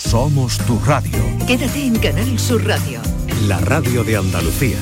Somos 0.00 0.56
tu 0.66 0.78
radio. 0.80 1.18
Quédate 1.46 1.84
en 1.84 1.96
Canal 1.98 2.38
Sur 2.38 2.66
Radio. 2.66 3.00
La 3.46 3.58
radio 3.58 4.02
de 4.02 4.16
Andalucía. 4.16 4.78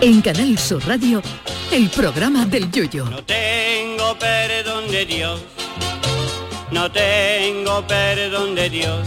En 0.00 0.20
Canal 0.20 0.58
Sur 0.58 0.84
Radio, 0.86 1.22
el 1.70 1.88
programa 1.88 2.44
del 2.44 2.70
Yoyo. 2.70 3.04
No 3.04 3.22
tengo 3.24 4.18
perdón 4.18 4.90
de 4.90 5.06
Dios, 5.06 5.40
no 6.72 6.90
tengo 6.90 7.86
perdón 7.86 8.56
de 8.56 8.68
Dios, 8.68 9.06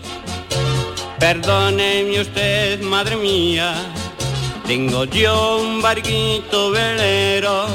Perdóneme 1.21 2.19
usted, 2.19 2.81
madre 2.81 3.15
mía, 3.15 3.75
tengo 4.65 5.03
yo 5.05 5.59
un 5.61 5.79
barquito 5.79 6.71
velero 6.71 7.67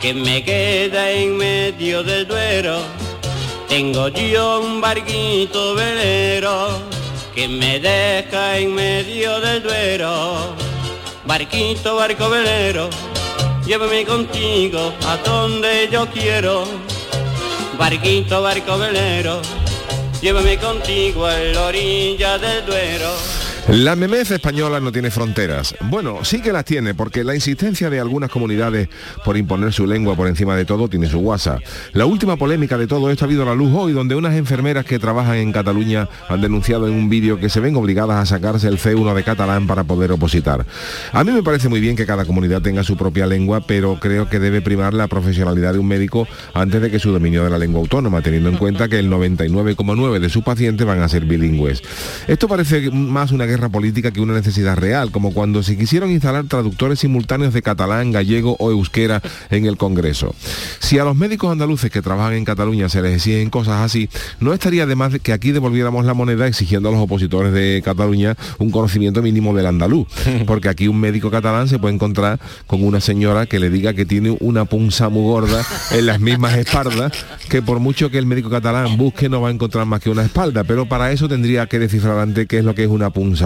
que 0.00 0.14
me 0.14 0.44
queda 0.44 1.10
en 1.10 1.36
medio 1.36 2.04
del 2.04 2.28
duero. 2.28 2.78
Tengo 3.68 4.06
yo 4.06 4.60
un 4.60 4.80
barquito 4.80 5.74
velero 5.74 6.78
que 7.34 7.48
me 7.48 7.80
deja 7.80 8.56
en 8.56 8.72
medio 8.72 9.40
del 9.40 9.64
duero. 9.64 10.54
Barquito, 11.24 11.96
barco 11.96 12.30
velero, 12.30 12.88
llévame 13.66 14.04
contigo 14.04 14.92
a 15.08 15.16
donde 15.28 15.88
yo 15.90 16.06
quiero. 16.06 16.62
Barquito, 17.76 18.42
barco 18.42 18.78
velero, 18.78 19.42
llévame 20.26 20.58
contigo 20.58 21.24
a 21.24 21.38
la 21.38 21.66
orilla 21.66 22.36
del 22.36 22.66
Duero. 22.66 23.35
La 23.68 23.96
memez 23.96 24.30
española 24.30 24.78
no 24.78 24.92
tiene 24.92 25.10
fronteras. 25.10 25.74
Bueno, 25.90 26.24
sí 26.24 26.40
que 26.40 26.52
las 26.52 26.64
tiene, 26.64 26.94
porque 26.94 27.24
la 27.24 27.34
insistencia 27.34 27.90
de 27.90 27.98
algunas 27.98 28.30
comunidades 28.30 28.88
por 29.24 29.36
imponer 29.36 29.72
su 29.72 29.88
lengua 29.88 30.14
por 30.14 30.28
encima 30.28 30.54
de 30.54 30.64
todo 30.64 30.86
tiene 30.86 31.08
su 31.08 31.18
guasa. 31.18 31.58
La 31.92 32.06
última 32.06 32.36
polémica 32.36 32.78
de 32.78 32.86
todo 32.86 33.10
esto 33.10 33.24
ha 33.24 33.26
habido 33.26 33.42
a 33.42 33.46
la 33.46 33.56
luz 33.56 33.72
hoy, 33.74 33.92
donde 33.92 34.14
unas 34.14 34.36
enfermeras 34.36 34.84
que 34.84 35.00
trabajan 35.00 35.38
en 35.38 35.50
Cataluña 35.50 36.08
han 36.28 36.40
denunciado 36.42 36.86
en 36.86 36.94
un 36.94 37.08
vídeo 37.08 37.40
que 37.40 37.48
se 37.48 37.58
ven 37.58 37.74
obligadas 37.74 38.22
a 38.22 38.26
sacarse 38.26 38.68
el 38.68 38.78
C1 38.78 39.12
de 39.14 39.24
catalán 39.24 39.66
para 39.66 39.82
poder 39.82 40.12
opositar. 40.12 40.64
A 41.10 41.24
mí 41.24 41.32
me 41.32 41.42
parece 41.42 41.68
muy 41.68 41.80
bien 41.80 41.96
que 41.96 42.06
cada 42.06 42.24
comunidad 42.24 42.62
tenga 42.62 42.84
su 42.84 42.96
propia 42.96 43.26
lengua, 43.26 43.62
pero 43.66 43.98
creo 43.98 44.30
que 44.30 44.38
debe 44.38 44.62
primar 44.62 44.94
la 44.94 45.08
profesionalidad 45.08 45.72
de 45.72 45.80
un 45.80 45.88
médico 45.88 46.28
antes 46.54 46.80
de 46.80 46.88
que 46.88 47.00
su 47.00 47.10
dominio 47.10 47.42
de 47.42 47.50
la 47.50 47.58
lengua 47.58 47.80
autónoma, 47.80 48.22
teniendo 48.22 48.48
en 48.48 48.58
cuenta 48.58 48.88
que 48.88 49.00
el 49.00 49.10
99,9 49.10 50.20
de 50.20 50.28
sus 50.28 50.44
pacientes 50.44 50.86
van 50.86 51.02
a 51.02 51.08
ser 51.08 51.24
bilingües. 51.24 51.82
Esto 52.28 52.46
parece 52.46 52.92
más 52.92 53.32
una 53.32 53.44
guerra 53.44 53.55
política 53.70 54.10
que 54.10 54.20
una 54.20 54.34
necesidad 54.34 54.76
real, 54.76 55.10
como 55.10 55.32
cuando 55.32 55.62
se 55.62 55.76
quisieron 55.76 56.10
instalar 56.10 56.44
traductores 56.44 57.00
simultáneos 57.00 57.52
de 57.52 57.62
catalán, 57.62 58.12
gallego 58.12 58.56
o 58.58 58.70
euskera 58.70 59.22
en 59.50 59.66
el 59.66 59.76
Congreso. 59.76 60.34
Si 60.80 60.98
a 60.98 61.04
los 61.04 61.16
médicos 61.16 61.50
andaluces 61.50 61.90
que 61.90 62.02
trabajan 62.02 62.34
en 62.34 62.44
Cataluña 62.44 62.88
se 62.88 63.02
les 63.02 63.16
exigen 63.16 63.50
cosas 63.50 63.84
así, 63.84 64.08
no 64.40 64.52
estaría 64.52 64.86
de 64.86 64.94
más 64.94 65.18
que 65.20 65.32
aquí 65.32 65.52
devolviéramos 65.52 66.04
la 66.04 66.14
moneda 66.14 66.46
exigiendo 66.46 66.88
a 66.88 66.92
los 66.92 67.00
opositores 67.00 67.52
de 67.52 67.82
Cataluña 67.84 68.36
un 68.58 68.70
conocimiento 68.70 69.22
mínimo 69.22 69.54
del 69.54 69.66
andaluz, 69.66 70.06
porque 70.46 70.68
aquí 70.68 70.88
un 70.88 71.00
médico 71.00 71.30
catalán 71.30 71.68
se 71.68 71.78
puede 71.78 71.94
encontrar 71.94 72.38
con 72.66 72.84
una 72.84 73.00
señora 73.00 73.46
que 73.46 73.58
le 73.58 73.70
diga 73.70 73.94
que 73.94 74.06
tiene 74.06 74.36
una 74.40 74.64
punza 74.64 75.08
muy 75.08 75.22
gorda 75.22 75.64
en 75.90 76.06
las 76.06 76.20
mismas 76.20 76.56
espaldas, 76.56 77.12
que 77.48 77.62
por 77.62 77.80
mucho 77.80 78.10
que 78.10 78.18
el 78.18 78.26
médico 78.26 78.50
catalán 78.50 78.96
busque 78.96 79.28
no 79.28 79.40
va 79.40 79.48
a 79.48 79.52
encontrar 79.52 79.86
más 79.86 80.00
que 80.00 80.10
una 80.10 80.24
espalda, 80.24 80.64
pero 80.64 80.86
para 80.86 81.12
eso 81.12 81.28
tendría 81.28 81.66
que 81.66 81.78
descifrar 81.78 82.18
antes 82.18 82.46
qué 82.46 82.58
es 82.58 82.64
lo 82.64 82.74
que 82.74 82.84
es 82.84 82.90
una 82.90 83.10
punza 83.10 83.45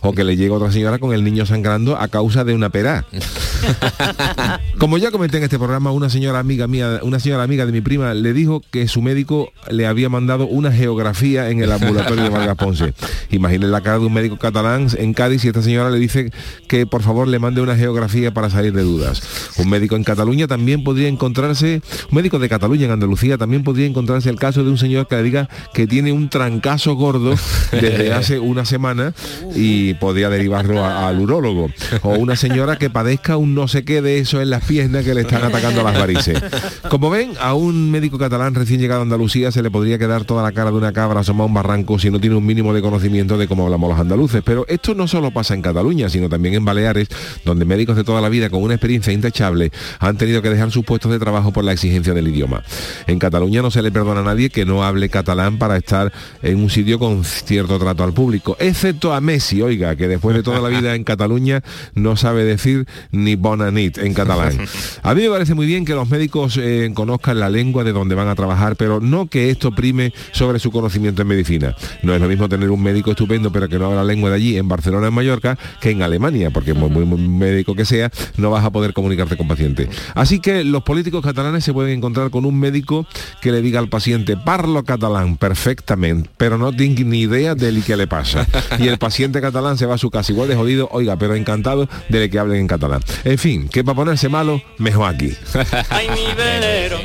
o 0.00 0.12
que 0.12 0.24
le 0.24 0.36
llega 0.36 0.54
otra 0.54 0.72
señora 0.72 0.98
con 0.98 1.12
el 1.12 1.24
niño 1.24 1.46
sangrando 1.46 1.96
a 1.96 2.08
causa 2.08 2.44
de 2.44 2.54
una 2.54 2.70
pera. 2.70 3.04
Como 4.78 4.96
ya 4.96 5.10
comenté 5.10 5.36
en 5.38 5.44
este 5.44 5.58
programa, 5.58 5.90
una 5.92 6.08
señora 6.08 6.38
amiga 6.38 6.66
mía, 6.66 7.00
una 7.02 7.20
señora 7.20 7.42
amiga 7.42 7.66
de 7.66 7.72
mi 7.72 7.80
prima 7.80 8.14
le 8.14 8.32
dijo 8.32 8.62
que 8.70 8.88
su 8.88 9.02
médico 9.02 9.52
le 9.68 9.86
había 9.86 10.08
mandado 10.08 10.46
una 10.46 10.72
geografía 10.72 11.50
en 11.50 11.62
el 11.62 11.70
ambulatorio 11.72 12.24
de 12.24 12.30
Vargas 12.30 12.56
Ponce. 12.56 12.94
Imaginen 13.30 13.70
la 13.72 13.82
cara 13.82 13.98
de 13.98 14.06
un 14.06 14.14
médico 14.14 14.38
catalán 14.38 14.88
en 14.96 15.12
Cádiz 15.12 15.44
y 15.44 15.48
esta 15.48 15.62
señora 15.62 15.90
le 15.90 15.98
dice 15.98 16.30
que 16.66 16.86
por 16.86 17.02
favor 17.02 17.28
le 17.28 17.38
mande 17.38 17.60
una 17.60 17.76
geografía 17.76 18.32
para 18.32 18.48
salir 18.48 18.72
de 18.72 18.82
dudas. 18.82 19.22
Un 19.58 19.68
médico 19.68 19.96
en 19.96 20.04
Cataluña 20.04 20.46
también 20.46 20.82
podría 20.82 21.08
encontrarse, 21.08 21.82
un 22.10 22.16
médico 22.16 22.38
de 22.38 22.48
Cataluña 22.48 22.86
en 22.86 22.92
Andalucía 22.92 23.36
también 23.36 23.62
podría 23.62 23.86
encontrarse 23.86 24.30
el 24.30 24.38
caso 24.38 24.64
de 24.64 24.70
un 24.70 24.78
señor 24.78 25.06
que 25.06 25.16
le 25.16 25.22
diga 25.22 25.48
que 25.74 25.86
tiene 25.86 26.12
un 26.12 26.28
trancazo 26.28 26.94
gordo 26.94 27.34
desde 27.72 28.12
hace 28.14 28.38
una 28.38 28.64
semana 28.64 29.14
y 29.54 29.94
podría 29.94 30.28
derivarlo 30.30 30.84
al 30.84 31.18
urólogo. 31.18 31.70
O 32.02 32.10
una 32.10 32.36
señora 32.36 32.76
que 32.76 32.90
padezca 32.90 33.36
un 33.36 33.54
no 33.54 33.68
sé 33.68 33.84
qué 33.84 34.02
de 34.02 34.18
eso 34.18 34.40
en 34.40 34.50
las 34.50 34.64
piernas 34.64 35.04
que 35.04 35.14
le 35.14 35.22
están 35.22 35.44
atacando 35.44 35.82
las 35.82 35.98
varices. 35.98 36.40
Como 36.88 37.10
ven, 37.10 37.32
a 37.40 37.54
un 37.54 37.90
médico 37.90 38.18
catalán 38.18 38.54
recién 38.54 38.80
llegado 38.80 39.00
a 39.00 39.04
Andalucía 39.04 39.52
se 39.52 39.62
le 39.62 39.70
podría 39.70 39.98
quedar 39.98 40.24
toda 40.24 40.42
la 40.42 40.52
cara 40.52 40.70
de 40.70 40.76
una 40.76 40.92
cabra 40.92 41.20
asomada 41.20 41.46
un 41.46 41.54
barranco 41.54 41.98
si 41.98 42.10
no 42.10 42.20
tiene 42.20 42.36
un 42.36 42.44
mínimo 42.44 42.74
de 42.74 42.82
conocimiento 42.82 43.38
de 43.38 43.48
cómo 43.48 43.64
hablamos 43.64 43.90
los 43.90 43.98
andaluces. 43.98 44.42
Pero 44.44 44.64
esto 44.68 44.94
no 44.94 45.08
solo 45.08 45.30
pasa 45.30 45.54
en 45.54 45.62
Cataluña, 45.62 46.08
sino 46.08 46.28
también 46.28 46.54
en 46.54 46.64
Baleares, 46.64 47.08
donde 47.44 47.64
médicos 47.64 47.96
de 47.96 48.04
toda 48.04 48.20
la 48.20 48.28
vida 48.28 48.50
con 48.50 48.62
una 48.62 48.74
experiencia 48.74 49.12
intachable 49.12 49.72
han 49.98 50.16
tenido 50.16 50.42
que 50.42 50.50
dejar 50.50 50.70
sus 50.70 50.84
puestos 50.84 51.10
de 51.10 51.18
trabajo 51.18 51.52
por 51.52 51.64
la 51.64 51.72
exigencia 51.72 52.14
del 52.14 52.28
idioma. 52.28 52.62
En 53.06 53.18
Cataluña 53.18 53.62
no 53.62 53.70
se 53.70 53.82
le 53.82 53.90
perdona 53.90 54.20
a 54.20 54.24
nadie 54.24 54.50
que 54.50 54.64
no 54.64 54.84
hable 54.84 55.08
catalán 55.08 55.58
para 55.58 55.76
estar 55.76 56.12
en 56.42 56.58
un 56.58 56.70
sitio 56.70 56.98
con 56.98 57.24
cierto 57.24 57.78
trato 57.78 58.04
al 58.04 58.12
público, 58.12 58.56
excepto 58.58 59.12
a 59.12 59.19
Messi, 59.20 59.62
oiga, 59.62 59.96
que 59.96 60.08
después 60.08 60.36
de 60.36 60.42
toda 60.42 60.60
la 60.60 60.68
vida 60.68 60.94
en 60.94 61.04
Cataluña 61.04 61.62
no 61.94 62.16
sabe 62.16 62.44
decir 62.44 62.86
ni 63.12 63.36
bona 63.36 63.70
nit 63.70 63.98
en 63.98 64.14
catalán. 64.14 64.58
A 65.02 65.14
mí 65.14 65.22
me 65.22 65.30
parece 65.30 65.54
muy 65.54 65.66
bien 65.66 65.84
que 65.84 65.94
los 65.94 66.08
médicos 66.08 66.58
eh, 66.60 66.90
conozcan 66.94 67.40
la 67.40 67.48
lengua 67.48 67.84
de 67.84 67.92
donde 67.92 68.14
van 68.14 68.28
a 68.28 68.34
trabajar, 68.34 68.76
pero 68.76 69.00
no 69.00 69.26
que 69.26 69.50
esto 69.50 69.72
prime 69.72 70.12
sobre 70.32 70.58
su 70.58 70.70
conocimiento 70.70 71.22
en 71.22 71.28
medicina. 71.28 71.74
No 72.02 72.14
es 72.14 72.20
lo 72.20 72.28
mismo 72.28 72.48
tener 72.48 72.70
un 72.70 72.82
médico 72.82 73.10
estupendo 73.10 73.50
pero 73.52 73.68
que 73.68 73.78
no 73.78 73.86
habla 73.86 73.98
la 73.98 74.04
lengua 74.04 74.30
de 74.30 74.36
allí, 74.36 74.56
en 74.56 74.68
Barcelona, 74.68 75.08
en 75.08 75.14
Mallorca, 75.14 75.58
que 75.80 75.90
en 75.90 76.02
Alemania, 76.02 76.50
porque 76.50 76.74
muy, 76.74 76.90
muy- 76.90 77.20
médico 77.20 77.74
que 77.74 77.84
sea, 77.84 78.10
no 78.36 78.50
vas 78.50 78.64
a 78.64 78.70
poder 78.70 78.92
comunicarte 78.92 79.36
con 79.36 79.46
pacientes. 79.48 79.88
Así 80.14 80.40
que 80.40 80.64
los 80.64 80.82
políticos 80.82 81.24
catalanes 81.24 81.64
se 81.64 81.72
pueden 81.72 81.96
encontrar 81.98 82.30
con 82.30 82.44
un 82.44 82.58
médico 82.58 83.06
que 83.40 83.52
le 83.52 83.62
diga 83.62 83.78
al 83.78 83.88
paciente, 83.88 84.36
parlo 84.36 84.82
catalán 84.84 85.36
perfectamente, 85.36 86.30
pero 86.36 86.58
no 86.58 86.72
tengo 86.72 87.02
ni 87.04 87.20
idea 87.20 87.54
de 87.54 87.72
lo 87.72 87.82
que 87.84 87.96
le 87.96 88.06
pasa. 88.06 88.46
Y 88.78 88.88
el 88.88 88.98
catalán 89.40 89.76
se 89.78 89.86
va 89.86 89.94
a 89.94 89.98
su 89.98 90.10
casa 90.10 90.32
igual 90.32 90.48
de 90.48 90.56
jodido, 90.56 90.88
oiga, 90.92 91.16
pero 91.16 91.34
encantado 91.34 91.88
de 92.08 92.30
que 92.30 92.38
hablen 92.38 92.60
en 92.60 92.66
catalán. 92.66 93.00
En 93.24 93.38
fin, 93.38 93.68
que 93.68 93.84
para 93.84 93.96
ponerse 93.96 94.28
malo, 94.28 94.62
mejor 94.78 95.08
aquí. 95.14 95.32
Ay, 95.90 96.08
mi 96.10 96.32
velero, 96.34 96.98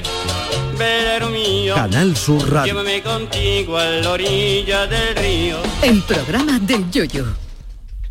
velero 0.77 1.29
mío, 1.29 1.75
Canal 1.75 2.15
Sur 2.15 2.51
Radio. 2.51 2.73
llévame 2.73 3.01
contigo 3.01 3.77
a 3.77 3.85
la 3.85 4.11
orilla 4.11 4.87
del 4.87 5.15
río. 5.15 5.57
El 5.81 6.01
programa 6.03 6.59
del 6.59 6.89
Yoyo. 6.91 7.25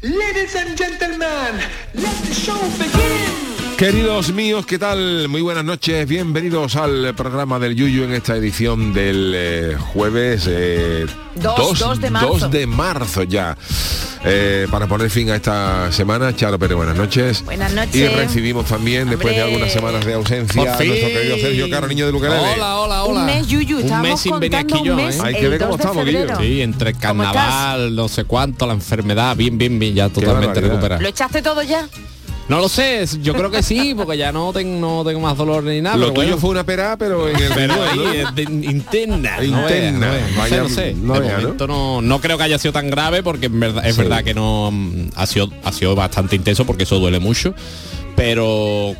Ladies 0.02 0.54
and 0.56 0.76
gentlemen, 0.76 1.60
let 1.94 2.12
the 2.26 2.34
show 2.34 2.58
begin. 2.78 3.43
Queridos 3.78 4.32
míos, 4.32 4.66
¿qué 4.66 4.78
tal? 4.78 5.28
Muy 5.28 5.42
buenas 5.42 5.64
noches, 5.64 6.06
bienvenidos 6.06 6.76
al 6.76 7.12
programa 7.16 7.58
del 7.58 7.74
Yuyu 7.74 8.04
en 8.04 8.12
esta 8.14 8.36
edición 8.36 8.92
del 8.92 9.32
eh, 9.34 9.76
jueves 9.78 10.46
eh, 10.48 11.06
Dos, 11.34 11.80
dos 11.80 12.00
de 12.00 12.08
marzo. 12.08 12.38
2 12.38 12.50
de 12.52 12.66
marzo 12.68 13.22
ya. 13.24 13.56
Eh, 14.24 14.68
para 14.70 14.86
poner 14.86 15.10
fin 15.10 15.28
a 15.30 15.36
esta 15.36 15.90
semana, 15.90 16.34
Charo 16.34 16.56
Pérez, 16.58 16.76
buenas 16.76 16.96
noches. 16.96 17.44
Buenas 17.44 17.72
noches. 17.74 17.96
Y 17.96 18.06
recibimos 18.06 18.66
también, 18.66 19.10
después 19.10 19.34
de 19.34 19.42
algunas 19.42 19.72
semanas 19.72 20.04
de 20.06 20.14
ausencia, 20.14 20.62
Por 20.62 20.68
a 20.70 20.76
fin. 20.78 20.88
nuestro 20.88 21.08
querido 21.10 21.36
Sergio 21.38 21.68
Caro, 21.70 21.88
niño 21.88 22.06
de 22.06 22.12
Lucarele. 22.12 22.40
Hola, 22.40 22.78
hola, 22.78 23.04
hola. 23.04 23.20
Un 23.20 23.26
mes, 23.26 23.48
Yuyu, 23.48 23.80
Un 23.80 24.02
mes 24.02 24.20
sin 24.20 24.38
venir 24.38 24.56
aquí 24.56 24.82
yo, 24.84 24.98
¿eh? 24.98 25.10
Hay 25.22 25.34
que 25.34 25.48
ver 25.48 25.58
cómo 25.58 25.72
2 25.72 25.80
estamos, 25.80 26.04
Guillo. 26.06 26.26
Sí, 26.40 26.62
entre 26.62 26.92
¿Cómo 26.94 27.24
carnaval, 27.24 27.96
no 27.96 28.06
sé 28.08 28.24
cuánto, 28.24 28.66
la 28.68 28.74
enfermedad, 28.74 29.36
bien, 29.36 29.58
bien, 29.58 29.78
bien, 29.80 29.94
ya 29.96 30.08
totalmente 30.08 30.60
recuperada. 30.60 31.02
¿Lo 31.02 31.08
echaste 31.08 31.42
todo 31.42 31.62
ya? 31.62 31.88
No 32.48 32.58
lo 32.58 32.68
sé, 32.68 33.06
yo 33.22 33.32
creo 33.32 33.50
que 33.50 33.62
sí, 33.62 33.94
porque 33.96 34.18
ya 34.18 34.30
no 34.30 34.52
tengo, 34.52 34.78
no 34.78 35.04
tengo 35.04 35.18
más 35.20 35.36
dolor 35.36 35.64
ni 35.64 35.80
nada. 35.80 35.96
Lo 35.96 36.08
pero 36.08 36.14
tuyo 36.14 36.26
bueno. 36.26 36.38
fue 36.40 36.50
una 36.50 36.64
pera, 36.64 36.96
pero 36.98 37.26
en 37.28 37.36
el 37.36 37.52
Pero 37.54 37.74
interna. 38.36 39.42
Interna. 39.42 40.12
No, 40.50 40.68
sé, 40.68 40.94
no 40.94 41.14
de 41.20 41.30
momento 41.32 41.66
no, 41.66 42.02
no 42.02 42.20
creo 42.20 42.36
que 42.36 42.44
haya 42.44 42.58
sido 42.58 42.72
tan 42.72 42.90
grave 42.90 43.22
porque 43.22 43.46
en 43.46 43.58
verdad, 43.60 43.86
es 43.86 43.94
Sí. 43.94 44.02
verdad 44.02 44.22
que 44.24 44.34
no 44.34 44.70
mm, 44.70 45.08
ha 45.16 45.26
sido, 45.26 45.48
ha 45.64 45.72
sido 45.72 45.94
bastante 45.94 46.36
intenso 46.36 46.66
porque 46.66 46.82
eso 46.82 46.98
duele 46.98 47.18
mucho. 47.18 47.54
Pero 48.16 48.94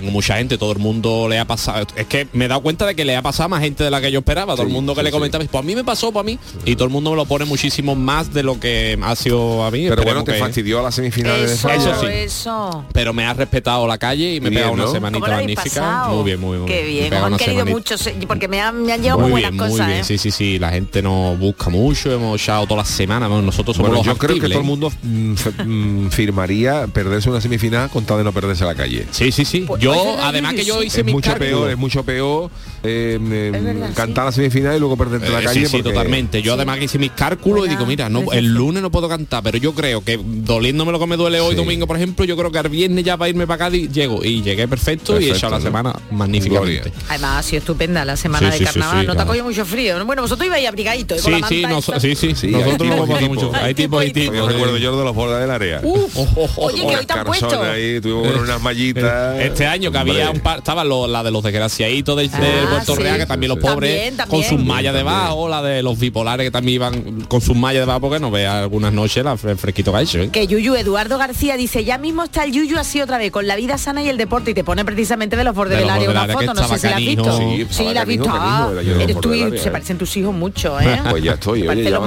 tengo 0.00 0.10
mucha 0.10 0.36
gente, 0.36 0.58
todo 0.58 0.72
el 0.72 0.78
mundo 0.78 1.26
le 1.28 1.38
ha 1.38 1.46
pasado. 1.46 1.86
Es 1.96 2.06
que 2.06 2.28
me 2.34 2.44
he 2.44 2.48
dado 2.48 2.60
cuenta 2.60 2.84
de 2.86 2.94
que 2.94 3.04
le 3.06 3.16
ha 3.16 3.22
pasado 3.22 3.44
a 3.46 3.48
más 3.48 3.62
gente 3.62 3.82
de 3.82 3.90
la 3.90 3.98
que 4.00 4.12
yo 4.12 4.18
esperaba. 4.18 4.54
Todo 4.54 4.66
el 4.66 4.72
mundo 4.72 4.94
que 4.94 5.00
sí, 5.00 5.04
le 5.04 5.10
sí. 5.10 5.12
comentaba, 5.14 5.44
pues 5.50 5.62
a 5.62 5.66
mí 5.66 5.74
me 5.74 5.84
pasó, 5.84 6.12
pues 6.12 6.20
a 6.22 6.24
mí. 6.26 6.38
Y 6.66 6.74
todo 6.76 6.84
el 6.84 6.90
mundo 6.90 7.10
me 7.12 7.16
lo 7.16 7.24
pone 7.24 7.46
muchísimo 7.46 7.94
más 7.94 8.32
de 8.34 8.42
lo 8.42 8.60
que 8.60 8.98
ha 9.02 9.16
sido 9.16 9.64
a 9.64 9.70
mí. 9.70 9.84
Pero 9.84 9.94
Esperemos 9.94 10.14
bueno, 10.14 10.24
te 10.24 10.32
que- 10.32 10.38
fastidió 10.38 10.80
a 10.80 10.82
la 10.82 10.92
semifinal 10.92 11.38
de 11.38 11.44
Eso, 11.54 11.70
Eso 11.70 12.06
eso, 12.08 12.84
pero 12.92 13.14
me 13.14 13.24
ha 13.24 13.32
respetado 13.32 13.86
la 13.86 13.96
calle 13.96 14.34
y 14.34 14.40
me 14.40 14.48
he 14.48 14.50
Bien, 14.50 14.54
pegado 14.60 14.72
una 14.74 14.84
¿no? 14.84 14.92
semanita 14.92 15.20
¿Cómo 15.20 15.26
lo 15.28 15.32
habéis 15.34 15.56
magnífica. 15.56 15.80
pasado? 15.80 16.14
Muy 16.16 16.24
bien, 16.24 16.40
muy 16.40 16.56
bien. 16.58 16.66
Qué 16.68 16.82
Me 16.82 16.88
bien, 16.88 17.14
os 17.14 17.22
han 17.22 17.36
querido 17.38 17.64
semanita. 17.64 17.76
mucho, 17.76 18.26
porque 18.28 18.48
me 18.48 18.60
han, 18.60 18.82
me 18.84 18.92
han 18.92 19.00
llegado 19.02 19.18
muy, 19.20 19.30
Muy 19.30 19.42
buenas 19.42 19.50
bien, 19.52 19.62
muy 19.62 19.70
cosas, 19.70 19.86
bien. 19.86 20.00
¿eh? 20.00 20.04
Sí, 20.04 20.18
sí, 20.18 20.30
sí. 20.30 20.58
La 20.58 20.70
gente 20.70 21.00
nos 21.02 21.38
busca 21.38 21.70
mucho, 21.70 22.12
hemos 22.12 22.40
echado 22.40 22.64
toda 22.66 22.82
la 22.82 22.84
semana. 22.84 23.28
Bueno, 23.28 23.42
nosotros 23.42 23.76
somos 23.76 23.90
Bueno, 23.90 24.04
los 24.04 24.14
yo 24.14 24.18
creo 24.18 24.38
que 24.38 24.48
todo 24.48 24.58
el 24.60 24.64
mundo 24.66 24.92
mm, 25.02 25.34
mm, 25.64 26.10
firmaría 26.10 26.86
perderse 26.88 27.30
una 27.30 27.40
semifinal 27.40 27.88
con 27.90 28.04
tal 28.04 28.18
de 28.18 28.24
no 28.24 28.32
perderse 28.32 28.64
la 28.64 28.74
calle. 28.74 29.06
Sí, 29.10 29.32
sí, 29.32 29.44
sí. 29.44 29.60
Pues- 29.66 29.80
yo, 29.94 30.16
además 30.20 30.54
que 30.54 30.64
yo 30.64 30.82
hice 30.82 31.00
Es 31.00 31.06
mucho 31.06 31.34
peor, 31.36 31.70
es 31.70 31.78
mucho 31.78 32.04
peor 32.04 32.50
eh, 32.86 33.14
eh, 33.20 33.50
verdad, 33.52 33.90
cantar 33.94 34.24
la 34.26 34.32
semifinal 34.32 34.76
y 34.76 34.78
luego 34.80 34.96
perderte 34.96 35.28
la 35.28 35.40
Eh, 35.40 35.44
calle. 35.44 35.60
sí, 35.60 35.66
sí, 35.66 35.76
porque- 35.78 35.90
totalmente. 35.90 36.42
Yo 36.42 36.54
además 36.54 36.78
que 36.78 36.84
hice 36.84 36.98
mis 36.98 37.10
cálculos 37.12 37.66
y 37.66 37.70
digo, 37.70 37.84
mira, 37.86 38.08
no, 38.08 38.32
el 38.32 38.46
lunes 38.54 38.82
no 38.82 38.90
puedo 38.90 39.08
cantar, 39.08 39.42
pero 39.42 39.58
yo 39.58 39.74
creo 39.74 40.02
que 40.04 40.18
doliéndome 40.22 40.92
lo 40.92 40.98
que 40.98 41.06
me 41.06 41.16
duele 41.16 41.40
hoy 41.40 41.50
Sí. 41.50 41.56
domingo, 41.56 41.86
por 41.86 41.96
ejemplo, 41.96 42.24
yo 42.24 42.36
creo 42.36 42.50
que 42.50 42.58
al 42.58 42.68
viernes 42.68 43.04
ya 43.04 43.16
para 43.16 43.28
irme 43.28 43.46
para 43.46 43.58
Cádiz 43.58 43.90
llego 43.90 44.24
y 44.24 44.42
llegué 44.42 44.68
perfecto, 44.68 45.12
y 45.14 45.24
he 45.24 45.28
Perfecto, 45.28 45.36
echado 45.38 45.52
la 45.52 45.58
¿no? 45.58 45.64
semana 45.64 45.92
magníficamente. 46.10 46.80
Gloria. 46.90 46.92
Además 47.08 47.38
ha 47.38 47.42
sido 47.42 47.58
estupenda 47.58 48.04
la 48.04 48.16
semana 48.16 48.38
Sí, 48.38 48.44
de 48.46 48.52
sí, 48.52 48.58
sí, 48.58 48.64
carnaval. 48.64 49.00
sí, 49.00 49.06
no 49.06 49.12
te 49.12 49.12
ha 49.12 49.14
claro. 49.14 49.26
cogido 49.28 49.44
mucho 49.44 49.64
frío. 49.66 50.04
Bueno, 50.06 50.22
vosotros 50.22 50.46
ibais 50.46 50.66
abrigaditos. 50.68 51.20
Sí, 51.20 51.32
sí, 51.48 51.62
nos- 51.66 51.84
sí, 51.98 52.14
sí, 52.14 52.34
Sí, 52.34 52.46
hay 52.48 52.52
nosotros 52.52 52.78
tipos 52.78 52.86
no 52.86 52.86
y 52.86 52.96
hemos 52.96 53.08
pasado 53.08 53.18
tipos. 53.30 53.44
mucho. 53.44 53.56
Hay 53.56 53.64
Hay 53.66 53.74
tipos 53.74 54.04
y 54.04 54.12
tipos. 54.12 54.36
Yo 54.36 54.48
recuerdo 54.48 54.76
yo 54.78 54.98
de 54.98 55.04
los 55.04 55.14
bordes 55.14 55.40
del 55.40 55.50
área. 55.50 55.80
Uf, 55.82 56.16
oye, 56.56 56.80
que 56.86 56.96
hoy 56.96 57.06
te 57.06 57.12
han 57.12 57.24
puesto. 57.24 57.62
ahí, 57.62 58.00
tuvimos 58.00 58.36
unas 58.40 58.60
mallitas. 58.62 59.38
Este 59.40 59.66
año 59.66 59.90
que 59.90 59.98
había 59.98 60.30
un 60.30 60.40
par, 60.40 60.58
estaba 60.58 60.84
lo- 60.84 61.06
la 61.06 61.22
de 61.22 61.30
los 61.30 61.42
desgraciaditos 61.42 62.16
de, 62.16 62.28
de 62.28 62.66
Ah, 62.80 62.84
sí. 62.84 63.02
Que 63.18 63.26
también 63.26 63.48
los 63.50 63.58
pobres 63.58 64.16
También, 64.16 64.28
con 64.28 64.42
sus 64.58 64.64
mallas 64.66 64.94
debajo, 64.94 65.48
la 65.48 65.62
de 65.62 65.82
los 65.82 65.98
bipolares 65.98 66.46
que 66.46 66.50
también 66.50 66.74
iban 66.76 67.20
con 67.28 67.40
sus 67.40 67.56
mallas 67.56 67.82
debajo, 67.82 68.00
porque 68.00 68.18
no 68.20 68.30
vea 68.30 68.60
algunas 68.60 68.92
noches 68.92 69.24
la 69.24 69.34
fre- 69.36 69.56
fresquito 69.56 69.92
que 69.92 69.98
ha 69.98 70.00
hecho. 70.02 70.18
¿eh? 70.20 70.28
Que 70.30 70.46
Yuyu, 70.46 70.74
Eduardo 70.74 71.18
García 71.18 71.56
dice, 71.56 71.84
ya 71.84 71.98
mismo 71.98 72.24
está 72.24 72.44
el 72.44 72.52
Yuyu 72.52 72.78
así 72.78 73.00
otra 73.00 73.18
vez, 73.18 73.30
con 73.30 73.46
la 73.46 73.56
vida 73.56 73.78
sana 73.78 74.02
y 74.02 74.08
el 74.08 74.16
deporte, 74.16 74.50
y 74.50 74.54
te 74.54 74.64
pone 74.64 74.84
precisamente 74.84 75.36
de 75.36 75.44
los 75.44 75.54
bordes 75.54 75.76
De 75.78 75.82
del 75.82 75.90
área 75.90 76.10
una 76.10 76.26
foto, 76.28 76.54
no 76.54 76.68
sé 76.68 76.78
si 76.78 76.86
la 76.88 76.96
has 76.96 77.00
visto. 77.00 77.38
Sí, 77.70 77.84
la 77.92 78.00
has 78.02 78.06
visto. 78.06 78.24
Canijo, 78.26 78.72
Ah, 78.78 79.02
eres 79.02 79.20
tú 79.20 79.34
y 79.34 79.58
se 79.58 79.70
parecen 79.70 79.98
tus 79.98 80.16
hijos 80.16 80.34
mucho, 80.34 80.78
¿eh? 80.80 81.00
Pues 81.10 81.22
ya 81.22 81.32
estoy, 81.32 81.66
oye, 81.66 81.90
los 81.90 82.04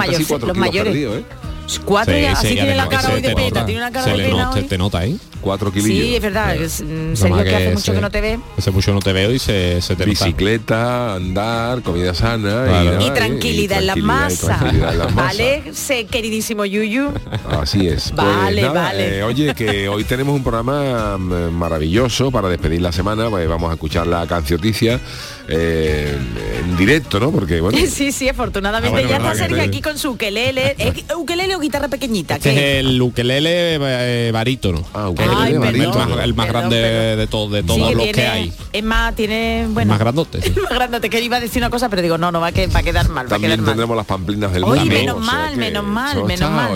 mayores. 0.57 0.95
¿Eh? 1.77 1.81
Cuatro 1.86 2.13
Sí, 2.16 2.21
ya, 2.21 2.36
sí, 2.36 2.48
así 2.48 2.56
tiene 2.56 2.75
la 2.75 2.89
cara 2.89 3.10
hoy 3.10 3.21
de 3.21 3.30
te 3.30 3.36
pena, 3.36 3.48
nota, 3.50 3.66
tiene 3.66 3.81
una 3.81 3.92
cara 3.92 4.06
se 4.06 4.12
de 4.12 4.18
pena 4.30 4.44
nota, 4.44 4.60
hoy. 4.60 4.63
te 4.66 4.77
nota 4.77 4.98
ahí. 5.00 5.19
Cuatro 5.42 5.71
kilillos. 5.71 6.06
Sí, 6.07 6.16
es 6.16 6.21
verdad, 6.21 6.56
es, 6.56 6.81
mm, 6.81 7.13
que 7.44 7.56
hace 7.56 7.69
mucho 7.69 7.81
se- 7.81 7.94
que 7.94 8.01
no 8.01 8.12
te 8.12 8.21
ve. 8.21 8.39
Hace 8.57 8.71
mucho 8.71 8.86
que 8.88 8.95
no 8.95 9.00
te 9.00 9.13
veo 9.13 9.31
y 9.31 9.39
se, 9.39 9.81
se 9.81 9.95
te 9.95 10.06
nota. 10.06 10.25
Bicicleta, 10.25 11.13
andar, 11.16 11.81
comida 11.81 12.13
sana 12.13 12.66
Claro. 12.66 12.92
nada, 12.92 13.01
Y 13.04 13.07
¿eh? 13.07 13.12
tranquilidad 13.12 13.16
tranquilidad 13.16 13.77
y 13.77 13.80
en 13.80 13.88
las 13.88 13.98
masas. 13.98 15.16
Vale, 15.16 15.63
sé, 15.74 16.06
queridísimo 16.07 16.66
Yuyu. 16.66 17.12
Así 17.50 17.88
es. 17.88 18.12
Vale, 18.16 18.62
Pues 18.62 18.74
nada, 18.74 18.74
vale. 18.89 19.19
eh, 19.19 19.24
oye, 19.24 19.54
que 19.56 19.88
hoy 19.88 20.04
tenemos 20.04 20.36
un 20.36 20.44
programa 20.44 21.18
mm, 21.18 21.51
maravilloso 21.54 22.31
para 22.31 22.50
despedir 22.50 22.81
la 22.81 22.92
semana. 22.92 23.30
pues 23.30 23.48
vamos 23.48 23.69
a 23.71 23.74
escuchar 23.74 24.07
la 24.07 24.25
cancioticia 24.27 25.00
eh, 25.51 26.18
en 26.60 26.78
directo, 26.78 27.19
¿no? 27.19 27.31
Porque 27.31 27.60
bueno. 27.62 27.78
Sí, 27.90 28.12
sí, 28.12 28.30
afortunadamente 28.30 28.90
Ah, 28.90 29.07
bueno, 29.07 29.10
ya 29.10 29.18
está 29.18 29.31
que 29.31 29.38
Sergio 29.38 29.63
aquí 29.63 29.81
con 29.81 29.98
su 29.98 30.12
ukelele. 30.12 30.75
¿Es 30.78 31.16
ukelele 31.16 31.56
o 31.56 31.60
guitarra 31.60 31.88
pequeñita? 31.88 32.36
Este 32.36 32.54
¿Qué? 32.54 32.80
es 32.80 32.86
el 32.86 33.01
ukelele 33.01 33.75
eh, 33.81 34.31
barítono. 34.31 34.84
Ah, 34.94 35.10
que 35.16 35.24
es 35.24 35.30
el- 35.30 35.36
más, 35.36 35.50
el 36.24 36.34
más 36.34 36.46
Perdón, 36.48 36.62
grande 36.69 36.81
perdón. 36.81 37.18
de, 37.19 37.28
todo, 37.28 37.50
de 37.50 37.62
Sí, 37.62 37.68
todos 37.68 37.80
los 37.94 38.04
tiene- 38.04 38.12
que 38.12 38.28
hay. 38.28 38.54
Es 38.72 38.84
más, 38.84 39.16
tiene... 39.16 39.66
Bueno, 39.69 39.90
más 39.90 40.00
grandote. 40.00 40.42
sí. 40.42 40.51
más 40.62 40.69
grandote, 40.69 41.10
que 41.10 41.22
iba 41.22 41.38
a 41.38 41.40
decir 41.40 41.62
una 41.62 41.69
cosa, 41.69 41.90
pero 41.90 42.02
digo, 42.02 42.18
no, 42.18 42.31
no, 42.31 42.40
va 42.40 42.48
a, 42.48 42.52
que, 42.52 42.68
va 42.68 42.80
a 42.80 42.84
quedar 42.84 43.10
mal, 43.10 43.25
va 43.25 43.28
a 43.28 43.30
También 43.30 43.52
quedar 43.52 43.60
mal. 43.62 43.66
tendremos 43.72 43.98
las 43.98 44.06
pamplinas 44.06 44.54
del 44.54 44.63
Oye, 44.63 44.80
mundo. 44.81 44.95
menos 44.95 45.18
o 45.18 45.24
sea 45.24 45.34
mal, 45.34 45.57
menos 45.57 45.84
mal, 45.84 46.24
menos 46.25 46.52
mal. 46.52 46.75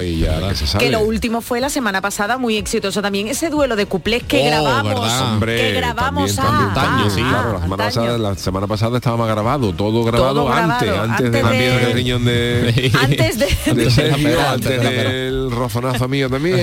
que 0.79 0.89
lo 0.89 1.01
último 1.01 1.41
fue 1.41 1.59
la 1.61 1.69
semana 1.69 2.01
pasada 2.01 2.37
muy 2.37 2.57
exitoso 2.57 3.01
también 3.01 3.27
ese 3.27 3.49
duelo 3.49 3.75
de 3.75 3.85
cuplés 3.85 4.23
que 4.23 4.41
Oh, 4.43 4.45
grabamos, 4.45 5.39
que 5.45 5.71
grabamos 5.73 6.35
también, 6.35 6.73
también, 6.73 6.73
también, 6.73 7.11
sí, 7.11 7.21
claro, 7.21 7.53
la 7.53 7.59
semana, 7.59 7.63
antaño. 7.63 7.77
pasada, 7.77 8.17
la 8.17 8.35
semana 8.35 8.62
pasada 8.67 8.97
estaba 8.97 9.17
más 9.17 9.27
grabado, 9.29 9.73
todo 9.73 10.03
grabado, 10.03 10.33
Todo 10.33 10.45
grabado, 10.45 10.73
antes, 10.73 10.89
antes, 10.89 11.09
antes 11.09 11.31
de 11.31 11.43
la 11.43 11.49
piedra 11.57 11.77
del 11.87 11.93
riñón 11.93 12.25
de, 12.25 12.91
Antes 13.01 13.39
de, 13.39 13.73
de 13.73 13.91
Sergio, 13.91 14.39
antes 14.49 14.81
del 14.81 15.51
rozonazo 15.51 16.07
mío 16.07 16.29
también, 16.29 16.59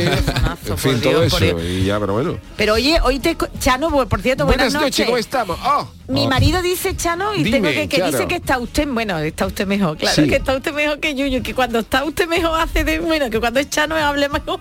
en 0.67 0.79
fin, 0.79 1.01
todo 1.01 1.21
Dios, 1.23 1.33
eso, 1.41 1.61
y 1.61 1.85
ya, 1.85 1.99
pero 2.01 2.13
bueno. 2.15 2.39
Pero 2.57 2.75
oye, 2.75 2.99
hoy 3.03 3.19
te 3.19 3.37
Chano, 3.59 3.91
por 4.09 4.21
cierto, 4.23 4.47
buenas, 4.47 4.73
noches. 4.73 5.07
¿cómo 5.07 5.19
estamos? 5.19 5.59
Oh, 5.65 5.89
Mi 6.09 6.27
marido 6.29 6.63
dice 6.63 6.97
Chano 6.97 7.35
y 7.35 7.45
Dime, 7.45 7.59
tengo 7.61 7.69
que, 7.71 7.89
que 7.89 7.97
Charo. 7.99 8.11
dice 8.13 8.27
que 8.29 8.37
está 8.37 8.59
usted, 8.59 8.87
bueno, 8.89 9.19
está 9.19 9.47
usted 9.47 9.67
mejor, 9.67 9.97
claro, 9.97 10.15
Sí. 10.15 10.29
que 10.29 10.37
está 10.37 10.57
usted 10.57 10.73
mejor 10.73 10.99
que 11.01 11.15
Yuyu, 11.15 11.43
que 11.43 11.55
cuando 11.55 11.81
está 11.81 12.05
usted 12.05 12.27
mejor 12.29 12.61
hace 12.61 12.85
de, 12.85 12.99
bueno, 13.01 13.31
que 13.31 13.41
cuando 13.41 13.61
es 13.61 13.71
Chano 13.71 13.95
hable 13.97 14.29
mejor. 14.29 14.61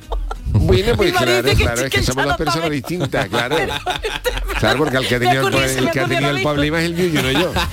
Bueno, 0.69 0.95
pues 0.95 1.11
claro, 1.13 1.43
que 1.43 1.55
claro, 1.55 1.81
es 1.85 1.89
que 1.91 2.03
somos 2.03 2.25
dos 2.25 2.37
personas 2.37 2.69
distintas, 2.69 3.27
claro. 3.29 3.55
Pero- 3.57 3.73
Claro, 4.59 4.77
porque 4.79 4.97
el 4.97 5.07
que 5.07 5.15
ha 5.15 5.19
tenido, 5.19 5.47
el, 5.47 5.55
el 5.55 5.89
que 5.91 5.99
ha 6.01 6.05
tenido 6.05 6.31
el 6.31 6.41
problema 6.41 6.79
es 6.81 6.85
el 6.87 6.95
Yuyu, 6.97 7.21
no 7.21 7.31
yo. 7.31 7.53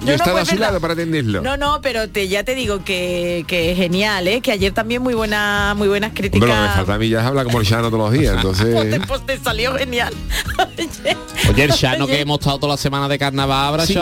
Yo 0.00 0.04
no, 0.06 0.12
he 0.12 0.14
estado 0.16 0.36
a 0.38 0.44
su 0.44 0.56
lado 0.56 0.80
para 0.80 0.92
atenderlo. 0.94 1.40
No, 1.40 1.56
no, 1.56 1.80
pero 1.80 2.08
te, 2.08 2.28
ya 2.28 2.42
te 2.44 2.54
digo 2.54 2.84
que, 2.84 3.44
que 3.46 3.74
genial, 3.76 4.26
¿eh? 4.28 4.40
Que 4.40 4.52
ayer 4.52 4.72
también 4.72 5.02
muy 5.02 5.14
buena, 5.14 5.74
muy 5.76 5.88
buenas 5.88 6.12
críticas. 6.14 6.48
Que 6.48 6.54
me 6.54 6.68
falta 6.68 6.94
a 6.94 6.98
mí 6.98 7.08
ya 7.08 7.20
es 7.20 7.26
hablar 7.26 7.46
como 7.46 7.60
el 7.60 7.66
Chano 7.66 7.90
todos 7.90 8.10
los 8.10 8.12
días, 8.12 8.36
Pues 8.42 8.58
te, 8.58 8.64
entonces... 8.70 9.00
pues 9.06 9.24
te 9.26 9.38
salió 9.38 9.74
genial. 9.76 10.12
Oye, 11.48 11.64
el 11.64 11.70
Shano 11.70 12.04
Oye. 12.04 12.14
que 12.14 12.20
hemos 12.20 12.38
estado 12.40 12.58
toda 12.58 12.74
la 12.74 12.76
semana 12.76 13.08
de 13.08 13.18
carnaval, 13.18 13.68
habrá 13.68 13.86
Sí. 13.86 13.98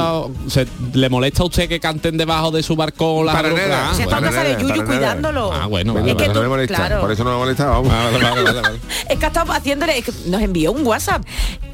¿se- 0.49 0.67
¿le 0.95 1.09
molesta 1.09 1.43
a 1.43 1.47
usted 1.47 1.69
que 1.69 1.79
canten 1.79 2.17
debajo 2.17 2.51
de 2.51 2.63
su 2.63 2.75
barco 2.75 3.23
la 3.23 3.33
Para 3.33 3.51
nada. 3.53 3.91
Ah, 3.91 3.95
Se 3.95 4.03
está 4.03 4.17
en 4.19 4.25
bueno. 4.25 4.37
casa 4.37 4.49
de 4.49 4.63
Yuyu 4.63 4.85
cuidándolo. 4.85 5.53
Ah, 5.53 5.67
bueno, 5.67 5.95
vale, 5.95 6.11
Es 6.11 6.17
que 6.17 6.23
pero 6.23 6.33
tú- 6.33 6.39
no 6.39 6.43
me 6.43 6.49
molesta, 6.49 6.77
claro. 6.77 7.01
por 7.01 7.13
eso 7.13 7.25
no 7.25 7.31
me 7.33 7.37
molesta, 7.37 7.76
vamos. 7.83 7.93
Vale, 7.93 8.19
vale, 8.19 8.43
vale, 8.43 8.61
vale. 8.61 8.79
Es 9.09 9.19
que 9.19 9.25
ha 9.25 9.29
estado 9.29 9.53
haciéndole, 9.53 9.99
es 9.99 10.05
que 10.05 10.13
nos 10.27 10.43
envió 10.43 10.73
un 10.73 10.85
WhatsApp, 10.85 11.23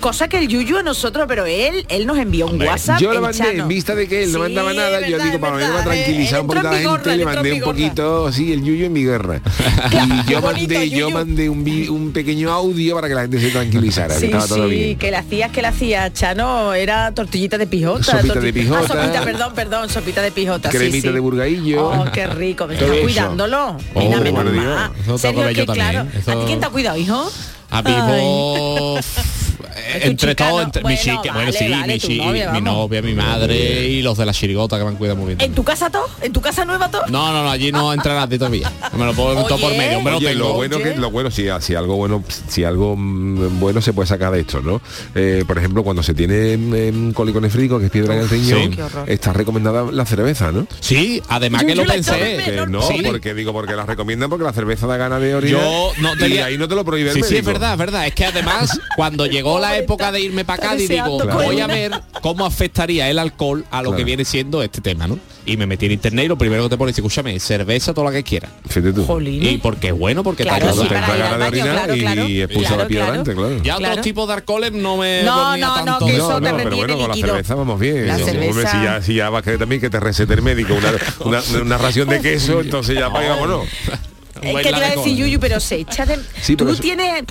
cosa 0.00 0.28
que 0.28 0.38
el 0.38 0.48
Yuyu 0.48 0.78
a 0.78 0.82
nosotros, 0.82 1.24
pero 1.28 1.46
él, 1.46 1.86
él 1.88 2.06
nos 2.06 2.18
envió 2.18 2.46
un 2.46 2.52
Hombre, 2.52 2.68
WhatsApp. 2.68 3.00
Yo 3.00 3.12
le 3.12 3.20
mandé, 3.20 3.38
Chano. 3.38 3.62
en 3.62 3.68
vista 3.68 3.94
de 3.94 4.06
que 4.06 4.24
él 4.24 4.32
no 4.32 4.38
Sí, 4.38 4.42
mandaba 4.42 4.72
nada, 4.74 5.06
yo 5.06 5.18
digo, 5.18 5.40
para 5.40 5.56
venirme 5.56 5.74
a 5.74 5.78
verdad, 5.78 5.94
eh, 5.94 6.02
tranquilizar 6.04 6.40
un 6.40 6.46
poquito 6.48 6.68
a 6.68 6.72
la 6.72 6.78
gente, 6.78 7.16
le 7.16 7.24
mandé 7.24 7.52
un 7.54 7.60
poquito, 7.60 8.32
sí, 8.32 8.52
el 8.52 8.62
yuyu 8.62 8.86
en 8.86 8.92
mi 8.92 9.04
guerra. 9.04 9.40
y 9.92 10.30
yo 10.30 10.40
bonito, 10.40 10.74
mandé, 10.74 10.90
yo 10.90 11.10
mandé 11.10 11.48
un, 11.48 12.12
pequeño 12.12 12.50
audio 12.50 12.96
para 12.96 13.08
que 13.08 13.14
la 13.14 13.22
gente 13.22 13.40
se 13.40 13.50
tranquilizara, 13.50 14.14
que 14.14 14.20
Sí, 14.20 14.26
estaba 14.26 14.46
todo 14.46 14.68
sí, 14.68 14.74
bien. 14.74 14.98
que 14.98 15.10
le 15.10 15.16
hacías, 15.16 15.50
que 15.50 15.62
le 15.62 15.68
hacía 15.68 16.12
Chano, 16.12 16.74
era 16.74 17.12
tortillita 17.12 17.56
de 17.56 17.66
pijota. 17.66 18.02
Sopita 18.02 18.40
de 18.40 18.52
pijota. 18.52 18.80
Ah, 18.80 18.88
sopita, 18.88 19.24
perdón, 19.24 19.54
perdón, 19.54 19.88
sopita 19.88 20.20
de 20.20 20.32
pijota. 20.32 20.68
Cremita 20.68 21.08
sí. 21.08 21.14
de 21.14 21.20
burgaillo. 21.20 21.88
Oh, 21.88 22.04
qué 22.12 22.26
rico, 22.26 22.66
me 22.66 22.74
está 22.74 22.86
cuidándolo. 22.86 23.76
Oh, 23.94 24.00
Mira, 24.00 24.20
menos 24.20 25.22
que 25.22 25.54
que 25.54 25.66
claro. 25.92 26.08
eso- 26.18 26.32
¿A 26.32 26.34
ti 26.40 26.46
quién 26.46 26.60
te 26.60 26.66
ha 26.66 26.70
cuidado, 26.70 26.96
hijo? 26.96 27.30
A 27.70 27.82
tu 27.82 27.90
entre 30.00 30.34
todos, 30.34 30.62
entre 30.64 30.82
mi 30.84 30.96
chica, 30.96 31.20
vale, 31.26 31.32
bueno 31.32 31.52
sí, 31.52 31.68
vale, 31.68 31.92
mi, 31.94 31.98
chi- 32.00 32.18
novia, 32.18 32.52
mi 32.52 32.60
novia, 32.60 33.02
mi 33.02 33.14
madre 33.14 33.88
y 33.88 34.02
los 34.02 34.16
de 34.18 34.26
la 34.26 34.32
chirigota 34.32 34.78
que 34.78 34.84
me 34.84 34.90
han 34.90 34.96
cuidado 34.96 35.16
muy 35.16 35.34
bien. 35.34 35.40
¿En 35.40 35.54
tu 35.54 35.62
casa 35.64 35.90
todo? 35.90 36.06
¿En 36.20 36.32
tu 36.32 36.40
casa 36.40 36.64
nueva 36.64 36.90
todo? 36.90 37.02
No, 37.08 37.32
no, 37.32 37.42
no, 37.44 37.50
allí 37.50 37.72
no 37.72 37.92
entra 37.92 38.14
nadie 38.14 38.38
todavía. 38.38 38.70
Me 38.96 39.04
lo 39.04 39.12
puedo 39.14 39.44
todo 39.44 39.58
por 39.58 39.70
medio, 39.76 39.98
hombre, 39.98 40.12
lo 40.12 40.18
Oye, 40.18 40.28
tengo. 40.28 40.48
lo 40.48 40.52
bueno 40.54 40.76
Oye. 40.76 40.84
que 40.94 40.98
lo 41.00 41.10
bueno 41.10 41.30
si, 41.30 41.46
si 41.60 41.74
algo 41.74 41.96
bueno 41.96 42.22
si 42.48 42.64
algo 42.64 42.94
mm, 42.96 43.60
bueno 43.60 43.80
se 43.80 43.92
puede 43.92 44.06
sacar 44.06 44.32
de 44.32 44.40
esto 44.40 44.60
no 44.60 44.80
Eh, 45.14 45.44
por 45.46 45.58
ejemplo 45.58 45.82
cuando 45.84 46.02
se 46.02 46.14
tiene 46.14 46.56
mm, 46.56 47.12
cólico 47.12 47.40
nefríco 47.40 47.78
que 47.78 47.86
es 47.86 47.90
piedra 47.90 48.14
en 48.14 48.20
el 48.20 48.28
riñón 48.28 48.72
Sí. 48.72 48.78
Está 49.06 49.32
recomendada 49.32 49.84
la 49.90 50.04
cerveza 50.06 50.52
no 50.52 50.66
Sí, 50.80 51.22
además 51.28 51.62
Yo- 51.62 51.66
que 51.68 51.74
yo 51.74 51.84
lo 51.84 51.92
pensé. 51.92 52.12
que 52.44 52.66
no 52.68 52.82
Sí. 52.82 53.02
porque 53.04 53.34
digo 53.34 53.52
porque 53.52 53.74
la 53.74 53.86
recomiendan 53.86 54.28
porque 54.30 54.44
la 54.44 54.52
cerveza 54.52 54.86
da 54.86 54.96
ganas 54.96 55.20
de 55.20 55.34
orinar 55.34 55.60
Yo 55.62 55.92
no 56.00 56.14
y 56.14 56.18
tenía- 56.18 56.46
ahí 56.46 56.58
no 56.58 56.68
te 56.68 56.74
lo 56.74 56.84
prohíbe 56.84 57.10
el 57.10 57.16
Sí, 57.16 57.22
sí, 57.22 57.36
es 57.36 57.44
verdad, 57.44 57.72
es 57.72 57.78
verdad. 57.78 58.06
Es 58.06 58.14
que 58.14 58.24
además, 58.26 58.78
cuando 58.96 59.26
llegó 59.26 59.58
la 59.58 59.76
época 59.82 60.12
de 60.12 60.20
irme 60.20 60.44
para 60.44 60.62
Cádiz, 60.62 60.88
digo, 60.88 61.18
deseando 61.18 61.34
voy 61.44 61.60
a 61.60 61.66
ver 61.66 61.92
cómo 62.20 62.44
afectaría 62.46 63.08
el 63.10 63.18
alcohol 63.18 63.64
a 63.70 63.78
lo 63.82 63.90
Claro. 63.90 63.96
que 63.98 64.04
viene 64.04 64.24
siendo 64.24 64.62
este 64.62 64.80
tema, 64.80 65.06
¿no? 65.06 65.18
Y 65.44 65.56
me 65.56 65.66
metí 65.66 65.86
en 65.86 65.92
internet 65.92 66.24
y 66.26 66.28
lo 66.28 66.38
primero 66.38 66.62
que 66.64 66.68
te 66.70 66.76
pone 66.78 66.92
es, 66.92 66.98
escúchame, 66.98 67.38
cerveza 67.40 67.92
toda 67.92 68.10
la 68.10 68.12
que 68.16 68.22
quieras. 68.22 68.52
Y 69.26 69.58
porque 69.58 69.88
es 69.88 69.92
bueno, 69.98 70.22
porque 70.22 70.44
Claro, 70.44 70.66
te 70.72 70.80
ayuda. 70.80 71.04
claro, 71.50 72.26
y 72.28 72.42
expulsa 72.42 72.68
Claro, 72.68 72.82
la 72.84 72.88
piedra 72.88 73.06
claro. 73.06 73.18
antes, 73.20 73.34
claro. 73.34 73.56
Ya 73.62 73.76
Claro. 73.76 73.92
otros 73.94 74.04
tipos 74.04 74.28
de 74.28 74.34
alcoholes 74.34 74.72
no 74.72 74.96
me 74.98 75.22
No, 75.24 75.56
no, 75.56 75.66
no, 75.66 75.84
tanto. 75.84 76.06
que 76.06 76.12
no, 76.12 76.24
eso 76.30 76.40
te 76.40 76.50
no, 76.52 76.56
pero 76.58 76.76
bueno, 76.76 76.96
con 76.96 77.08
la 77.08 77.14
cerveza 77.14 77.54
vamos 77.54 77.80
bien. 77.80 78.06
La 78.06 78.18
cerveza- 78.18 78.70
si, 78.70 78.82
ya, 78.82 79.02
si 79.02 79.14
ya 79.14 79.30
vas 79.30 79.40
a 79.40 79.42
querer 79.44 79.58
también 79.58 79.80
que 79.80 79.90
te 79.90 79.98
recete 80.00 80.34
el 80.34 80.42
médico 80.42 80.74
una, 80.74 80.92
una, 81.24 81.60
una 81.60 81.78
ración 81.78 82.08
de 82.08 82.20
queso, 82.20 82.60
entonces 82.60 82.96
ya 82.98 83.10
para 83.12 83.30
vámonos. 83.30 83.66
Es 84.42 84.56
que 84.56 84.62
te 84.62 84.68
iba 84.70 84.78
a 84.78 84.90
decir 84.96 85.16
Yuyu, 85.16 85.38
pero 85.38 85.60
se 85.60 85.76
echa 85.76 86.04
de... 86.04 86.16
Sí, 86.40 86.56
pero 86.56 86.66
Tú 86.68 86.72
eso- 86.72 86.82
tienes... 86.82 87.22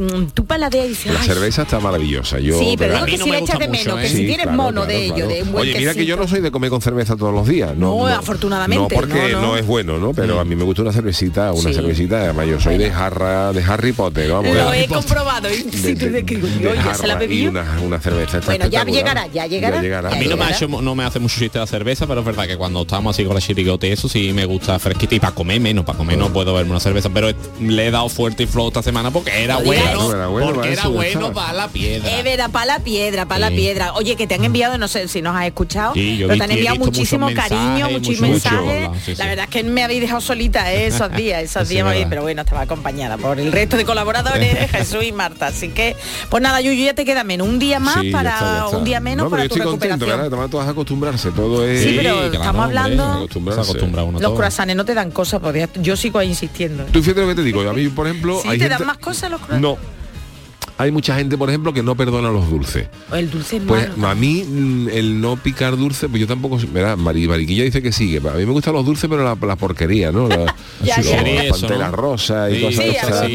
mm, 0.00 0.30
tú 0.34 0.44
paladeas 0.46 0.86
y 0.86 0.88
dices, 0.90 1.12
La 1.12 1.20
"Ay, 1.20 1.26
cerveza 1.26 1.62
está 1.62 1.80
maravillosa. 1.80 2.38
Yo, 2.40 2.58
Sí, 2.58 2.74
pero 2.78 2.92
¿verdad? 2.92 3.06
digo 3.06 3.06
que 3.06 3.12
A 3.12 3.14
mí 3.14 3.18
no 3.18 3.24
si 3.24 3.30
me 3.30 3.36
le 3.36 3.42
echas 3.44 3.54
gusta 3.56 3.66
de 3.66 3.70
menos, 3.70 3.86
mucho, 3.86 3.96
que 4.00 4.06
¿eh? 4.06 4.10
si 4.10 4.16
Sí, 4.16 4.26
tienes 4.26 4.42
claro, 4.46 4.56
mono 4.56 4.70
claro, 4.72 4.86
de 4.86 5.04
ello, 5.04 5.14
claro. 5.14 5.28
de 5.30 5.42
un 5.42 5.52
buen 5.52 5.62
Oye, 5.68 5.78
mira 5.78 5.94
que 5.94 6.06
yo 6.06 6.16
no 6.16 6.28
soy 6.28 6.40
de 6.40 6.50
comer 6.50 6.70
con 6.70 6.80
cerveza 6.82 7.16
todos 7.16 7.34
los 7.34 7.46
días. 7.48 7.76
No, 7.76 7.90
No, 8.00 8.06
afortunadamente, 8.06 8.94
No, 8.94 9.00
porque 9.00 9.32
no, 9.32 9.40
no, 9.40 9.46
no. 9.48 9.56
es 9.56 9.66
bueno, 9.66 9.98
¿no? 9.98 10.12
Pero 10.14 10.40
a 10.40 10.44
mí 10.44 10.56
me 10.56 10.64
gusta 10.64 10.82
una 10.82 10.92
cervecita, 10.92 11.52
una 11.52 11.68
Sí. 11.70 11.74
cervecita. 11.74 12.22
Además, 12.22 12.46
yo 12.48 12.60
soy 12.60 12.78
de 12.78 12.90
jarra, 12.90 13.52
de 13.52 13.62
Harry 13.62 13.92
Potter, 13.92 14.30
vamos. 14.30 14.54
Lo 14.54 14.72
he 14.72 14.86
comprobado. 14.86 15.48
Se 15.50 17.06
la 17.06 17.14
bebió. 17.16 17.50
una, 17.50 17.64
una 17.84 18.00
cerveza. 18.00 18.40
Bueno, 18.44 18.66
ya 18.66 18.84
llegará, 18.84 19.26
ya 19.28 19.46
llegará, 19.46 19.78
A 19.78 19.82
mí 19.82 19.88
no 20.26 20.36
me, 20.36 20.44
ha 20.44 20.48
llegará. 20.50 20.56
hecho- 20.56 20.68
no 20.82 20.94
me 20.94 21.04
hace 21.04 21.18
mucho 21.18 21.38
chiste 21.38 21.58
la 21.58 21.66
cerveza, 21.66 22.06
pero 22.06 22.20
es 22.20 22.26
verdad 22.26 22.46
que 22.46 22.56
cuando 22.56 22.82
estamos 22.82 23.14
así 23.16 23.24
con 23.24 23.34
la 23.34 23.40
chirigote 23.40 23.88
y 23.88 23.92
eso 23.92 24.08
sí 24.08 24.32
me 24.32 24.44
gusta 24.44 24.78
fresquita 24.78 25.14
y 25.14 25.20
para 25.20 25.34
comer 25.34 25.60
menos, 25.60 25.84
para 25.84 25.98
comer 25.98 26.18
no 26.18 26.32
puedo 26.32 26.54
verme 26.54 26.70
una 26.70 26.80
cerveza, 26.80 27.08
pero 27.12 27.28
le 27.60 27.86
he 27.86 27.90
dado 27.90 28.08
fuerte 28.08 28.44
y 28.44 28.46
flow 28.46 28.68
esta 28.68 28.82
semana 28.82 29.10
porque 29.10 29.30
era 29.42 29.54
No 29.54 29.60
Era 29.90 30.26
bueno, 30.28 30.46
porque 30.48 30.60
para 30.60 30.72
era 30.72 30.82
eso, 30.82 30.90
bueno 30.90 31.32
para 31.32 31.52
la 31.52 31.68
piedra. 31.68 32.10
Es 32.18 32.24
verdad, 32.24 32.50
para 32.50 32.66
la 32.66 32.78
piedra, 32.80 33.26
para 33.26 33.38
la 33.40 33.50
piedra. 33.50 33.92
Oye, 33.94 34.16
que 34.16 34.26
te 34.26 34.34
han 34.34 34.44
enviado, 34.44 34.78
no 34.78 34.88
sé 34.88 35.08
si 35.08 35.22
nos 35.22 35.36
has 35.36 35.46
escuchado, 35.46 35.94
Sí, 35.94 36.16
yo 36.18 36.26
pero 36.28 36.34
vi- 36.34 36.38
te 36.38 36.44
han 36.44 36.50
enviado 36.52 36.76
muchísimo 36.78 37.28
muchos 37.28 37.42
cariño, 37.44 37.60
mensajes, 37.88 37.92
muchos 37.92 38.20
mucho- 38.20 38.22
mensajes. 38.32 38.88
mucho, 38.88 39.00
sí, 39.04 39.12
sí. 39.14 39.18
La 39.18 39.26
verdad 39.26 39.44
es 39.44 39.50
que 39.50 39.62
me 39.64 39.82
habéis 39.84 40.00
dejado 40.00 40.20
solita 40.20 40.72
¿eh? 40.72 40.86
esos 40.86 41.10
días, 41.16 41.42
esos 41.42 41.68
días, 41.68 41.84
me 41.84 41.90
habéis- 41.90 42.00
verdad. 42.04 42.10
pero 42.10 42.22
bueno, 42.22 42.42
estaba 42.42 42.60
acompañada 42.62 43.16
por 43.18 43.38
el 43.40 43.52
resto 43.52 43.76
de 43.76 43.84
colaboradores, 43.84 44.70
Jesús 44.70 45.04
y 45.04 45.12
Marta. 45.12 45.48
Así 45.48 45.68
que, 45.68 45.96
pues 46.28 46.42
nada, 46.42 46.60
Yuyu, 46.60 46.84
ya 46.84 46.94
te 46.94 47.04
queda 47.04 47.24
menos. 47.24 47.46
Un 47.48 47.58
día 47.58 47.80
más 47.80 48.00
Sí, 48.00 48.10
ya 48.10 48.16
para, 48.16 48.30
está, 48.30 48.44
ya 48.58 48.64
está. 48.66 48.76
un 48.78 48.84
día 48.84 49.00
menos 49.00 49.24
No, 49.24 49.30
para 49.30 49.42
tu 49.42 49.46
estoy 49.54 49.60
contento, 49.62 49.84
recuperación. 49.86 50.18
¿verdad? 50.18 50.30
Tomás, 50.30 50.50
tú 50.50 50.56
vas 50.58 50.66
a 50.66 50.70
acostumbrarse, 50.70 51.30
todo 51.32 51.66
es... 51.66 51.82
Sí, 51.82 51.94
pero 51.96 52.24
estamos 52.26 52.64
hablando- 52.64 53.26
Los 54.20 54.32
croissants 54.34 54.74
no 54.76 54.84
te 54.84 54.94
dan 54.94 55.10
cosas, 55.10 55.40
yo 55.80 55.96
sigo 55.96 56.22
insistiendo. 56.22 56.84
Tú 56.92 57.02
fíjate 57.02 57.20
lo 57.22 57.28
que 57.28 57.34
te 57.36 57.42
digo, 57.42 57.68
a 57.68 57.72
mí, 57.72 57.88
por 57.88 58.06
ejemplo... 58.06 58.40
¿Sí 58.42 58.48
hay 58.48 58.58
te 58.58 58.64
gente- 58.64 58.78
dan 58.78 58.86
más 58.86 58.98
cosas 58.98 59.30
los 59.30 59.40
croissants? 59.40 59.62
No. 59.62 59.76
Hay 60.80 60.90
mucha 60.92 61.14
gente, 61.14 61.36
por 61.36 61.48
ejemplo, 61.50 61.72
que 61.74 61.82
no 61.82 61.94
perdona 61.94 62.30
los 62.30 62.48
dulces. 62.48 62.88
El 63.12 63.30
dulce 63.30 63.56
es 63.58 63.62
Pues 63.66 63.88
malo. 63.98 64.08
a 64.08 64.14
mí 64.14 64.44
mm, 64.48 64.88
el 64.88 65.20
no 65.20 65.36
picar 65.36 65.76
dulce, 65.76 66.08
pues 66.08 66.20
yo 66.20 66.26
tampoco, 66.26 66.58
verá, 66.72 66.96
Mari, 66.96 67.28
Mariquilla 67.28 67.64
dice 67.64 67.82
que 67.82 67.92
sí, 67.92 68.10
que 68.12 68.26
a 68.26 68.32
mí 68.32 68.46
me 68.46 68.52
gustan 68.52 68.72
los 68.72 68.86
dulces, 68.86 69.08
pero 69.10 69.22
la, 69.22 69.36
la 69.46 69.56
porquería, 69.56 70.10
¿no? 70.10 70.26
La, 70.28 70.54
Ya, 70.82 70.96
Eso, 70.96 71.68
¿no? 71.68 71.90
rosas 71.92 72.50
y 72.50 72.56
Sí, 72.56 72.60
cosas 72.62 72.84
sí, 72.84 72.90
esas. 72.96 73.28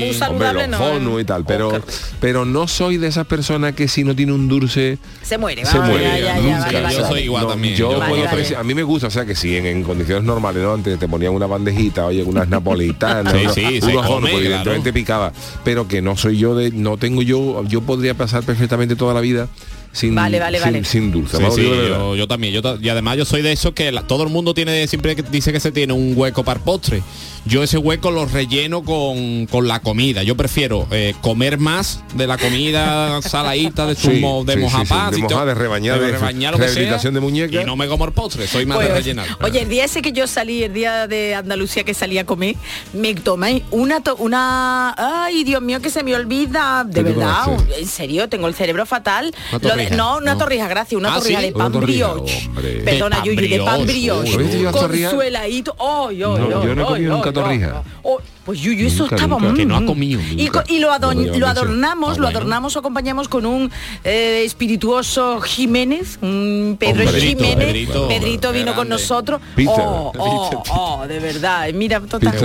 y 1.21 1.23
tal, 1.25 1.45
pero, 1.45 1.71
pero 2.19 2.45
no 2.45 2.67
soy 2.67 2.97
de 2.97 3.07
esas 3.07 3.27
personas 3.27 3.73
que 3.75 3.87
si 3.87 4.03
no 4.03 4.15
tiene 4.15 4.31
un 4.33 4.47
dulce 4.47 4.97
se 5.21 5.37
muere, 5.37 5.65
se 5.65 5.79
muere. 5.79 6.03
ya, 6.03 6.17
ya, 6.17 6.25
ya, 6.37 6.39
nunca. 6.41 6.59
vale, 6.65 6.81
vale, 6.81 6.95
Yo 6.97 7.07
soy 7.07 7.21
igual 7.21 7.43
No, 7.43 7.49
también. 7.49 7.75
Yo 7.75 7.91
Yo 7.91 7.99
Vale, 7.99 8.09
puedo 8.09 8.23
vale. 8.25 8.35
apreciar- 8.41 8.59
a 8.59 8.63
mí 8.63 8.73
me 8.73 8.83
gusta, 8.83 9.07
o 9.07 9.11
sea 9.11 9.25
que 9.25 9.35
si 9.35 9.55
en, 9.57 9.65
en 9.67 9.83
condiciones 9.83 10.23
normales, 10.23 10.63
¿no? 10.63 10.73
Antes 10.73 10.97
te 10.99 11.07
ponían 11.07 11.33
una 11.33 11.45
bandejita, 11.45 12.05
oye, 12.05 12.23
unas 12.23 12.47
napolitanas, 12.49 13.33
Sí, 13.33 13.39
unos, 13.41 13.53
sí, 13.53 13.79
unos 13.83 14.07
come, 14.07 14.21
pues 14.21 14.31
claro. 14.31 14.37
evidentemente 14.45 14.93
picaba. 14.93 15.31
Pero 15.63 15.87
que 15.87 16.01
no 16.01 16.17
soy 16.17 16.37
yo 16.37 16.55
de, 16.55 16.71
no 16.71 16.97
tengo 16.97 17.21
yo, 17.21 17.34
yo 17.67 17.81
podría 17.81 18.13
pasar 18.13 18.43
perfectamente 18.43 18.95
toda 18.95 19.13
la 19.13 19.21
vida 19.21 19.47
sin, 19.91 20.13
Vale, 20.13 20.39
vale, 20.39 20.57
sin, 20.59 20.65
vale. 20.65 20.83
sin 20.83 21.11
dulce. 21.11 21.37
Sí, 21.51 21.63
yo, 21.63 22.15
yo 22.15 22.27
también. 22.27 22.53
Yo, 22.53 22.61
y 22.81 22.89
además 22.89 23.17
yo 23.17 23.23
soy 23.25 23.41
de 23.41 23.51
esos 23.53 23.73
que 23.73 23.91
la- 23.91 24.01
todo 24.03 24.23
el 24.23 24.29
mundo 24.29 24.53
tiene 24.53 24.87
siempre 24.87 25.15
que 25.15 25.23
dice 25.23 25.53
que 25.53 25.59
se 25.59 25.71
tiene 25.71 25.93
un 25.93 26.13
hueco 26.17 26.43
para 26.43 26.57
el 26.59 26.63
postre. 26.65 27.01
Yo 27.45 27.61
ese 27.61 27.77
hueco 27.77 28.09
lo 28.09 28.25
relleno 28.25 28.83
con, 28.83 29.45
con 29.45 29.67
la 29.67 29.79
comida. 29.79 30.23
Yo 30.23 30.35
prefiero 30.35 30.87
eh, 30.91 31.13
comer 31.21 31.59
más 31.59 32.01
de 32.15 32.25
la 32.25 32.37
comida 32.39 33.21
saladita, 33.21 33.85
de 33.85 33.95
Sí, 33.95 34.15
zumo, 34.19 34.43
de 34.43 34.53
sí, 34.53 34.59
mojapá, 34.59 35.11
sí, 35.13 35.21
de 35.21 35.27
to- 35.27 35.45
de 35.45 35.53
rebañar, 35.53 35.99
de 35.99 36.11
rebañar 36.11 36.53
lo 36.53 36.57
que 36.59 36.65
rehabilitación 36.65 37.13
sea, 37.13 37.19
de 37.19 37.19
muñeca. 37.19 37.61
Y 37.61 37.65
no 37.65 37.75
me 37.75 37.87
como 37.87 38.05
el 38.05 38.13
postre, 38.13 38.47
soy 38.47 38.65
más 38.65 38.79
de 38.79 38.87
rellenar. 38.87 39.27
Oye, 39.43 39.61
el 39.61 39.69
día 39.69 39.85
ese 39.85 40.01
que 40.01 40.11
yo 40.11 40.25
salí, 40.25 40.63
el 40.63 40.73
día 40.73 41.07
de 41.07 41.35
Andalucía 41.35 41.83
que 41.83 41.93
salí 41.93 42.17
a 42.17 42.25
comer, 42.25 42.55
me 42.93 43.13
tomé 43.13 43.61
una, 43.69 44.01
to- 44.01 44.15
una, 44.15 44.95
ay 44.97 45.43
Dios 45.43 45.61
mío, 45.61 45.79
que 45.81 45.91
se 45.91 46.03
me 46.03 46.15
olvida, 46.15 46.83
de 46.83 47.03
¿Qué 47.03 47.09
te 47.09 47.13
verdad, 47.13 47.45
en 47.77 47.87
serio, 47.87 48.27
tengo 48.27 48.47
el 48.47 48.55
cerebro 48.55 48.87
fatal. 48.87 49.33
Una 49.61 49.75
de- 49.75 49.91
no, 49.91 50.17
una 50.17 50.33
¿no? 50.33 50.39
torrija, 50.39 50.67
gracias, 50.67 50.97
una 50.97 51.13
Ah, 51.13 51.19
torrija 51.19 51.41
de 51.41 51.51
pan 51.51 51.71
brioche. 51.71 52.49
Perdona, 52.83 53.23
Yuyu, 53.23 53.39
de 53.49 53.59
pan 53.59 53.85
brioche, 53.85 53.93
brioche. 54.21 54.29
uy. 54.29 54.33
¿Habéis 54.45 54.55
ido 54.55 54.69
a 54.69 54.71
con 54.71 54.81
torrija? 54.81 55.11
sueladito. 55.11 55.75
Ay, 55.79 56.15
ay, 56.15 56.17
No, 56.21 56.33
ay, 56.33 56.49
yo 56.67 56.75
no 56.75 56.81
he 56.81 56.85
comido 56.85 57.13
nunca 57.15 57.31
ay, 57.35 57.43
torrija. 57.59 57.83
ay. 58.03 58.34
Pues 58.45 58.59
Yuyu, 58.59 58.85
eso 58.87 59.03
Nunca, 59.03 59.15
estaba 59.15 59.39
nunca. 59.39 59.55
Que 59.55 59.65
no 59.65 59.75
ha 59.75 59.83
comido 59.85 60.21
Y, 60.21 60.79
lo, 60.79 60.91
adon- 60.93 61.37
No 61.39 61.47
adornamos, 61.47 62.09
Ah, 62.11 62.13
lo 62.13 62.21
bueno. 62.23 62.27
adornamos, 62.37 62.77
acompañamos 62.77 63.27
con 63.27 63.45
un 63.47 63.71
eh, 64.03 64.43
espirituoso 64.45 65.41
Jiménez, 65.41 66.19
un 66.21 66.77
Pedro 66.79 67.05
Hombre, 67.05 67.21
Jiménez. 67.21 67.55
Pedrito, 67.65 68.07
Pedrito 68.07 68.51
vino 68.51 68.75
con 68.75 68.87
nosotros. 68.87 69.41
Peter. 69.55 69.73
Oh, 69.75 70.11
oh, 70.17 70.63
oh, 70.69 71.07
de 71.07 71.19
verdad. 71.19 71.67
Mira, 71.73 71.99
total. 72.01 72.35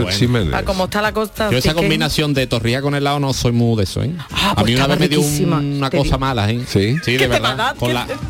A 0.54 0.62
como 0.62 0.84
está 0.84 1.02
la 1.02 1.12
costa. 1.12 1.50
Yo 1.50 1.58
esa 1.58 1.70
que- 1.70 1.74
combinación 1.76 2.32
de 2.32 2.46
torrilla 2.46 2.80
con 2.80 2.94
helado 2.94 3.20
no 3.20 3.32
soy 3.34 3.52
muy 3.52 3.76
de 3.76 3.82
eso, 3.84 4.02
¿eh? 4.02 4.14
Ah, 4.30 4.52
a 4.52 4.54
pues 4.54 4.66
mí 4.68 4.74
una 4.76 4.86
vez 4.86 4.98
me 5.00 5.08
dio 5.08 5.20
una 5.20 5.90
cosa 5.90 6.16
mala, 6.16 6.50
¿eh? 6.50 6.64
Sí. 6.66 6.96
Sí, 7.04 7.12
¿Qué 7.18 7.18
de 7.18 7.26
verdad. 7.28 7.74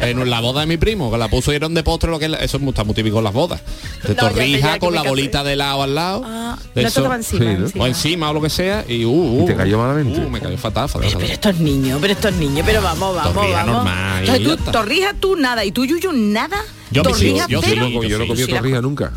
en 0.00 0.28
la 0.30 0.40
boda 0.40 0.62
de 0.62 0.66
mi 0.66 0.76
primo, 0.76 1.10
que 1.10 1.18
la 1.18 1.28
pusieron 1.28 1.72
de 1.74 1.82
postre, 1.82 2.10
lo 2.10 2.18
que 2.18 2.26
eso 2.40 2.58
está 2.58 2.84
muy 2.84 2.94
típico 2.94 3.18
en 3.18 3.24
las 3.24 3.32
bodas. 3.32 3.60
De 4.02 4.14
No, 4.14 4.28
torrija 4.28 4.78
con 4.78 4.94
la 4.94 5.02
bolita 5.02 5.44
de 5.44 5.52
helado 5.52 5.82
al 5.82 5.94
lado. 5.94 6.22
Ah, 6.26 6.58
de 6.74 6.82
no 6.82 6.88
eso. 6.88 7.00
tocaba 7.00 7.16
encima, 7.16 7.44
Sí, 7.56 7.59
¿no? 7.60 7.66
encima. 7.66 7.84
o 7.84 7.86
encima 7.86 8.30
o 8.30 8.32
lo 8.34 8.40
que 8.42 8.50
sea 8.50 8.84
y, 8.88 9.04
uh, 9.04 9.10
uh, 9.10 9.42
¿Y 9.42 9.46
te 9.46 9.56
cayó 9.56 9.78
malamente? 9.78 10.20
uh, 10.20 10.28
me 10.30 10.40
cayó 10.40 10.56
fatal, 10.58 10.88
fatal, 10.88 11.00
Pero, 11.08 11.10
fatal. 11.12 11.20
pero 11.20 11.32
estos 11.32 11.56
niños, 11.60 11.98
pero 12.00 12.12
estos 12.12 12.32
niños, 12.34 12.62
pero 12.66 12.82
vamos, 12.82 13.14
vamos, 13.14 13.34
Torrija 13.34 13.56
vamos. 13.64 13.74
normal, 13.76 14.18
Entonces 14.20 14.44
tú, 14.44 14.52
está. 14.54 14.72
torrija 14.72 15.14
tú 15.14 15.36
nada, 15.36 15.64
y 15.64 15.72
tú 15.72 15.84
Yuyu 15.84 16.12
nada. 16.12 16.56
Yo 16.90 17.02
torrija 17.02 17.46
yo 17.48 17.62
Sí, 17.62 17.74
yo 17.76 18.18
no 18.18 18.26
comí 18.26 18.46
torrija 18.46 18.80
nunca. 18.80 19.12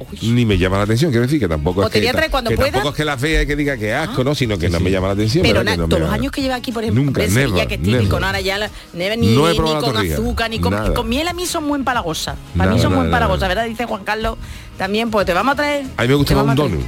Uy. 0.00 0.30
Ni 0.30 0.46
me 0.46 0.56
llama 0.56 0.76
la 0.76 0.84
atención, 0.84 1.10
quiero 1.10 1.26
decir 1.26 1.40
que 1.40 1.48
tampoco 1.48 1.80
O 1.80 1.86
es 1.86 1.90
que, 1.90 2.00
tampoco 2.00 2.90
es 2.90 2.94
que 2.94 3.04
la 3.04 3.16
vea 3.16 3.42
y 3.42 3.46
que 3.48 3.56
diga 3.56 3.76
que 3.76 3.92
asco, 3.92 4.22
no, 4.22 4.32
sino 4.32 4.56
que 4.56 4.68
no 4.68 4.78
me 4.78 4.92
llama 4.92 5.08
la 5.08 5.14
atención. 5.14 5.42
Pero 5.42 5.64
na- 5.64 5.76
no 5.76 5.88
todos 5.88 6.02
los 6.02 6.10
años 6.12 6.30
que 6.30 6.40
lleva 6.40 6.54
aquí, 6.54 6.70
por 6.70 6.84
ejemplo, 6.84 7.02
Nunca, 7.02 7.22
Sevilla, 7.22 7.64
never, 7.64 7.66
que 7.68 7.78
never. 7.78 8.08
¿no? 8.08 8.26
ahora 8.26 8.40
ya 8.40 8.58
la- 8.58 8.70
ne- 8.94 9.16
ni, 9.16 9.34
No 9.34 9.48
he 9.48 9.52
ni 9.52 9.56
probado 9.58 9.80
con 9.82 9.94
torrija, 9.94 10.14
azúcar, 10.14 10.50
ni 10.50 10.60
con, 10.60 10.94
con 10.94 11.08
miel 11.08 11.26
a 11.26 11.32
mí 11.32 11.46
son 11.46 11.64
muy 11.64 11.78
empalagosa. 11.80 12.36
Para 12.56 12.70
mí 12.70 12.76
Nada, 12.76 12.88
son 12.88 12.94
muy 12.96 13.06
empalagosas. 13.06 13.48
¿verdad? 13.48 13.64
Dice 13.66 13.86
Juan 13.86 14.04
Carlos 14.04 14.38
también, 14.78 15.10
pues 15.10 15.26
te 15.26 15.34
vamos 15.34 15.54
a 15.54 15.56
traer. 15.56 15.86
A 15.96 16.02
mí 16.02 16.08
me 16.08 16.14
gusta 16.14 16.42
un 16.44 16.54
donut. 16.54 16.80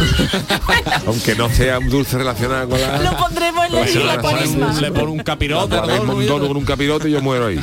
Aunque 1.06 1.34
no 1.34 1.48
sea 1.50 1.78
un 1.78 1.88
dulce 1.88 2.18
relacionado 2.18 2.68
con 2.68 2.80
la... 2.80 2.98
Lo 3.10 3.16
pondremos 3.16 3.66
en 3.66 3.72
la, 3.72 3.80
la 3.80 3.86
le 4.16 4.22
pone 4.22 4.34
cuaresma. 4.36 4.66
un- 4.68 4.80
le 4.80 4.90
pone 4.92 5.06
un 5.12 5.18
capirote 5.18 5.76
un 5.76 6.26
donut 6.26 6.48
con 6.48 6.56
un 6.56 6.64
capirote 6.64 7.08
y 7.08 7.12
yo 7.12 7.20
muero 7.22 7.46
ahí. 7.46 7.60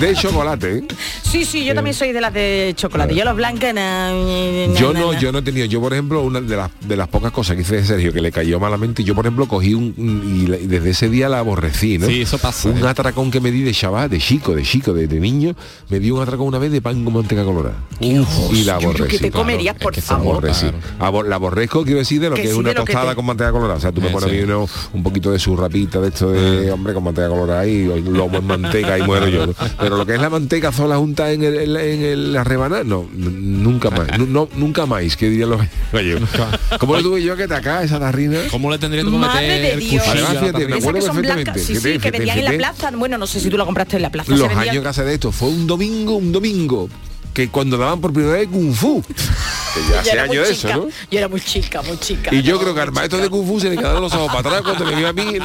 De 0.00 0.14
chocolate, 0.14 0.78
¿eh? 0.78 0.84
Sí, 1.22 1.44
sí, 1.44 1.64
yo 1.64 1.74
también 1.74 1.94
soy 1.94 2.12
de 2.12 2.20
las 2.20 2.32
de 2.34 2.72
chocolate. 2.76 3.14
Yo 3.14 3.24
los 3.24 3.34
blancas, 3.36 3.74
na- 3.74 4.12
na- 4.12 4.74
Yo 4.78 4.92
no, 4.92 5.12
na. 5.12 5.18
yo 5.18 5.32
no 5.32 5.38
he 5.38 5.42
tenido, 5.42 5.66
yo 5.66 5.80
por 5.80 5.92
ejemplo, 5.92 6.20
una 6.22 6.40
de 6.40 6.56
las, 6.56 6.70
de 6.80 6.96
las 6.96 7.08
pocas 7.08 7.32
cosas 7.32 7.56
que 7.56 7.62
hice 7.62 7.76
de 7.76 7.84
Sergio 7.84 8.12
que 8.12 8.20
le 8.20 8.30
cayó 8.32 8.60
malamente, 8.60 9.02
yo 9.04 9.14
por 9.14 9.24
ejemplo 9.26 9.46
cogí 9.46 9.74
un, 9.74 9.94
y, 9.96 10.46
la- 10.48 10.58
y 10.58 10.66
desde 10.66 10.90
ese 10.90 11.08
día 11.08 11.28
la 11.28 11.38
aborrecí, 11.38 11.98
¿no? 11.98 12.06
Sí, 12.06 12.22
eso 12.22 12.38
pasa, 12.38 12.68
Un 12.68 12.78
¿eh? 12.84 12.86
atracón 12.88 13.30
que 13.30 13.40
me 13.40 13.50
di 13.50 13.62
de 13.62 13.72
chaval, 13.72 14.10
de 14.10 14.18
chico, 14.18 14.54
de 14.54 14.62
chico, 14.62 14.92
de, 14.92 15.06
de 15.06 15.20
niño, 15.20 15.54
me 15.88 16.00
dio 16.00 16.14
un 16.16 16.22
atracón 16.22 16.48
una 16.48 16.58
vez 16.58 16.70
de 16.72 16.80
pan 16.82 17.02
con 17.04 17.14
manteca 17.14 17.44
colorada. 17.44 17.76
Uf, 18.00 18.52
y 18.52 18.64
la 18.64 18.74
aborrecí. 18.76 19.10
que 19.12 19.18
te 19.18 19.30
claro, 19.30 19.44
comerías, 19.44 19.76
es 19.76 19.82
por 19.82 19.94
favor. 20.00 20.32
Aborrecí. 20.36 20.66
Claro. 20.66 20.78
Abor- 21.00 21.26
aborrezco, 21.62 21.84
quiero 21.84 21.98
decir, 21.98 22.20
de 22.20 22.28
lo 22.30 22.34
Que 22.36 22.42
que, 22.42 22.48
es 22.48 22.54
sí, 22.54 22.60
una 22.60 22.74
tostada 22.74 23.10
te- 23.10 23.16
con 23.16 23.26
manteca 23.26 23.52
colorada. 23.52 23.76
O 23.76 23.80
sea, 23.80 23.92
tú 23.92 24.00
me 24.00 24.08
Eh, 24.08 24.10
pones 24.12 24.28
a 24.28 24.32
mí 24.32 24.40
uno- 24.40 24.68
un 24.92 25.02
poquito 25.02 25.30
de 25.30 25.38
su 25.38 25.56
rapita 25.56 26.00
de 26.00 26.08
esto 26.08 26.30
de 26.30 26.70
hombre 26.70 26.94
con 26.94 27.04
manteca 27.04 27.28
colorada 27.28 27.66
y 27.66 27.84
lomo 28.02 28.38
en 28.38 28.46
manteca 28.46 28.98
y 28.98 29.02
muero 29.02 29.28
yo. 29.28 29.46
Pero 29.78 29.96
lo 29.96 30.06
que 30.06 30.14
es 30.14 30.20
la 30.20 30.30
manteca 30.30 30.72
sola 30.72 30.96
junta 30.96 31.30
en, 31.32 31.42
el, 31.42 31.56
en, 31.56 31.72
la- 31.72 31.82
en 31.84 32.02
el- 32.02 32.32
la 32.32 32.44
rebanada, 32.44 32.84
no, 32.84 33.06
nunca 33.12 33.90
más. 33.90 34.18
No, 34.18 34.48
nunca 34.56 34.86
más, 34.86 35.16
que 35.16 35.28
dirían 35.30 35.50
los 35.50 35.60
gallegos. 35.92 36.28
¿Cómo 36.78 36.96
lo 36.96 37.02
tuve 37.02 37.22
yo 37.22 37.36
que 37.36 37.46
te 37.48 37.54
acá 37.54 37.82
esa 37.82 37.98
tarrina? 37.98 38.40
¿Cómo 38.50 38.70
le 38.70 38.78
tendría 38.78 39.02
que 39.04 39.10
Madre 39.10 39.46
meter 39.46 39.64
el 39.74 39.80
cuchillo 39.80 40.02
Además, 40.06 40.30
fíjate, 40.38 40.66
me 40.66 40.76
acuerdo 40.76 41.00
perfectamente. 41.06 41.58
sí, 41.60 41.72
Que 41.74 41.78
sí, 41.80 41.82
te- 41.82 41.92
que 41.92 41.98
que 41.98 42.10
vendían 42.10 42.38
en 42.38 42.44
la 42.44 42.52
plaza. 42.52 42.90
Bueno, 42.96 43.18
no 43.18 43.26
sé 43.26 43.40
si 43.40 43.50
tú 43.50 43.56
la 43.58 43.64
compraste 43.64 43.96
en 43.96 44.02
la 44.02 44.10
plaza. 44.10 44.30
Los 44.32 44.42
años 44.50 44.82
que 44.82 44.88
hace 44.88 45.04
de 45.04 45.14
esto 45.14 45.32
fue 45.32 45.48
un 45.48 45.66
domingo, 45.66 46.16
un 46.16 46.32
domingo, 46.32 46.88
que 47.34 47.48
cuando 47.48 47.76
daban 47.78 48.00
por 48.00 48.12
primera 48.12 48.34
vez 48.34 48.48
Kung 48.48 48.72
Fu. 48.74 49.02
Que 49.74 49.80
ya 49.80 49.88
Yo 49.94 50.00
hace 50.00 50.10
era 50.12 50.26
muy 50.26 50.36
años 50.36 50.48
de 50.48 50.52
eso, 50.54 50.68
chica, 50.68 50.76
¿no? 50.76 50.88
Yo 51.10 51.18
era 51.18 51.28
muy 51.28 51.40
chica, 51.40 51.82
muy 51.82 51.98
chica. 51.98 52.34
Y 52.34 52.42
yo 52.42 52.58
creo 52.60 52.74
que 52.74 52.80
al 52.80 52.92
maestro 52.92 53.18
de 53.20 53.28
Kung 53.30 53.46
Fu 53.46 53.60
se 53.60 53.70
le 53.70 53.76
quedaron 53.76 54.02
los 54.02 54.12
ojos 54.12 54.28
para 54.28 54.40
atrás 54.40 54.62
cuando 54.62 54.84
me 54.84 54.94
vio 54.96 55.08
a 55.08 55.12
mí 55.12 55.38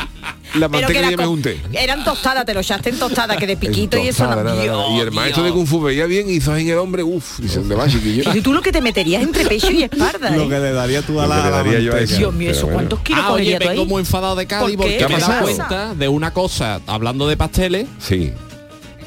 la 0.55 0.67
manteca 0.69 1.01
que 1.01 1.11
yo 1.11 1.17
me 1.17 1.25
junté. 1.25 1.61
eran 1.73 2.03
tostadas, 2.03 2.45
te 2.45 2.53
lo 2.53 2.59
echaste 2.61 2.89
en 2.89 2.99
tostada, 2.99 3.37
que 3.37 3.45
de 3.47 3.57
piquito 3.57 3.97
y 3.97 4.07
eso. 4.07 4.25
Y 4.25 4.59
el 4.59 4.63
Dios, 4.95 5.13
maestro 5.13 5.43
de. 5.43 5.51
Kung 5.51 5.67
Fu 5.67 5.81
veía 5.81 6.05
bien 6.05 6.29
y 6.29 6.33
hizo 6.33 6.55
en 6.55 6.67
el 6.69 6.77
hombre, 6.77 7.03
uff, 7.03 7.39
dice, 7.39 7.59
¿dónde 7.59 7.75
va, 7.75 7.87
chiquillo? 7.87 8.33
Y 8.33 8.41
tú 8.41 8.53
lo 8.53 8.61
que 8.61 8.71
te 8.71 8.81
meterías 8.81 9.21
entre 9.23 9.45
pecho 9.45 9.71
y 9.71 9.83
espalda, 9.83 10.35
¿eh? 10.35 10.47
le 10.47 10.71
daría 10.71 11.01
tú 11.01 11.13
Lo 11.13 11.21
que 11.21 11.27
le 11.27 11.49
daría 11.49 11.79
yo 11.79 11.93
a 11.93 11.99
eso. 11.99 12.17
Dios 12.17 12.33
mío, 12.33 12.51
¿eso 12.51 12.61
bueno. 12.63 12.75
cuántos 12.77 12.99
kilos 13.01 13.23
Ah, 13.25 13.33
oye, 13.33 13.57
tú 13.59 13.67
vengo 13.67 13.81
ahí? 13.83 13.87
muy 13.87 13.99
enfadado 14.01 14.35
de 14.35 14.45
Cádiz 14.47 14.77
porque 14.77 14.97
¿Qué 14.97 15.07
me 15.07 15.15
he 15.15 15.19
dado 15.19 15.41
cuenta 15.43 15.93
de 15.95 16.07
una 16.07 16.31
cosa, 16.33 16.81
hablando 16.87 17.27
de 17.27 17.37
pasteles, 17.37 17.87
Sí, 17.99 18.31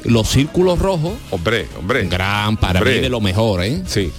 los 0.05 0.29
círculos 0.29 0.79
rojos, 0.79 1.13
hombre, 1.31 1.67
hombre. 1.79 2.07
gran 2.07 2.57
para 2.57 2.79
Hombre. 2.81 2.97
mí 2.97 3.01
de 3.03 3.09
lo 3.09 3.21
mejor, 3.21 3.63
¿eh? 3.65 3.83
Sí. 3.87 4.11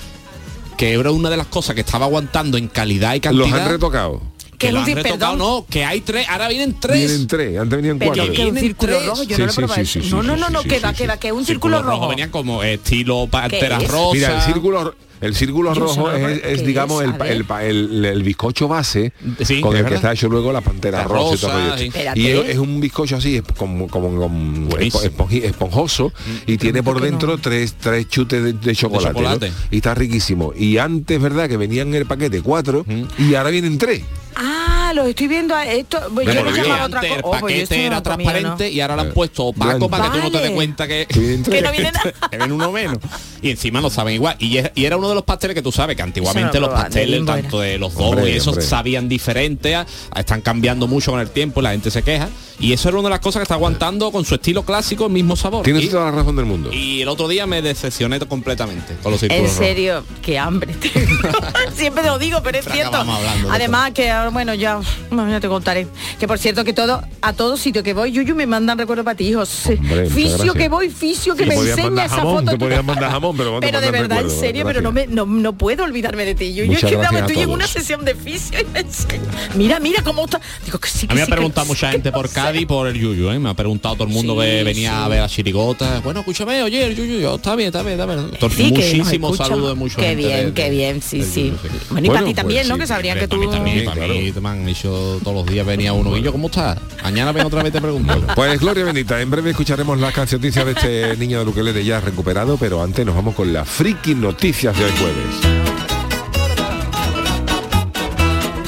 Que 0.81 0.93
era 0.93 1.11
una 1.11 1.29
de 1.29 1.37
las 1.37 1.45
cosas 1.45 1.75
que 1.75 1.81
estaba 1.81 2.07
aguantando 2.07 2.57
en 2.57 2.67
calidad 2.67 3.13
y 3.13 3.19
Los 3.19 3.21
cantidad. 3.21 3.65
han 3.65 3.69
retocado. 3.69 4.19
Que 4.57 4.71
lo 4.71 4.79
han 4.79 4.85
retocado, 4.87 5.19
perdón. 5.19 5.37
no, 5.37 5.65
que 5.69 5.85
hay 5.85 6.01
tres, 6.01 6.27
ahora 6.27 6.47
vienen 6.47 6.75
tres. 6.79 6.97
Vienen 6.97 7.27
tres, 7.27 7.59
antes 7.59 7.77
venían 7.77 7.99
Pero 7.99 8.13
cuatro. 8.15 8.33
que 8.33 8.45
un 8.47 8.57
círculo 8.57 8.93
tres. 8.93 9.05
rojo, 9.05 9.21
yo 9.21 9.35
Sí, 9.35 9.41
no 9.43 9.45
lo 9.67 9.75
he 9.75 9.85
sí, 9.85 9.99
No, 10.09 10.23
no, 10.23 10.35
no, 10.37 10.49
no, 10.49 10.61
sí, 10.63 10.69
que 10.69 10.77
sí, 10.77 10.81
va, 10.83 10.89
sí. 10.89 10.95
que 10.95 11.05
va, 11.07 11.17
que 11.17 11.27
es 11.27 11.33
un 11.33 11.45
Círculo 11.45 11.77
círculo 11.77 11.95
rojo. 11.97 12.07
venían 12.09 12.31
como 12.31 12.63
estilo 12.63 13.25
¿Qué 13.25 13.29
panteras 13.31 13.83
es? 13.83 13.91
rosas. 13.91 14.13
Mira, 14.15 14.35
el 14.37 14.41
círculo, 14.41 14.95
El 15.21 15.35
círculo 15.35 15.73
Yo 15.73 15.81
rojo 15.81 16.11
es, 16.11 16.43
es, 16.43 16.59
¿qué 16.61 16.65
digamos, 16.67 17.03
es? 17.03 17.09
el, 17.21 17.21
el, 17.21 17.45
el- 17.61 18.05
el 18.05 18.23
bizcocho 18.23 18.67
base 18.67 19.13
Sí, 19.43 19.61
con 19.61 19.75
el 19.77 19.85
que 19.85 19.95
está 19.95 20.11
hecho 20.13 20.27
luego 20.27 20.51
la 20.51 20.61
pantera 20.61 20.99
La 20.99 21.03
rosa. 21.05 21.75
y 21.79 21.89
todo. 21.89 22.15
Y 22.15 22.27
es, 22.27 22.49
es 22.49 22.57
un 22.57 22.79
bizcocho 22.81 23.15
así, 23.17 23.35
es 23.37 23.43
como, 23.57 23.87
como, 23.87 24.09
como 24.19 24.67
esponjoso 24.77 26.11
y 26.45 26.57
tiene 26.57 26.83
por 26.83 27.01
dentro 27.01 27.29
¿no? 27.31 27.37
tres, 27.37 27.75
tres 27.79 28.07
chutes 28.07 28.43
de, 28.43 28.53
de 28.53 28.75
chocolate. 28.75 29.51
Y 29.69 29.77
está 29.77 29.93
riquísimo. 29.93 30.53
Y 30.55 30.77
antes, 30.77 31.21
¿verdad? 31.21 31.47
Que 31.47 31.57
venían 31.57 31.89
en 31.89 31.95
el 31.95 32.05
paquete 32.05 32.41
cuatro 32.41 32.85
y 33.17 33.35
ahora 33.35 33.49
vienen 33.49 33.77
tres. 33.77 34.01
Ah, 34.35 34.70
lo 34.93 35.05
estoy 35.05 35.27
viendo 35.27 35.55
a 35.55 35.65
esto. 35.65 35.99
Pues 36.13 36.27
yo 36.27 36.43
lo 36.43 36.51
llamaba 36.51 36.85
otra 36.85 36.99
Antes 36.99 37.11
cosa. 37.11 37.17
el 37.17 37.23
Oh, 37.23 37.35
esto 37.35 37.41
paquete 37.47 37.77
no 37.77 37.83
era 37.87 38.03
transparente 38.03 38.69
y 38.69 38.81
ahora 38.81 38.95
lo 38.95 39.01
han 39.03 39.11
puesto 39.13 39.45
opaco 39.45 39.89
para 39.89 40.11
que 40.11 40.17
tú 40.19 40.23
no 40.25 40.31
te 40.31 40.39
des 40.39 40.51
cuenta 40.51 40.87
que, 40.87 41.07
Que 41.07 41.61
no 41.61 41.71
viene 41.71 41.91
nada. 41.93 42.13
que 42.29 42.37
ven 42.37 42.51
uno 42.51 42.71
menos. 42.71 42.97
Y 43.41 43.49
encima 43.51 43.81
no 43.81 43.89
saben 43.89 44.13
igual. 44.15 44.35
Y, 44.39 44.57
era 44.75 44.97
uno 44.97 45.09
de 45.09 45.15
los 45.15 45.23
pasteles 45.23 45.55
que 45.55 45.61
tú 45.61 45.71
sabes 45.71 45.95
que 45.95 46.01
antiguamente 46.03 46.59
no 46.59 46.67
los 46.67 46.75
pasteles, 46.79 47.25
tanto 47.25 47.59
de 47.59 47.77
los 47.77 47.93
dos 47.95 48.27
y 48.27 48.31
esos 48.31 48.63
sabían 48.63 49.09
diferente, 49.09 49.75
a- 49.75 49.85
están 50.15 50.41
cambiando 50.41 50.87
mucho 50.87 51.11
con 51.11 51.19
el 51.19 51.29
tiempo 51.29 51.59
y 51.59 51.63
la 51.63 51.71
gente 51.71 51.91
se 51.91 52.03
queja. 52.03 52.29
Y 52.61 52.73
eso 52.73 52.89
era 52.89 52.99
una 52.99 53.07
de 53.07 53.11
las 53.11 53.19
cosas 53.19 53.39
que 53.39 53.43
está 53.43 53.55
aguantando 53.55 54.11
con 54.11 54.23
su 54.23 54.35
estilo 54.35 54.63
clásico 54.63 55.07
el 55.07 55.11
mismo 55.11 55.35
sabor. 55.35 55.63
Tienes 55.63 55.83
Y, 55.85 55.89
toda 55.89 56.05
la 56.05 56.11
razón 56.11 56.35
del 56.35 56.45
mundo. 56.45 56.69
y 56.71 57.01
el 57.01 57.07
otro 57.07 57.27
día 57.27 57.47
me 57.47 57.61
decepcioné 57.61 58.19
completamente 58.19 58.95
con 59.01 59.11
los 59.11 59.23
En 59.23 59.29
círculos 59.29 59.51
rojos. 59.51 59.65
serio, 59.65 60.03
qué 60.21 60.37
hambre 60.39 60.73
tengo. 60.73 61.31
Siempre 61.75 62.03
te 62.03 62.09
lo 62.09 62.19
digo, 62.19 62.39
pero 62.43 62.59
es 62.59 62.65
Pero 62.65 62.75
cierto. 62.75 63.05
Además 63.49 63.91
que 63.91 64.09
ahora, 64.11 64.29
bueno, 64.29 64.53
ya, 64.53 64.79
bueno, 65.09 65.29
ya 65.31 65.39
te 65.39 65.47
contaré. 65.47 65.87
Que 66.19 66.27
por 66.27 66.37
cierto 66.39 66.63
que 66.63 66.73
todo, 66.73 67.01
a 67.21 67.33
todo 67.33 67.57
sitio 67.57 67.83
que 67.83 67.93
voy, 67.93 68.11
Yuyu 68.11 68.35
me 68.35 68.45
mandan 68.45 68.77
recuerdo 68.77 69.03
para 69.03 69.15
ti, 69.17 69.27
hijos. 69.27 69.65
Hombre, 69.67 70.09
Fisio 70.09 70.53
que 70.53 70.69
voy, 70.69 70.89
fisio 70.89 71.35
que 71.35 71.45
me 71.45 71.55
enseña 71.55 72.05
esa 72.05 72.17
jamón, 72.17 72.45
foto. 72.45 72.51
te 72.51 72.57
podían 72.57 72.85
mandar 72.85 73.11
jamón, 73.11 73.35
pero 73.37 73.81
de 73.81 73.91
verdad, 73.91 74.21
en 74.21 74.29
serio, 74.29 74.63
pero 74.65 74.81
no, 74.81 74.91
me, 74.91 75.07
no, 75.07 75.25
no 75.25 75.53
puedo 75.53 75.83
olvidarme 75.83 76.25
de 76.25 76.35
ti. 76.35 76.53
Yo, 76.53 76.63
yo 76.65 76.73
es 76.73 76.85
que 76.85 76.95
a 76.95 77.19
estoy 77.19 77.39
en 77.39 77.49
una 77.49 77.67
sesión 77.67 78.05
de 78.05 78.15
fisio 78.15 78.59
y 78.59 78.65
me 78.65 78.79
enseña. 78.79 79.21
Mira, 79.55 79.79
mira 79.79 80.03
cómo 80.03 80.25
está. 80.25 80.39
Digo 80.65 80.79
que 80.79 80.87
sí, 80.87 81.07
que 81.07 81.13
A 81.13 81.15
mí 81.15 81.19
me 81.21 81.23
ha 81.23 81.27
preguntado 81.27 81.65
mucha 81.67 81.91
gente 81.91 82.11
por 82.11 82.27
sé. 82.27 82.33
Cádiz 82.51 82.67
por 82.67 82.85
el 82.85 82.99
Yuyu, 82.99 83.29
¿eh? 83.31 83.39
Me 83.39 83.49
ha 83.49 83.53
preguntado 83.53 83.95
todo 83.95 84.07
el 84.07 84.13
mundo 84.13 84.37
que 84.37 84.63
venía 84.63 84.89
sí. 84.89 84.95
a 84.97 85.07
ver 85.07 85.21
a 85.21 85.29
Chirigota. 85.29 86.01
Bueno, 86.03 86.19
escúchame, 86.19 86.61
oye, 86.63 86.85
el 86.85 86.97
Yuyu, 86.97 87.19
yo, 87.19 87.35
está 87.35 87.55
bien, 87.55 87.67
está 87.67 87.81
bien, 87.81 87.93
está 87.97 88.05
bien. 88.05 88.29
Entonces, 88.33 88.57
Sí, 88.57 88.71
muchísimos 88.73 89.37
saludos 89.37 89.69
de 89.69 89.75
muchos 89.75 90.03
Qué 90.03 90.15
bien, 90.15 90.53
qué 90.53 90.69
bien, 90.69 91.01
sí, 91.01 91.23
sí. 91.23 91.53
Bueno, 91.89 92.07
y 92.07 92.09
para 92.09 92.25
ti 92.25 92.33
también, 92.33 92.59
pues 92.63 92.69
¿no? 92.69 92.75
sí, 92.75 92.81
que 92.81 92.87
sabrían 92.87 93.19
que 93.19 93.27
tú... 93.29 93.37
para 93.37 93.47
mí 93.47 93.55
también, 93.55 93.79
Sí, 93.79 93.85
para 93.85 93.97
claro. 93.97 94.13
mí 94.13 94.33
me 94.41 94.49
han 94.49 94.65
dicho 94.65 95.19
todos 95.23 95.35
los 95.37 95.45
días 95.45 95.65
venía 95.65 95.93
uno. 95.93 96.17
Y 96.17 96.21
yo, 96.21 96.33
¿cómo 96.33 96.47
estás? 96.47 96.77
Mañana 97.03 97.31
ven 97.31 97.45
otra 97.45 97.63
vez 97.63 97.71
te 97.71 97.79
pregunto. 97.79 98.21
Pues 98.35 98.59
Gloria 98.59 98.83
Bendita, 98.83 99.21
en 99.21 99.29
breve 99.31 99.51
escucharemos 99.51 99.97
las 99.99 100.13
canciones 100.13 100.53
de 100.53 100.71
este 100.71 101.17
niño 101.17 101.39
de 101.39 101.45
Luquelele 101.45 101.85
ya 101.85 102.01
recuperado, 102.01 102.57
pero 102.57 102.83
antes 102.83 103.05
nos 103.05 103.15
vamos 103.15 103.33
con 103.33 103.53
las 103.53 103.67
friki 103.69 104.13
noticias 104.15 104.77
del 104.77 104.91
jueves. 104.91 105.71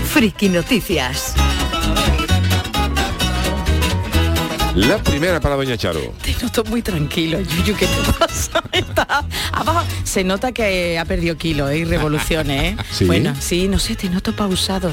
Friki 0.06 0.48
Noticias. 0.48 1.34
La 4.76 4.98
primera 4.98 5.40
para 5.40 5.56
Doña 5.56 5.78
Charo. 5.78 6.02
Te 6.24 6.34
noto 6.42 6.64
muy 6.64 6.82
tranquilo, 6.82 7.40
Yuyu, 7.40 7.76
¿qué 7.76 7.86
te 7.86 8.14
pasa? 8.18 8.63
Está 8.74 9.24
abajo. 9.52 9.86
Se 10.04 10.24
nota 10.24 10.52
que 10.52 10.98
ha 11.00 11.06
perdido 11.06 11.38
kilos 11.38 11.70
¿eh? 11.72 11.78
y 11.80 11.84
revoluciones, 11.86 12.74
¿eh? 12.74 12.78
¿Sí? 12.92 13.06
Bueno, 13.06 13.34
sí, 13.40 13.68
no 13.68 13.80
sé, 13.80 13.96
te 13.96 14.10
noto 14.10 14.36
pausado. 14.36 14.92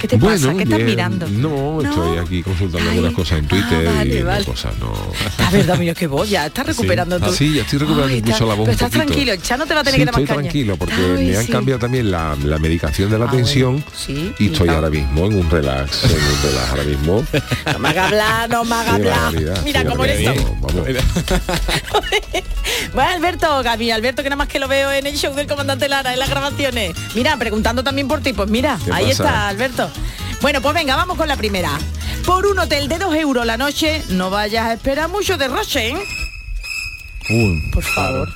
¿Qué 0.00 0.06
te 0.08 0.18
pasa? 0.18 0.52
¿Qué 0.54 0.64
estás 0.64 0.80
mirando? 0.80 1.26
No, 1.26 1.80
estoy 1.80 2.18
aquí 2.18 2.42
consultando 2.42 2.90
algunas 2.90 3.14
cosas 3.14 3.38
en 3.38 3.46
Twitter 3.48 3.88
Ah, 3.88 3.92
vale, 3.96 4.18
y 4.18 4.22
vale. 4.22 4.44
cosas, 4.44 4.74
no. 4.78 4.92
La 5.38 5.50
verdad, 5.50 5.78
mío, 5.78 5.94
que 5.94 6.06
vos 6.06 6.28
ya 6.28 6.46
estás 6.46 6.66
recuperando 6.66 7.18
Sí. 7.18 7.24
Ah, 7.26 7.32
sí, 7.34 7.54
ya 7.54 7.62
estoy 7.62 7.78
recuperando 7.78 8.12
Ay, 8.12 8.18
incluso 8.18 8.34
está- 8.36 8.46
la 8.46 8.54
voz 8.54 8.64
Pero 8.66 8.72
estás 8.72 8.90
tranquilo, 8.90 9.34
ya 9.34 9.56
no 9.56 9.64
te 9.66 9.72
va 9.74 9.80
a 9.80 9.84
tener 9.84 9.94
Sí, 9.94 10.00
que 10.00 10.04
dar 10.04 10.12
más 10.14 10.20
estoy 10.22 10.36
caña. 10.36 10.42
tranquilo 10.50 10.76
porque 10.76 10.94
Ay, 10.94 11.26
me 11.28 11.36
han 11.38 11.46
cambiado 11.46 11.78
también 11.80 12.10
la, 12.10 12.36
la 12.44 12.58
medicación 12.58 13.10
de 13.10 13.18
la 13.18 13.24
Ah, 13.24 13.30
tensión 13.30 13.82
bueno, 14.06 14.34
y 14.38 14.46
estoy 14.52 14.68
ahora 14.68 14.90
mismo 14.90 15.26
en 15.26 15.34
un 15.38 15.50
relax, 15.50 16.04
en 16.04 16.10
un 16.10 16.42
relax 16.42 16.70
ahora 16.70 16.82
mismo. 16.84 17.24
No 17.72 17.78
me 17.78 17.88
haga 17.88 18.06
hablar, 18.06 18.50
no 18.50 18.64
me 18.64 18.74
haga 18.74 19.00
Qué 19.00 19.10
hablar. 19.10 19.62
Mira 19.64 19.84
cómo 19.84 20.04
eres. 20.04 20.28
Bueno, 22.92 23.15
Alberto, 23.16 23.62
Gaby, 23.62 23.90
Alberto, 23.90 24.22
que 24.22 24.28
nada 24.28 24.36
más 24.36 24.48
que 24.48 24.58
lo 24.58 24.68
veo 24.68 24.92
en 24.92 25.06
el 25.06 25.16
show 25.16 25.34
del 25.34 25.46
comandante 25.46 25.88
Lara, 25.88 26.12
en 26.12 26.18
las 26.18 26.28
grabaciones. 26.28 26.94
Mira, 27.14 27.36
preguntando 27.38 27.82
también 27.82 28.08
por 28.08 28.20
ti, 28.20 28.32
pues 28.34 28.48
mira, 28.50 28.78
¿Qué 28.84 28.92
ahí 28.92 29.06
pasa? 29.06 29.24
está, 29.24 29.48
Alberto. 29.48 29.90
Bueno, 30.42 30.60
pues 30.60 30.74
venga, 30.74 30.96
vamos 30.96 31.16
con 31.16 31.26
la 31.26 31.36
primera. 31.36 31.70
Por 32.26 32.44
un 32.46 32.58
hotel 32.58 32.88
de 32.88 32.98
2 32.98 33.14
euros 33.16 33.46
la 33.46 33.56
noche, 33.56 34.02
no 34.10 34.28
vayas 34.28 34.66
a 34.66 34.74
esperar 34.74 35.08
mucho 35.08 35.38
de 35.38 35.48
Roche, 35.48 35.88
¿eh? 35.90 35.96
Uy, 37.30 37.70
Por 37.72 37.82
favor. 37.82 38.28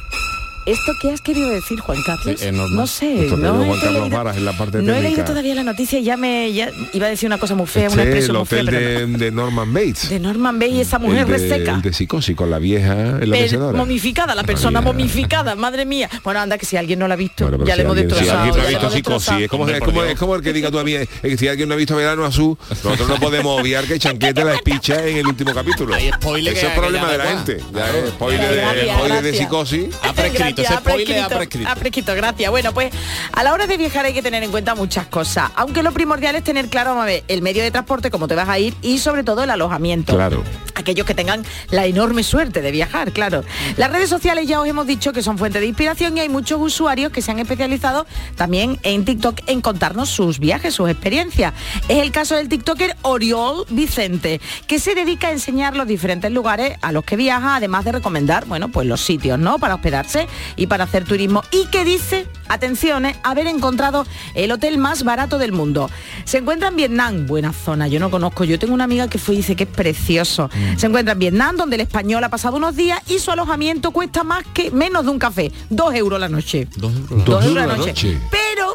¿Esto 0.70 0.92
qué 1.00 1.10
has 1.10 1.20
querido 1.20 1.48
decir, 1.50 1.80
Juan 1.80 1.98
Carlos? 2.06 2.38
Sí, 2.40 2.46
no 2.52 2.86
sé, 2.86 3.06
no 3.14 3.36
digo 3.36 3.62
he 3.62 3.66
Juan 3.66 3.80
Carlos 3.80 4.02
leído- 4.04 4.16
Varas 4.16 4.36
en 4.36 4.44
la 4.44 4.52
parte 4.52 4.82
No 4.82 4.94
he 4.94 5.00
leído 5.02 5.24
todavía 5.24 5.54
la 5.54 5.62
noticia 5.64 5.98
y 5.98 6.04
ya 6.04 6.16
me 6.16 6.52
ya 6.52 6.70
iba 6.92 7.06
a 7.06 7.10
decir 7.10 7.26
una 7.26 7.38
cosa 7.38 7.54
muy 7.54 7.66
fea, 7.66 7.88
una 7.90 8.02
Este 8.04 8.18
es 8.18 8.24
expresión 8.28 8.36
el 8.36 8.40
muy 8.40 8.46
fea, 8.46 9.06
no. 9.08 9.18
de, 9.18 9.30
Norman 9.32 9.72
Bates. 9.72 10.08
de 10.10 10.20
Norman 10.20 10.58
Bay 10.58 10.76
y 10.76 10.80
esa 10.80 10.98
mujer 10.98 11.20
el 11.20 11.26
de, 11.26 11.32
reseca. 11.32 11.74
el 11.74 11.82
de 11.82 11.92
psicosis 11.92 12.36
con 12.36 12.50
la 12.50 12.58
vieja 12.58 12.92
en 13.20 13.30
la 13.30 13.36
mecedora. 13.36 13.76
momificada, 13.76 14.34
la 14.34 14.44
persona 14.44 14.80
momificada, 14.80 15.54
madre 15.56 15.84
mía. 15.86 16.08
Bueno, 16.22 16.40
anda 16.40 16.56
que 16.58 16.66
si 16.66 16.76
alguien 16.76 16.98
no 16.98 17.08
la 17.08 17.14
ha 17.14 17.16
visto, 17.16 17.48
Bueno, 17.48 17.64
ya 17.64 17.74
si 17.74 17.78
le 17.78 17.84
hemos 17.84 17.96
alguien- 17.96 18.10
si 18.10 18.14
destrozado. 18.16 18.44
alguien 18.44 18.56
no 18.56 18.62
ha 18.62 18.68
visto 18.70 18.90
psicosis, 18.90 19.12
destrozado. 19.38 19.40
es 19.44 19.50
como, 19.50 19.68
es, 19.68 19.80
como, 19.80 20.02
es 20.04 20.18
como 20.18 20.34
el 20.36 20.42
que 20.42 20.52
diga 20.52 20.70
tú 20.70 20.78
a 20.78 20.84
mí, 20.84 20.94
eh, 20.94 21.08
que 21.22 21.36
si 21.36 21.48
alguien 21.48 21.68
no 21.68 21.74
ha 21.74 21.78
visto 21.78 21.96
Verano 21.96 22.24
Azul, 22.24 22.56
nosotros 22.68 23.08
no 23.08 23.16
podemos 23.16 23.60
obviar 23.60 23.84
que 23.84 23.98
Chanquete 23.98 24.44
la 24.44 24.54
espicha 24.54 25.04
en 25.06 25.16
el 25.18 25.26
último 25.26 25.52
capítulo. 25.52 25.94
Hay 25.94 26.10
spoiler 26.12 26.56
Eso 26.56 26.68
es 26.68 26.72
problema 26.78 27.10
de 27.10 27.18
la 27.18 27.24
gente. 27.26 27.52
eh, 27.56 28.04
spoiler, 28.10 29.22
de, 29.22 29.34
psicosis. 29.34 29.86
Ha 30.02 30.12
prescrito, 30.12 30.59
spoiler 30.64 31.20
ha 31.20 31.28
prescrito. 31.28 31.68
Ha 31.68 31.74
prescrito, 31.76 32.14
gracias. 32.14 32.50
Bueno, 32.50 32.72
pues 32.72 32.92
a 33.32 33.42
la 33.42 33.52
hora 33.52 33.66
de 33.66 33.76
viajar 33.76 34.04
hay 34.04 34.12
que 34.12 34.22
tener 34.22 34.42
en 34.42 34.50
cuenta 34.50 34.74
muchas 34.74 35.06
cosas. 35.06 35.50
Aunque 35.56 35.82
lo 35.82 35.92
primordial 35.92 36.34
es 36.34 36.44
tener 36.44 36.68
claro, 36.68 36.90
vamos 36.90 37.02
a 37.02 37.06
ver, 37.06 37.24
el 37.28 37.42
medio 37.42 37.62
de 37.62 37.70
transporte, 37.70 38.10
cómo 38.10 38.28
te 38.28 38.34
vas 38.34 38.48
a 38.48 38.58
ir 38.58 38.74
y 38.82 38.98
sobre 38.98 39.24
todo 39.24 39.42
el 39.42 39.50
alojamiento. 39.50 40.14
Claro. 40.14 40.42
Aquellos 40.80 41.06
que 41.06 41.14
tengan 41.14 41.44
la 41.70 41.86
enorme 41.86 42.22
suerte 42.22 42.62
de 42.62 42.70
viajar, 42.70 43.12
claro. 43.12 43.44
Las 43.76 43.92
redes 43.92 44.08
sociales 44.08 44.46
ya 44.46 44.60
os 44.60 44.66
hemos 44.66 44.86
dicho 44.86 45.12
que 45.12 45.22
son 45.22 45.38
fuente 45.38 45.60
de 45.60 45.66
inspiración 45.66 46.16
y 46.16 46.20
hay 46.20 46.28
muchos 46.28 46.60
usuarios 46.60 47.12
que 47.12 47.22
se 47.22 47.30
han 47.30 47.38
especializado 47.38 48.06
también 48.36 48.78
en 48.82 49.04
TikTok 49.04 49.40
en 49.46 49.60
contarnos 49.60 50.08
sus 50.08 50.38
viajes, 50.38 50.74
sus 50.74 50.88
experiencias. 50.88 51.54
Es 51.88 51.98
el 51.98 52.10
caso 52.10 52.34
del 52.36 52.48
TikToker 52.48 52.96
Oriol 53.02 53.66
Vicente, 53.70 54.40
que 54.66 54.78
se 54.78 54.94
dedica 54.94 55.28
a 55.28 55.32
enseñar 55.32 55.76
los 55.76 55.86
diferentes 55.86 56.32
lugares 56.32 56.76
a 56.80 56.92
los 56.92 57.04
que 57.04 57.16
viaja, 57.16 57.56
además 57.56 57.84
de 57.84 57.92
recomendar, 57.92 58.46
bueno, 58.46 58.68
pues 58.68 58.86
los 58.86 59.00
sitios, 59.00 59.38
¿no? 59.38 59.58
Para 59.58 59.74
hospedarse 59.74 60.28
y 60.56 60.66
para 60.66 60.84
hacer 60.84 61.04
turismo. 61.04 61.42
Y 61.50 61.66
que 61.66 61.84
dice, 61.84 62.26
atención, 62.48 63.06
¿eh? 63.06 63.16
haber 63.22 63.46
encontrado 63.46 64.06
el 64.34 64.50
hotel 64.52 64.78
más 64.78 65.04
barato 65.04 65.38
del 65.38 65.52
mundo. 65.52 65.90
Se 66.24 66.38
encuentra 66.38 66.68
en 66.68 66.76
Vietnam, 66.76 67.26
buena 67.26 67.52
zona, 67.52 67.88
yo 67.88 68.00
no 68.00 68.10
conozco, 68.10 68.44
yo 68.44 68.58
tengo 68.58 68.74
una 68.74 68.84
amiga 68.84 69.08
que 69.08 69.18
fue 69.18 69.34
y 69.34 69.38
dice 69.38 69.56
que 69.56 69.64
es 69.64 69.70
precioso. 69.70 70.50
Se 70.76 70.86
encuentra 70.86 71.12
en 71.12 71.18
Vietnam, 71.18 71.56
donde 71.56 71.76
el 71.76 71.82
español 71.82 72.24
ha 72.24 72.28
pasado 72.28 72.56
unos 72.56 72.76
días 72.76 73.00
y 73.08 73.18
su 73.18 73.30
alojamiento 73.30 73.90
cuesta 73.90 74.24
más 74.24 74.44
que 74.54 74.70
menos 74.70 75.04
de 75.04 75.10
un 75.10 75.18
café, 75.18 75.52
dos 75.68 75.94
euros 75.94 76.20
la 76.20 76.28
noche. 76.28 76.68
Dos 76.76 76.92
euros. 76.94 77.24
Dos 77.24 77.44
euros 77.44 77.66
la 77.66 77.76
noche. 77.76 78.18
Pero, 78.30 78.74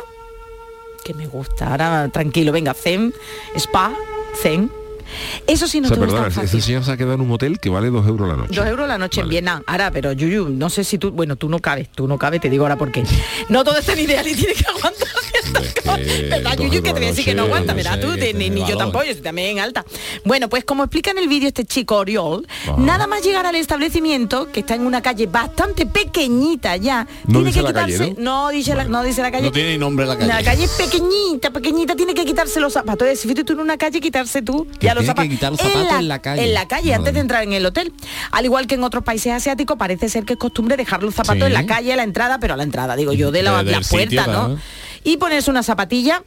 que 1.04 1.14
me 1.14 1.28
gusta, 1.28 1.72
ahora 1.72 2.10
tranquilo, 2.10 2.52
venga, 2.52 2.74
zen, 2.74 3.14
spa, 3.56 3.94
zen. 4.42 4.72
Eso 5.48 5.68
sí 5.68 5.80
no 5.80 5.88
o 5.88 5.90
sea, 5.90 6.00
perdona, 6.00 6.32
fácil. 6.32 6.62
señor 6.62 6.84
se 6.84 6.92
ha 6.92 6.98
quedado 6.98 7.14
en 7.14 7.22
un 7.22 7.32
hotel 7.32 7.60
que 7.60 7.70
vale 7.70 7.90
dos 7.90 8.08
euros 8.08 8.28
la 8.28 8.36
noche. 8.36 8.56
Dos 8.56 8.66
euros 8.66 8.88
la 8.88 8.98
noche 8.98 9.22
en. 9.22 9.30
Vietnam. 9.30 9.64
Ahora, 9.68 9.92
pero 9.92 10.12
Yuyu, 10.12 10.50
no 10.50 10.70
sé 10.70 10.84
si 10.84 10.98
tú, 10.98 11.12
bueno, 11.12 11.36
tú 11.36 11.48
no 11.48 11.60
cabes, 11.60 11.90
tú 11.90 12.08
no 12.08 12.18
cabes, 12.18 12.42
te 12.42 12.50
digo 12.50 12.66
ahora 12.66 12.76
por 12.76 12.92
qué. 12.92 13.04
No 13.50 13.64
todo 13.64 13.78
este 13.78 14.02
ideal 14.02 14.28
y 14.28 14.34
tiene 14.34 14.54
que 14.54 14.66
aguantar 14.78 15.08
ciertas 15.46 15.58
Hombre, 15.58 15.68
es 15.68 15.74
que 15.74 15.82
cosas. 15.82 16.30
¿Verdad, 16.30 16.52
dos 16.58 16.66
Yuyu? 16.66 16.70
Que 16.72 16.76
euros 16.78 16.84
te 16.84 16.92
voy 16.92 16.98
a 16.98 17.02
la 17.02 17.08
decir 17.10 17.26
que 17.26 17.36
no 17.36 17.42
noche, 17.44 17.52
aguanta, 17.54 17.74
no 17.74 17.78
¿verdad 17.78 17.94
sé, 17.96 18.00
tú? 18.02 18.14
que 18.14 18.20
Te- 18.20 18.34
ni, 18.34 18.40
tiene 18.40 18.56
ni 18.56 18.62
yo 18.62 18.66
valor. 18.66 18.78
tampoco, 18.80 19.04
yo 19.06 19.10
estoy 19.12 19.24
también 19.24 19.48
en 19.50 19.60
alta. 19.60 19.86
Bueno, 20.24 20.50
pues 20.50 20.64
como 20.66 20.84
explica 20.84 21.12
en 21.12 21.18
el 21.20 21.28
vídeo 21.28 21.48
este 21.48 21.66
chico 21.66 21.96
Oriol, 21.98 22.48
nada 22.78 23.08
más 23.08 23.24
llegar 23.24 23.46
al 23.46 23.56
establecimiento, 23.56 24.52
que 24.52 24.62
está 24.62 24.76
en 24.76 24.86
una 24.86 25.02
calle 25.02 25.28
bastante 25.28 25.86
pequeñita 25.86 26.76
ya, 26.78 27.08
No 27.26 27.40
tiene 27.44 27.54
que 27.54 27.64
quitarse, 27.66 28.16
¿no? 28.18 28.50
dice 28.50 28.76
la, 28.76 28.86
no 28.86 29.04
dice 29.04 29.22
la 29.22 29.32
calle. 29.32 29.44
No 29.46 29.52
tiene 29.52 29.78
nombre 29.78 30.06
la 30.06 30.16
calle. 30.18 30.28
La 30.28 30.44
calle 30.44 30.64
es 30.66 30.72
pequeñita, 30.72 31.52
pequeñita, 31.52 31.96
tiene 31.96 32.14
que 32.14 32.26
quitarse 32.26 32.60
los 32.60 32.74
zapatos. 32.74 33.08
Es 33.08 33.22
decir, 33.24 33.44
tú 33.46 33.54
en 33.54 33.60
una 33.60 33.78
calle, 33.78 34.00
quitarse 34.02 34.42
tú 34.42 34.68
ya 34.80 34.94
los 34.96 35.06
zapatos. 35.06 35.30
quitar 35.30 35.52
los 35.52 35.60
zapatos 35.62 36.00
en 36.00 36.08
la 36.08 36.20
calle. 36.22 36.44
En 36.46 36.54
la 36.54 36.68
calle, 36.68 36.94
antes 36.94 37.14
de 37.14 37.20
entrar 37.20 37.44
en 37.44 37.54
el 37.54 37.66
hotel. 37.66 37.94
Al 38.32 38.46
igual 38.46 38.68
que 38.68 38.76
en 38.76 38.84
otros 38.84 39.04
países 39.04 39.32
asiáticos, 39.34 39.78
parece 39.78 40.10
ser 40.10 40.24
que 40.26 40.34
es 40.34 40.40
costumbre 40.40 40.78
dejar 40.78 41.04
los 41.04 41.16
zapatos 41.16 41.44
en 41.48 41.54
la 41.54 41.66
calle, 41.66 41.94
a 41.94 41.96
la 41.96 42.04
entrada, 42.04 42.40
pero 42.40 42.54
a 42.54 42.58
la 42.58 42.64
entrada, 42.64 42.96
digo 42.96 43.14
yo, 43.14 43.32
de 43.32 43.44
la, 43.44 43.64
puerta, 43.90 44.28
¿no? 44.28 44.58
Y 45.06 45.18
ponerse 45.18 45.52
una 45.52 45.64
zapatilla 45.64 46.24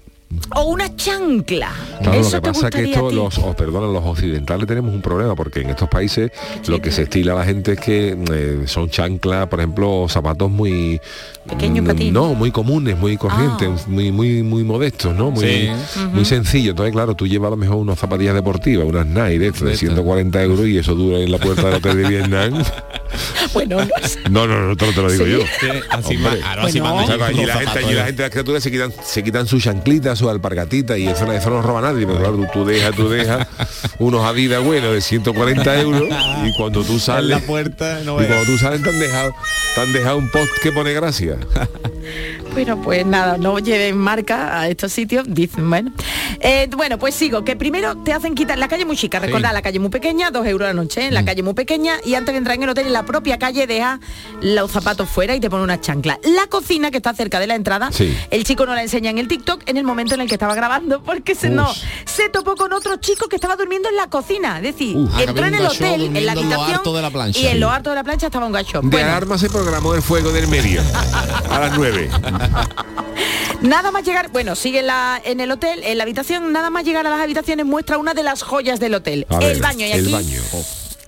o 0.55 0.63
una 0.63 0.95
chancla. 0.97 1.73
Claro, 2.03 2.21
lo 2.23 2.31
que 2.31 2.41
pasa 2.41 2.69
es 2.69 2.75
que 2.75 2.85
esto, 2.85 3.11
los, 3.11 3.39
oh, 3.39 3.55
perdona, 3.55 3.87
los 3.89 4.05
occidentales 4.05 4.67
tenemos 4.67 4.95
un 4.95 5.03
problema 5.03 5.35
porque 5.35 5.61
en 5.61 5.71
estos 5.71 5.89
países 5.89 6.31
lo 6.67 6.81
que 6.81 6.91
se 6.93 7.03
estila 7.03 7.33
a 7.33 7.37
la 7.37 7.45
gente 7.45 7.73
es 7.73 7.81
que 7.81 8.17
eh, 8.33 8.63
son 8.67 8.89
chanclas, 8.91 9.49
por 9.49 9.59
ejemplo, 9.61 10.07
zapatos 10.09 10.51
muy 10.51 11.01
Pequeños 11.49 11.85
mm, 11.87 12.13
no, 12.13 12.35
muy 12.35 12.51
comunes, 12.51 12.97
muy 12.99 13.17
corrientes, 13.17 13.69
Ah. 13.71 13.85
muy 13.89 14.13
muy 14.13 14.43
muy 14.43 14.65
modestos, 14.65 15.15
¿no? 15.17 15.31
Muy 15.31 15.45
Sí. 15.45 15.69
muy 16.13 16.25
sencillo. 16.27 16.71
Entonces, 16.73 16.93
claro, 16.93 17.15
tú 17.15 17.27
llevas 17.27 17.49
a 17.49 17.51
lo 17.51 17.57
mejor 17.57 17.77
unas 17.77 17.99
zapatillas 17.99 18.35
deportivas, 18.35 18.87
unas 18.87 19.07
Nike 19.07 19.39
de, 19.39 19.47
estos 19.47 19.61
de 19.63 19.67
De 19.69 19.73
estas. 19.75 19.89
140 19.89 20.43
euros 20.43 20.67
y 20.67 20.77
eso 20.79 20.95
dura 20.95 21.19
en 21.19 21.33
la 21.33 21.39
puerta 21.39 21.63
del 21.67 21.75
hotel 21.77 21.97
de 22.03 22.09
Vietnam. 22.09 22.63
bueno, 23.55 23.79
No, 24.31 24.47
no, 24.47 24.61
no, 24.69 24.77
te 24.77 24.87
lo 25.03 25.11
digo 25.11 25.25
Sí. 25.25 25.31
yo. 25.33 25.39
así 25.91 26.17
Hombre. 26.17 26.41
ma- 26.41 26.51
ahora 26.51 26.63
así 26.65 26.81
Bueno. 26.81 26.97
manda 26.97 27.15
O 27.15 27.19
sea, 27.19 27.27
allí 27.29 27.45
la 27.47 27.55
gente, 27.55 27.79
allí 27.79 27.95
la 27.95 28.05
gente, 28.05 28.23
las 28.23 28.31
criaturas 28.31 28.63
se 28.63 28.71
quitan, 28.71 28.93
se 29.03 29.25
quitan 29.25 29.47
sus 29.47 29.63
chanclitas, 29.65 30.19
sus 30.19 30.29
alpargatitas 30.29 30.99
y 30.99 31.07
eso, 31.07 31.33
eso 31.33 31.51
no 31.51 31.63
roba 31.63 31.81
nadie. 31.93 32.07
Pero 32.07 32.19
claro, 32.19 32.49
tú, 32.53 32.65
dejas, 32.65 32.95
tú 32.95 33.09
dejas 33.09 33.47
unos 33.99 34.25
Adidas 34.25 34.63
buenos 34.63 34.93
de 34.93 35.01
140 35.01 35.81
euros 35.81 36.09
y 36.45 36.53
cuando 36.57 36.83
tú 36.83 36.95
En 36.95 37.01
sales, 37.01 37.31
la 37.31 37.41
puerta, 37.41 38.01
no 38.05 38.23
y 38.23 38.27
cuando 38.27 38.45
tú 38.45 38.59
sales 38.59 38.83
te 38.83 38.91
han 38.91 38.99
dejado, 38.99 39.35
te 39.75 39.81
han 39.81 39.93
dejado 39.93 40.19
un 40.19 40.29
post 40.31 40.53
que 40.63 40.73
pone 40.73 40.93
gracia. 40.93 41.37
bueno, 42.53 42.81
pues 42.83 43.07
nada, 43.07 43.37
no 43.39 43.59
lleven 43.59 43.97
marca 43.97 44.61
a 44.61 44.69
estos 44.69 44.93
sitios, 44.93 45.25
dicen, 45.29 45.69
bueno. 45.69 45.93
Eh, 46.41 46.69
bueno, 46.77 46.99
pues 46.99 47.15
sigo, 47.15 47.45
que 47.45 47.57
primero 47.57 47.97
te 47.99 48.13
hacen 48.13 48.35
quitar 48.35 48.59
la 48.59 48.69
calle 48.69 48.85
muy 48.85 48.97
chica, 48.97 49.19
recordad, 49.21 49.53
la 49.53 49.63
calle 49.63 49.79
muy 49.79 49.91
pequeña, 49.91 50.31
dos 50.31 50.47
euros 50.47 50.67
la 50.69 50.75
noche, 50.75 51.07
¿eh? 51.07 51.11
la 51.11 51.25
calle 51.25 51.43
muy 51.43 51.55
pequeña, 51.55 51.95
y 52.05 52.15
antes 52.15 52.33
de 52.33 52.39
entrar 52.39 52.57
en 52.57 52.65
el 52.65 52.69
hotel, 52.71 52.87
en 52.87 52.93
la 52.93 53.05
propia 53.05 53.39
calle, 53.39 53.67
deja 53.67 54.01
los 54.43 54.71
zapatos 54.71 55.09
fuera 55.09 55.35
y 55.37 55.41
te 55.41 55.49
pone 55.51 55.63
una 55.63 55.81
chancla. 55.81 56.19
La 56.25 56.47
cocina, 56.49 56.91
que 56.91 56.97
está 56.97 57.15
cerca 57.15 57.39
de 57.41 57.47
la 57.47 57.55
entrada, 57.55 57.91
Sí. 57.93 58.17
el 58.31 58.45
chico 58.45 58.67
no 58.67 58.75
la 58.75 58.83
enseña 58.83 59.11
en 59.11 59.19
el 59.19 59.29
TikTok 59.29 59.63
en 59.67 59.77
el 59.77 59.85
momento 59.85 60.15
en 60.15 60.21
el 60.23 60.29
que 60.29 60.35
estaba 60.35 60.55
grabando, 60.55 61.03
porque 61.03 61.35
se, 61.35 61.51
no, 61.51 61.69
se 62.07 62.29
topó 62.29 62.57
con 62.57 62.73
otro 62.73 62.97
chico 62.97 63.29
que 63.29 63.37
estaba 63.37 63.57
durmiendo 63.57 63.89
en 63.89 63.97
la 63.97 64.09
cocina, 64.09 64.57
es 64.59 64.63
decir, 64.63 64.97
Uf. 64.97 65.19
Entró 65.21 65.47
en 65.47 65.55
el 65.55 65.67
hotel, 65.67 66.17
en 66.17 66.27
la 66.27 66.33
en 66.33 66.39
habitación, 66.39 66.95
de 66.95 67.03
la 67.03 67.11
plancha. 67.11 67.39
y 67.41 67.47
en 67.47 67.61
lo 67.61 67.71
harto 67.71 67.91
de 67.91 67.97
la 67.97 68.05
plancha 68.05 68.27
estaba 68.27 68.47
un 68.47 68.53
gacho. 68.53 68.81
De 68.81 68.89
Bueno, 68.89 69.09
alarma 69.09 69.39
se 69.39 69.49
programó 69.49 69.95
el 69.95 70.03
fuego 70.03 70.33
del 70.33 70.49
medio 70.49 70.81
a 71.51 71.59
las 71.61 71.77
9. 71.77 72.09
Nada 73.61 73.91
más 73.91 74.05
llegar, 74.05 74.31
bueno, 74.31 74.55
sigue 74.55 74.81
en, 74.81 74.87
la, 74.87 75.21
en 75.25 75.41
el 75.41 75.51
hotel, 75.51 75.83
en 75.83 75.99
la 75.99 76.05
habitación, 76.05 76.53
nada 76.53 76.71
más 76.71 76.85
llegar 76.85 77.07
a 77.07 77.11
las 77.11 77.21
habitaciones 77.21 77.67
muestra 77.67 77.99
una 77.99 78.15
de 78.15 78.23
las 78.23 78.43
joyas 78.43 78.79
del 78.79 78.95
hotel. 78.95 79.27
A 79.29 79.39
ver, 79.39 79.57
el 79.57 79.61
baño 79.61 79.87
y 79.87 79.91
el 79.91 80.01
aquí. 80.05 80.13
baño. 80.13 80.43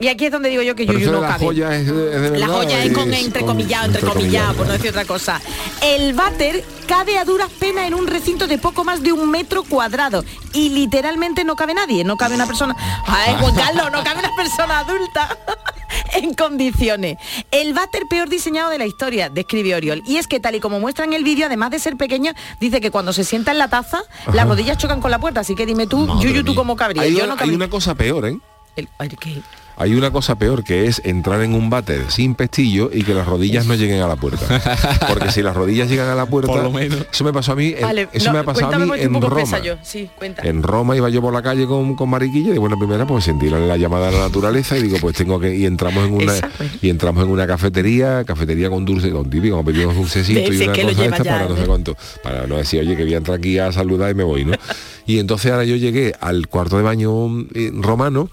Y 0.00 0.08
aquí 0.08 0.24
es 0.24 0.32
donde 0.32 0.48
digo 0.48 0.62
yo 0.62 0.74
que 0.74 0.86
Pero 0.86 0.98
Yuyu 0.98 1.12
no 1.12 1.20
la 1.20 1.28
cabe. 1.28 1.44
joya 1.44 1.76
es, 1.76 1.86
es 1.86 2.38
La 2.40 2.46
joya 2.46 2.82
es 2.84 2.92
con 2.94 3.12
entrecomillado, 3.12 3.84
entrecomillado, 3.84 4.54
por 4.54 4.66
no 4.66 4.72
decir 4.72 4.88
otra 4.90 5.04
cosa. 5.04 5.40
El 5.82 6.14
váter 6.14 6.64
cabe 6.86 7.18
a 7.18 7.24
duras 7.26 7.50
penas 7.50 7.86
en 7.86 7.92
un 7.92 8.06
recinto 8.06 8.46
de 8.46 8.56
poco 8.56 8.82
más 8.82 9.02
de 9.02 9.12
un 9.12 9.30
metro 9.30 9.62
cuadrado 9.62 10.24
y 10.54 10.70
literalmente 10.70 11.44
no 11.44 11.54
cabe 11.54 11.74
nadie, 11.74 12.02
no 12.02 12.16
cabe 12.16 12.34
una 12.34 12.46
persona. 12.46 12.74
Ay, 13.06 13.34
Juan 13.40 13.54
Carlos, 13.54 13.92
no 13.92 14.02
cabe 14.02 14.20
una 14.20 14.34
persona 14.34 14.78
adulta 14.78 15.36
en 16.14 16.32
condiciones. 16.32 17.18
El 17.50 17.74
váter 17.74 18.04
peor 18.08 18.30
diseñado 18.30 18.70
de 18.70 18.78
la 18.78 18.86
historia, 18.86 19.28
describe 19.28 19.74
Oriol. 19.74 20.02
Y 20.06 20.16
es 20.16 20.26
que 20.26 20.40
tal 20.40 20.54
y 20.54 20.60
como 20.60 20.80
muestra 20.80 21.04
en 21.04 21.12
el 21.12 21.24
vídeo, 21.24 21.44
además 21.44 21.72
de 21.72 21.78
ser 21.78 21.98
pequeño, 21.98 22.32
dice 22.58 22.80
que 22.80 22.90
cuando 22.90 23.12
se 23.12 23.22
sienta 23.24 23.52
en 23.52 23.58
la 23.58 23.68
taza, 23.68 24.02
las 24.32 24.48
rodillas 24.48 24.78
chocan 24.78 25.02
con 25.02 25.10
la 25.10 25.18
puerta. 25.18 25.40
Así 25.40 25.54
que 25.54 25.66
dime 25.66 25.86
tú, 25.86 26.06
Madre 26.06 26.26
Yuyu, 26.26 26.42
tú 26.42 26.52
mía. 26.52 26.56
cómo 26.56 26.74
cabría. 26.74 27.02
Hay, 27.02 27.10
Yo 27.12 27.18
una, 27.18 27.26
no 27.26 27.32
hay 27.34 27.38
cabría. 27.38 27.56
una 27.56 27.68
cosa 27.68 27.94
peor, 27.94 28.24
¿eh? 28.26 28.38
El- 28.76 28.88
¿qué? 29.18 29.42
Hay 29.80 29.94
una 29.94 30.10
cosa 30.10 30.34
peor 30.36 30.62
que 30.62 30.84
es 30.86 31.00
entrar 31.06 31.40
en 31.40 31.54
un 31.54 31.70
váter 31.70 32.04
sin 32.10 32.34
pestillo 32.34 32.90
y 32.92 33.02
que 33.02 33.14
las 33.14 33.26
rodillas 33.26 33.64
no 33.64 33.74
lleguen 33.74 34.02
a 34.02 34.06
la 34.06 34.16
puerta. 34.16 34.60
Porque 35.08 35.32
si 35.32 35.42
las 35.42 35.56
rodillas 35.56 35.88
llegan 35.88 36.08
a 36.10 36.14
la 36.14 36.26
puerta, 36.26 36.52
Por 36.52 36.62
lo 36.62 36.70
menos. 36.70 37.06
eso 37.10 37.24
me 37.24 37.32
pasó 37.32 37.52
a 37.52 37.56
mí, 37.56 37.72
en- 37.74 37.80
Vale, 37.80 38.08
eso 38.12 38.26
no, 38.26 38.32
me 38.34 38.38
ha 38.40 38.44
pasado 38.44 38.74
a 38.74 38.78
mí 38.78 38.90
en 38.98 39.20
Roma. 39.22 39.58
yo. 39.60 39.76
Sí. 39.82 40.10
En 40.42 40.62
Roma 40.62 40.96
iba 40.96 41.08
yo 41.08 41.22
por 41.22 41.32
la 41.32 41.40
calle 41.42 41.66
con, 41.66 41.94
con 41.96 42.10
Mariquilla 42.10 42.50
y 42.50 42.52
de 42.52 42.58
buena 42.58 42.76
primera 42.76 43.06
pues 43.06 43.24
sentí 43.24 43.48
la, 43.48 43.58
la 43.58 43.78
llamada 43.78 44.10
de 44.10 44.18
la 44.18 44.24
naturaleza 44.24 44.76
y 44.76 44.82
digo 44.82 44.98
pues 45.00 45.16
tengo 45.16 45.40
que 45.40 45.56
y 45.56 45.64
entramos 45.64 46.06
en 46.06 46.12
una 46.12 46.34
y 46.82 46.90
entramos 46.90 47.24
en 47.24 47.30
una 47.30 47.46
cafetería, 47.46 48.22
cafetería 48.24 48.68
con 48.68 48.84
dulce, 48.84 49.10
con 49.10 49.30
típico, 49.30 49.56
como 49.56 49.70
pedimos 49.72 49.96
dulcecito 49.96 50.40
y 50.52 50.62
una 50.62 50.72
cosa 50.72 51.04
esta 51.06 51.22
ya, 51.22 51.32
para 51.38 51.48
no 51.48 51.56
sé 51.56 51.64
cuánto, 51.66 51.96
para 52.22 52.46
no 52.46 52.56
decir 52.58 52.80
oye 52.80 52.96
que 52.96 53.04
voy 53.04 53.14
a 53.14 53.16
entrar 53.16 53.38
aquí 53.38 53.58
a 53.58 53.72
saludar 53.72 54.10
y 54.10 54.14
me 54.14 54.24
voy, 54.24 54.44
¿no? 54.44 54.52
Y 55.06 55.18
entonces 55.18 55.50
ahora 55.50 55.64
yo 55.64 55.74
llegué 55.74 56.14
al 56.20 56.46
cuarto 56.46 56.76
de 56.76 56.84
baño 56.84 57.10
eh, 57.54 57.72
romano 57.74 58.28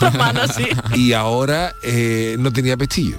sí. 0.56 0.66
y 0.94 1.12
ahora 1.12 1.74
eh, 1.82 2.36
no 2.38 2.52
tenía 2.52 2.76
pestillo. 2.76 3.16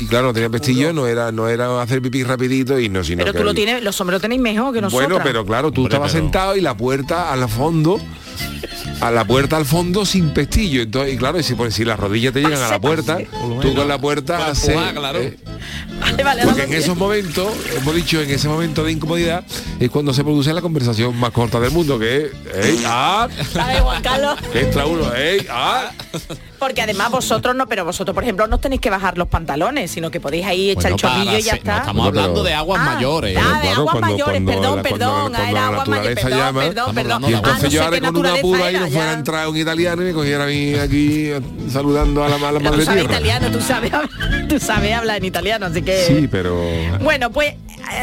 Y 0.00 0.06
claro, 0.06 0.26
no 0.28 0.32
tenía 0.32 0.50
pestillo, 0.50 0.92
no 0.92 1.06
era, 1.06 1.30
no 1.32 1.48
era 1.48 1.80
hacer 1.80 2.02
pipí 2.02 2.22
rapidito 2.24 2.78
y 2.78 2.88
no, 2.88 3.02
sino 3.04 3.20
Pero 3.20 3.32
que 3.32 3.38
tú 3.38 3.44
lo 3.44 3.50
el- 3.50 3.56
tienes, 3.56 3.82
los 3.82 3.98
hombres 4.00 4.16
lo 4.16 4.20
tenéis 4.20 4.40
mejor 4.40 4.74
que 4.74 4.80
nosotros. 4.80 5.08
bueno, 5.08 5.24
pero 5.24 5.46
claro, 5.46 5.70
tú 5.70 5.82
Hombre, 5.82 5.94
estabas 5.94 6.12
pero- 6.12 6.24
sentado 6.24 6.56
y 6.56 6.60
la 6.60 6.76
puerta 6.76 7.32
al 7.32 7.48
fondo, 7.48 8.00
a 9.06 9.10
la 9.10 9.24
puerta 9.24 9.56
al 9.56 9.64
fondo 9.66 10.06
sin 10.06 10.30
pestillo. 10.30 10.82
Entonces, 10.82 11.14
y 11.14 11.16
claro, 11.16 11.38
y 11.38 11.42
si, 11.42 11.54
pues, 11.54 11.74
si 11.74 11.84
las 11.84 11.98
rodillas 11.98 12.32
te 12.32 12.40
llegan 12.40 12.62
a 12.62 12.68
la 12.70 12.80
puerta, 12.80 13.18
tú 13.60 13.74
con 13.74 13.86
la 13.88 13.98
puerta 13.98 14.46
haces, 14.48 14.76
claro. 14.94 15.18
eh, 15.20 15.36
Vale, 16.00 16.22
vale, 16.24 16.42
porque 16.44 16.62
en 16.64 16.72
esos 16.74 16.96
momentos, 16.96 17.48
hemos 17.76 17.94
dicho, 17.94 18.20
en 18.20 18.30
ese 18.30 18.48
momento 18.48 18.82
de 18.84 18.92
incomodidad, 18.92 19.44
es 19.80 19.90
cuando 19.90 20.12
se 20.12 20.22
produce 20.22 20.52
la 20.52 20.60
conversación 20.60 21.16
más 21.18 21.30
corta 21.30 21.60
del 21.60 21.70
mundo, 21.70 21.98
que 21.98 22.26
es, 22.26 22.66
¡Ey, 22.66 22.82
ah! 22.86 23.28
Entra 24.54 24.86
uno, 24.86 25.14
¡Ey, 25.14 25.46
ah! 25.50 25.90
Porque 26.58 26.82
además 26.82 27.10
vosotros 27.10 27.54
no, 27.54 27.66
pero 27.66 27.84
vosotros, 27.84 28.14
por 28.14 28.22
ejemplo, 28.22 28.46
no 28.46 28.56
os 28.56 28.60
tenéis 28.60 28.80
que 28.80 28.88
bajar 28.90 29.18
los 29.18 29.28
pantalones, 29.28 29.90
sino 29.90 30.10
que 30.10 30.20
podéis 30.20 30.46
ahí 30.46 30.70
echar 30.70 30.92
Bueno, 30.92 30.96
el 30.96 31.00
chorrillo 31.00 31.24
para 31.26 31.38
y 31.38 31.42
ya 31.42 31.50
se- 31.52 31.56
no, 31.56 31.56
está. 31.58 31.76
estamos 31.78 31.94
Bueno, 32.04 32.08
hablando 32.20 32.34
pero- 32.42 32.44
de 32.44 32.54
aguas 32.54 32.80
Ah, 32.82 32.94
mayores. 32.94 33.36
Ah, 33.38 33.60
de 33.62 33.68
aguas 33.68 33.92
cuando- 33.92 34.00
mayores, 34.00 34.42
cuando 34.42 34.52
perdón, 34.52 34.82
perdón, 34.82 35.32
ah, 35.36 35.50
era 35.50 35.60
perdón, 35.60 36.94
perdón, 36.94 37.24
entonces 37.34 37.70
yo 37.72 37.82
ahora 37.84 38.00
con 38.00 38.16
una 38.16 38.38
y 38.70 38.93
fuera 38.94 39.10
a 39.10 39.14
entrar 39.14 39.48
un 39.48 39.56
italiano 39.56 40.02
y 40.02 40.06
me 40.06 40.12
cogiera 40.12 40.44
a 40.44 40.46
mí 40.46 40.74
aquí 40.74 41.30
saludando 41.70 42.24
a 42.24 42.28
la, 42.28 42.36
a 42.36 42.52
la 42.52 42.58
Pero 42.58 42.70
madre 42.70 42.78
tú 42.78 42.84
sabes 42.84 43.04
italiano, 43.04 43.50
tú 43.50 43.60
sabes, 43.60 43.92
tú 44.48 44.58
sabes 44.58 44.92
hablar 44.92 45.18
en 45.18 45.24
italiano, 45.24 45.66
así 45.66 45.82
que... 45.82 46.04
Sí, 46.06 46.28
pero... 46.30 46.56
Bueno, 47.00 47.30
pues 47.30 47.54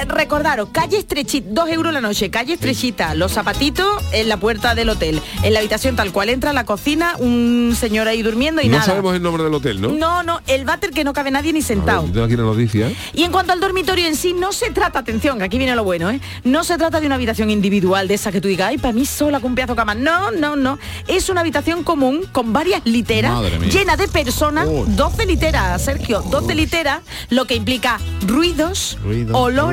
recordaros, 0.07 0.69
calle 0.71 0.97
estrechita, 0.97 1.47
dos 1.51 1.69
euros 1.69 1.93
la 1.93 2.01
noche, 2.01 2.29
calle 2.29 2.53
estrechita, 2.53 3.15
los 3.15 3.31
zapatitos 3.33 3.87
en 4.11 4.29
la 4.29 4.37
puerta 4.37 4.75
del 4.75 4.89
hotel, 4.89 5.21
en 5.43 5.53
la 5.53 5.59
habitación 5.59 5.95
tal 5.95 6.11
cual 6.11 6.29
entra, 6.29 6.53
la 6.53 6.65
cocina, 6.65 7.15
un 7.19 7.75
señor 7.79 8.07
ahí 8.07 8.21
durmiendo 8.21 8.61
y 8.61 8.67
No 8.67 8.73
nada. 8.77 8.85
sabemos 8.85 9.15
el 9.15 9.21
nombre 9.21 9.43
del 9.43 9.53
hotel, 9.53 9.81
¿no? 9.81 9.89
No, 9.89 10.23
no, 10.23 10.41
el 10.47 10.65
váter 10.65 10.91
que 10.91 11.03
no 11.03 11.13
cabe 11.13 11.31
nadie 11.31 11.53
ni 11.53 11.59
ver, 11.59 11.67
sentado. 11.67 12.01
aquí 12.23 12.35
la 12.35 12.43
noticia. 12.43 12.91
Y 13.13 13.23
en 13.23 13.31
cuanto 13.31 13.53
al 13.53 13.59
dormitorio 13.59 14.05
en 14.07 14.15
sí, 14.15 14.33
no 14.33 14.51
se 14.51 14.71
trata, 14.71 14.99
atención, 14.99 15.37
que 15.37 15.43
aquí 15.45 15.57
viene 15.57 15.75
lo 15.75 15.83
bueno, 15.83 16.09
¿eh? 16.11 16.19
No 16.43 16.63
se 16.63 16.77
trata 16.77 16.99
de 16.99 17.05
una 17.05 17.15
habitación 17.15 17.49
individual 17.49 18.07
de 18.07 18.15
esa 18.15 18.31
que 18.31 18.41
tú 18.41 18.47
digas, 18.47 18.69
ay, 18.69 18.77
para 18.77 18.93
mí 18.93 19.05
sola 19.05 19.39
con 19.39 19.51
un 19.51 19.55
pedazo 19.55 19.73
de 19.73 19.77
cama. 19.77 19.95
No, 19.95 20.31
no, 20.31 20.55
no. 20.55 20.79
Es 21.07 21.29
una 21.29 21.41
habitación 21.41 21.83
común 21.83 22.25
con 22.31 22.53
varias 22.53 22.81
literas, 22.85 23.33
llena 23.71 23.97
de 23.97 24.07
personas, 24.07 24.67
Uy. 24.69 24.83
12 24.95 25.25
literas, 25.25 25.81
Sergio, 25.81 26.21
12 26.21 26.55
literas, 26.55 27.01
lo 27.29 27.45
que 27.45 27.55
implica 27.55 27.99
ruidos, 28.27 28.97
olores, 29.33 29.70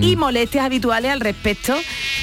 y 0.00 0.16
Mm. 0.16 0.18
molestias 0.18 0.64
habituales 0.64 1.10
al 1.10 1.20
respecto 1.20 1.74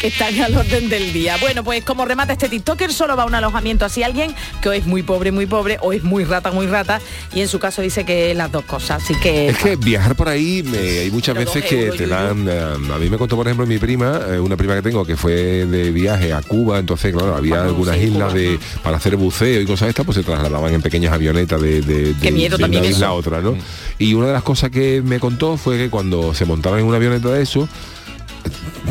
que 0.01 0.07
están 0.07 0.39
al 0.41 0.55
orden 0.55 0.89
del 0.89 1.13
día. 1.13 1.37
Bueno, 1.41 1.63
pues 1.63 1.83
como 1.83 2.05
remata 2.05 2.33
este 2.33 2.49
TikToker, 2.49 2.91
solo 2.93 3.15
va 3.15 3.23
a 3.23 3.25
un 3.25 3.35
alojamiento 3.35 3.85
así 3.85 4.03
alguien 4.03 4.33
que 4.61 4.69
o 4.69 4.71
es 4.73 4.85
muy 4.85 5.03
pobre, 5.03 5.31
muy 5.31 5.45
pobre, 5.45 5.77
o 5.81 5.93
es 5.93 6.03
muy 6.03 6.23
rata, 6.23 6.51
muy 6.51 6.67
rata, 6.67 6.99
y 7.33 7.41
en 7.41 7.47
su 7.47 7.59
caso 7.59 7.81
dice 7.81 8.05
que 8.05 8.33
las 8.33 8.51
dos 8.51 8.65
cosas. 8.65 9.03
Así 9.03 9.15
que 9.21 9.49
Es 9.49 9.57
que 9.57 9.75
viajar 9.75 10.15
por 10.15 10.29
ahí, 10.29 10.63
me- 10.63 10.77
hay 10.99 11.11
muchas 11.11 11.35
Pero 11.35 11.45
veces 11.51 11.65
que 11.69 11.81
euros, 11.83 11.97
te 11.97 12.07
dan... 12.07 12.47
eh, 12.47 12.93
a 12.93 12.97
mí 12.97 13.09
me 13.09 13.17
contó, 13.17 13.35
por 13.35 13.47
ejemplo, 13.47 13.65
mi 13.65 13.77
prima, 13.77 14.19
eh, 14.29 14.39
una 14.39 14.55
prima 14.57 14.75
que 14.75 14.81
tengo, 14.81 15.05
que 15.05 15.15
fue 15.17 15.33
de 15.65 15.91
viaje 15.91 16.33
a 16.33 16.41
Cuba, 16.41 16.79
entonces, 16.79 17.13
claro, 17.13 17.35
había 17.35 17.61
algunas 17.63 17.95
sí, 17.97 18.03
islas 18.05 18.29
Cuba, 18.31 18.39
de 18.41 18.59
para 18.83 18.97
hacer 18.97 19.15
buceo 19.15 19.61
y 19.61 19.65
cosas 19.65 19.89
estas, 19.89 20.05
pues 20.05 20.17
se 20.17 20.23
trasladaban 20.23 20.73
en 20.73 20.81
pequeñas 20.81 21.13
avionetas 21.13 21.61
de, 21.61 21.81
de, 21.81 22.13
de- 22.13 22.31
miedo 22.31 22.57
de 22.57 22.61
también 22.63 22.83
una 22.83 22.91
isla 22.91 23.07
a 23.07 23.13
otra, 23.13 23.41
¿no? 23.41 23.55
Y 23.99 24.13
una 24.15 24.27
de 24.27 24.33
las 24.33 24.43
cosas 24.43 24.69
que 24.71 25.01
me 25.03 25.19
contó 25.19 25.55
fue 25.57 25.77
que 25.77 25.89
cuando 25.89 26.33
se 26.33 26.45
montaron 26.45 26.79
en 26.79 26.85
una 26.85 26.92
avioneta 26.97 27.29
de 27.29 27.41
eso, 27.43 27.67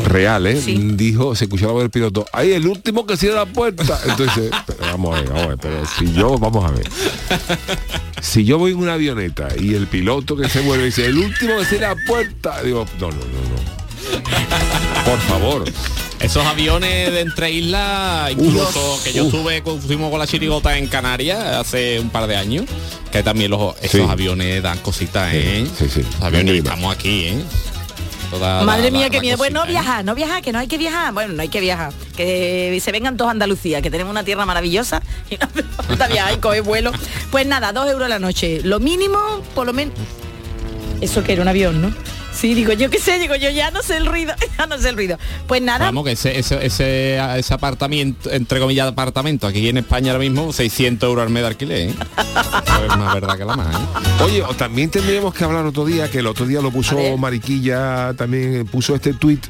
real, 0.05 0.47
¿eh? 0.47 0.61
Sí. 0.61 0.75
Dijo, 0.95 1.35
se 1.35 1.45
escuchaba 1.45 1.81
del 1.81 1.91
piloto, 1.91 2.25
ahí 2.33 2.53
el 2.53 2.67
último 2.67 3.07
que 3.07 3.17
cierra 3.17 3.45
la 3.45 3.47
puerta. 3.47 4.01
Entonces, 4.09 4.51
pero 4.67 4.79
vamos 4.81 5.17
a 5.17 5.21
ver, 5.21 5.29
vamos 5.31 5.45
a 5.45 5.49
ver, 5.49 5.59
pero 5.59 5.83
si 5.99 6.12
yo, 6.12 6.38
vamos 6.38 6.65
a 6.65 6.71
ver. 6.73 6.88
Si 8.21 8.45
yo 8.45 8.59
voy 8.59 8.73
en 8.73 8.79
una 8.79 8.95
avioneta 8.95 9.49
y 9.59 9.75
el 9.75 9.87
piloto 9.87 10.37
que 10.37 10.49
se 10.49 10.62
mueve 10.62 10.85
dice, 10.87 11.07
el 11.07 11.19
último 11.19 11.59
que 11.59 11.65
cierra 11.67 11.95
la 11.95 11.97
puerta, 12.07 12.62
digo, 12.62 12.87
no, 13.01 13.09
no, 13.11 13.17
no, 13.17 13.21
no. 13.23 15.03
Por 15.05 15.19
favor. 15.21 15.65
Esos 16.21 16.47
aviones 16.47 17.11
de 17.12 17.21
entre 17.21 17.51
islas, 17.51 18.31
incluso 18.31 19.01
que 19.03 19.12
yo 19.12 19.25
uf. 19.25 19.35
estuve, 19.35 19.62
con- 19.62 19.81
fuimos 19.83 20.09
con 20.11 20.21
la 20.21 20.27
chirigota 20.27 20.79
en 20.79 20.87
Canarias 20.87 21.43
hace 21.57 21.99
un 21.99 22.11
par 22.11 22.29
de 22.29 22.37
años, 22.37 22.65
que 23.11 23.25
también 23.25 23.51
los, 23.51 23.75
esos 23.83 24.03
Sí. 24.03 24.07
aviones 24.09 24.62
dan 24.62 24.79
cositas, 24.79 25.31
¿eh? 25.35 25.67
Sí, 25.77 25.87
sí. 25.93 26.03
Los 26.03 26.23
aviones, 26.23 26.55
estamos 26.59 26.95
aquí, 26.95 27.25
¿eh? 27.25 27.43
Toda 28.33 28.64
Madre 28.64 28.85
la- 28.85 28.90
mía, 28.90 29.03
la- 29.07 29.11
qué 29.11 29.16
la 29.18 29.21
miedo. 29.23 29.37
Pues 29.38 29.53
no 29.53 29.61
cosita, 29.61 29.79
¿eh? 29.79 29.83
viajar, 29.83 30.05
no 30.05 30.14
viajar, 30.16 30.42
que 30.42 30.53
no 30.53 30.59
hay 30.59 30.66
que 30.66 30.79
viajar. 30.79 31.12
Bueno, 31.12 31.35
no 31.35 31.42
hay 31.42 31.49
que 31.49 31.61
viajar. 31.61 31.92
Que 32.16 32.79
se 32.83 32.90
vengan 32.90 33.16
todos 33.16 33.29
a 33.29 33.33
Andalucía, 33.33 33.81
que 33.83 33.90
tenemos 33.90 34.11
una 34.11 34.25
tierra 34.25 34.45
maravillosa 34.47 35.03
y 35.31 35.37
no 35.37 35.47
hace 35.47 35.62
falta 35.62 36.09
viajar 36.09 36.33
y 36.35 36.38
coger 36.38 36.62
vuelo. 36.62 36.90
Pues 37.31 37.47
nada, 37.47 37.73
dos 37.73 37.88
euros 37.88 38.09
la 38.09 38.18
noche. 38.18 38.61
Lo 38.64 38.81
mínimo, 38.81 39.18
por 39.55 39.66
lo 39.66 39.73
menos. 39.73 39.95
Eso 41.01 41.23
que 41.23 41.33
era 41.35 41.42
un 41.42 41.49
avión, 41.49 41.81
¿no? 41.83 41.92
Sí, 42.33 42.55
digo, 42.55 42.73
yo 42.73 42.90
qué 42.90 42.99
sé, 42.99 43.18
digo, 43.18 43.37
yo 43.37 43.51
ya 43.51 43.71
no 43.71 43.83
sé 43.83 43.97
el 43.97 44.07
ruido, 44.07 44.35
ya 44.59 44.66
no 44.66 44.79
sé 44.79 44.88
el 44.88 44.97
ruido. 44.97 45.18
Pues 45.47 45.62
nada, 45.62 45.87
Vamos, 45.87 46.05
que 46.05 46.12
ese, 46.12 46.38
ese, 46.38 46.64
ese, 46.64 47.38
ese 47.38 47.55
apartamento, 47.55 48.31
entre 48.31 48.59
comillas, 48.59 48.88
apartamento, 48.88 49.47
aquí 49.47 49.68
en 49.68 49.79
España 49.79 50.12
ahora 50.12 50.21
mismo, 50.21 50.53
600 50.53 51.07
euros 51.09 51.23
al 51.25 51.31
mes 51.31 51.42
de 51.42 51.47
alquiler, 51.49 51.79
¿eh? 51.90 51.95
Eso 52.66 52.85
es 52.85 52.97
más 52.97 53.14
verdad 53.14 53.37
que 53.37 53.45
la 53.45 53.57
más, 53.57 53.75
¿eh? 53.75 54.23
Oye, 54.25 54.42
también 54.57 54.90
tendríamos 54.90 55.35
que 55.35 55.45
hablar 55.45 55.66
otro 55.66 55.85
día, 55.85 56.11
que 56.11 56.18
el 56.18 56.27
otro 56.27 56.47
día 56.47 56.61
lo 56.61 56.71
puso. 56.71 56.97
Mariquilla, 57.16 58.14
también 58.14 58.66
puso 58.66 58.95
este 58.95 59.14
tuit 59.14 59.47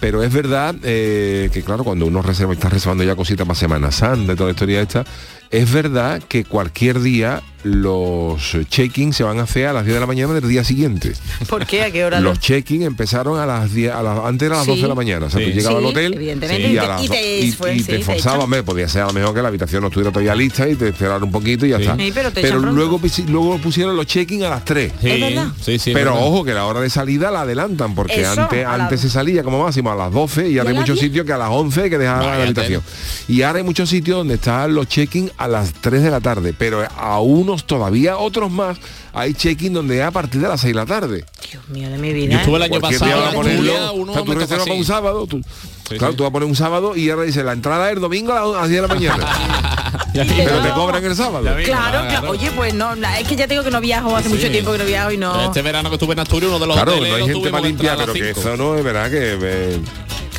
Pero 0.00 0.22
es 0.22 0.32
verdad 0.32 0.74
eh, 0.82 1.50
que, 1.52 1.62
claro, 1.62 1.84
cuando 1.84 2.06
uno 2.06 2.22
reserva, 2.22 2.52
está 2.52 2.68
reservando 2.68 3.04
ya 3.04 3.14
cositas 3.14 3.46
para 3.46 3.58
Semana 3.58 3.90
Santa 3.92 4.32
y 4.32 4.36
toda 4.36 4.48
la 4.48 4.52
historia 4.52 4.80
esta, 4.80 5.04
es 5.50 5.72
verdad 5.72 6.22
que 6.28 6.44
cualquier 6.44 7.00
día 7.00 7.42
los 7.64 8.40
check-in 8.70 9.12
se 9.12 9.24
van 9.24 9.40
a 9.40 9.42
hacer 9.42 9.66
a 9.66 9.72
las 9.72 9.84
10 9.84 9.94
de 9.94 10.00
la 10.00 10.06
mañana 10.06 10.32
del 10.34 10.48
día 10.48 10.62
siguiente. 10.62 11.12
¿Por 11.48 11.66
qué? 11.66 11.82
¿A 11.82 11.90
qué 11.90 12.04
hora? 12.04 12.20
Los 12.20 12.38
check-in 12.38 12.82
empezaron 12.82 13.40
a 13.40 13.44
las 13.46 13.72
10, 13.74 13.92
a 13.92 14.02
las, 14.04 14.20
antes 14.24 14.46
era 14.46 14.54
a 14.54 14.58
las 14.58 14.66
Sí. 14.66 14.70
12 14.70 14.82
de 14.82 14.88
la 14.88 14.94
mañana. 14.94 15.26
O 15.26 15.30
sea, 15.30 15.40
Sí. 15.40 15.46
tú 15.46 15.52
llegabas 15.56 15.78
Sí, 15.80 15.84
al 15.84 15.90
hotel 15.90 16.14
evidentemente, 16.14 16.68
y, 16.70 16.78
a 16.78 16.82
te- 16.82 16.88
las 16.88 17.02
y 17.04 17.08
te 17.08 17.38
y- 17.40 17.52
fue, 17.52 17.74
y 17.74 17.78
sí, 17.80 17.86
te 18.04 18.28
hombre, 18.28 18.62
podía 18.62 18.88
ser 18.88 19.02
a 19.02 19.06
lo 19.06 19.12
mejor 19.14 19.34
que 19.34 19.42
la 19.42 19.48
habitación 19.48 19.80
no 19.82 19.88
estuviera 19.88 20.12
todavía 20.12 20.34
lista 20.36 20.68
y 20.68 20.76
te 20.76 20.88
esperaron 20.90 21.24
un 21.24 21.32
poquito 21.32 21.66
y 21.66 21.70
ya 21.70 21.78
Sí. 21.78 21.82
está. 21.82 21.96
Sí, 21.96 22.12
pero 22.14 22.30
te 22.30 22.40
pronto. 22.42 22.70
luego, 22.70 23.00
luego 23.28 23.58
pusieron 23.58 23.96
los 23.96 24.06
check-in 24.06 24.44
a 24.44 24.50
las 24.50 24.64
3. 24.64 24.92
Sí, 25.00 25.08
¿Es 25.10 25.20
verdad? 25.20 25.46
sí, 25.60 25.78
sí, 25.80 25.90
es 25.90 25.96
Pero 25.96 26.14
ojo 26.14 26.44
que 26.44 26.54
la 26.54 26.66
hora 26.66 26.80
de 26.80 26.90
salida 26.90 27.32
la 27.32 27.40
adelantan 27.40 27.96
porque 27.96 28.20
Eso, 28.20 28.42
antes 28.42 28.62
la- 28.62 28.74
antes 28.74 29.00
se 29.00 29.10
salía 29.10 29.42
como 29.42 29.60
máximo 29.64 29.90
a 29.90 29.96
las 29.96 30.12
12 30.12 30.48
y 30.48 30.58
ahora 30.58 30.70
hay 30.70 30.76
muchos 30.76 30.94
10? 31.00 31.06
sitios 31.08 31.26
que 31.26 31.32
a 31.32 31.38
las 31.38 31.48
11 31.50 31.82
hay 31.82 31.90
que 31.90 31.98
dejar 31.98 32.24
la 32.24 32.42
habitación. 32.44 32.82
Y 33.26 33.42
ahora 33.42 33.58
hay 33.58 33.64
muchos 33.64 33.88
sitios 33.88 34.18
donde 34.18 34.34
están 34.34 34.72
los 34.72 34.86
check-in 34.86 35.32
a 35.38 35.48
las 35.48 35.72
3 35.74 36.02
de 36.02 36.10
la 36.10 36.20
tarde, 36.20 36.54
pero 36.56 36.86
a 36.96 37.20
unos 37.20 37.66
todavía 37.66 38.16
otros 38.16 38.50
más 38.50 38.78
hay 39.12 39.34
check-in 39.34 39.72
donde 39.72 39.98
es 39.98 40.04
a 40.04 40.10
partir 40.10 40.40
de 40.40 40.48
las 40.48 40.60
6 40.60 40.72
de 40.74 40.80
la 40.80 40.86
tarde. 40.86 41.24
Dios 41.50 41.68
mío 41.68 41.88
de 41.90 41.98
mi 41.98 42.12
vida. 42.12 42.32
Yo 42.34 42.38
estuve 42.38 42.56
el 42.56 42.62
¿eh? 42.62 42.64
año 42.66 42.80
Cualquier 42.80 43.00
pasado 43.00 43.32
ponerlo, 43.32 43.92
uno 43.94 44.12
o 44.12 44.14
sea, 44.14 44.24
tú 44.24 44.32
reservas 44.34 44.66
un 44.68 44.84
sábado, 44.84 45.26
tú, 45.26 45.40
Sí, 45.88 45.96
claro, 45.98 46.12
sí. 46.12 46.16
tú 46.16 46.22
vas 46.24 46.30
a 46.30 46.32
poner 46.32 46.48
un 46.48 46.56
sábado 46.56 46.96
y 46.96 47.08
ahora 47.10 47.22
dice 47.24 47.44
la 47.44 47.52
entrada 47.52 47.88
es 47.90 47.94
el 47.96 48.00
domingo 48.00 48.32
a 48.32 48.60
las 48.60 48.68
10 48.68 48.82
de 48.82 48.88
la 48.88 48.94
mañana. 48.94 49.26
Pero 50.12 50.60
te 50.62 50.70
cobran 50.70 51.04
el 51.04 51.14
sábado. 51.14 51.42
Claro, 51.42 51.62
Claro. 51.64 52.08
claro. 52.08 52.30
Oye, 52.30 52.50
pues 52.56 52.74
no, 52.74 52.94
es 52.94 53.28
que 53.28 53.36
ya 53.36 53.46
tengo 53.46 53.62
que 53.62 53.70
no 53.70 53.80
viajo 53.80 54.16
hace 54.16 54.28
Sí. 54.28 54.34
mucho 54.34 54.50
tiempo 54.50 54.72
que 54.72 54.78
no 54.78 54.84
viajo 54.84 55.12
y 55.12 55.16
no. 55.18 55.44
Este 55.44 55.62
verano 55.62 55.88
que 55.90 55.94
estuve 55.96 56.14
en 56.14 56.20
Asturias, 56.20 56.48
uno 56.50 56.58
de 56.58 56.66
los 56.66 56.76
Claro, 56.76 56.92
hoteles 56.92 57.10
no 57.10 57.16
hay 57.16 57.32
gente 57.32 57.50
para 57.50 57.66
limpiar, 57.66 57.96
pero 57.98 58.12
que 58.14 58.30
eso 58.30 58.56
no 58.56 58.76
es 58.76 58.82
verdad 58.84 59.10
que, 59.10 59.38
eh, 59.40 59.78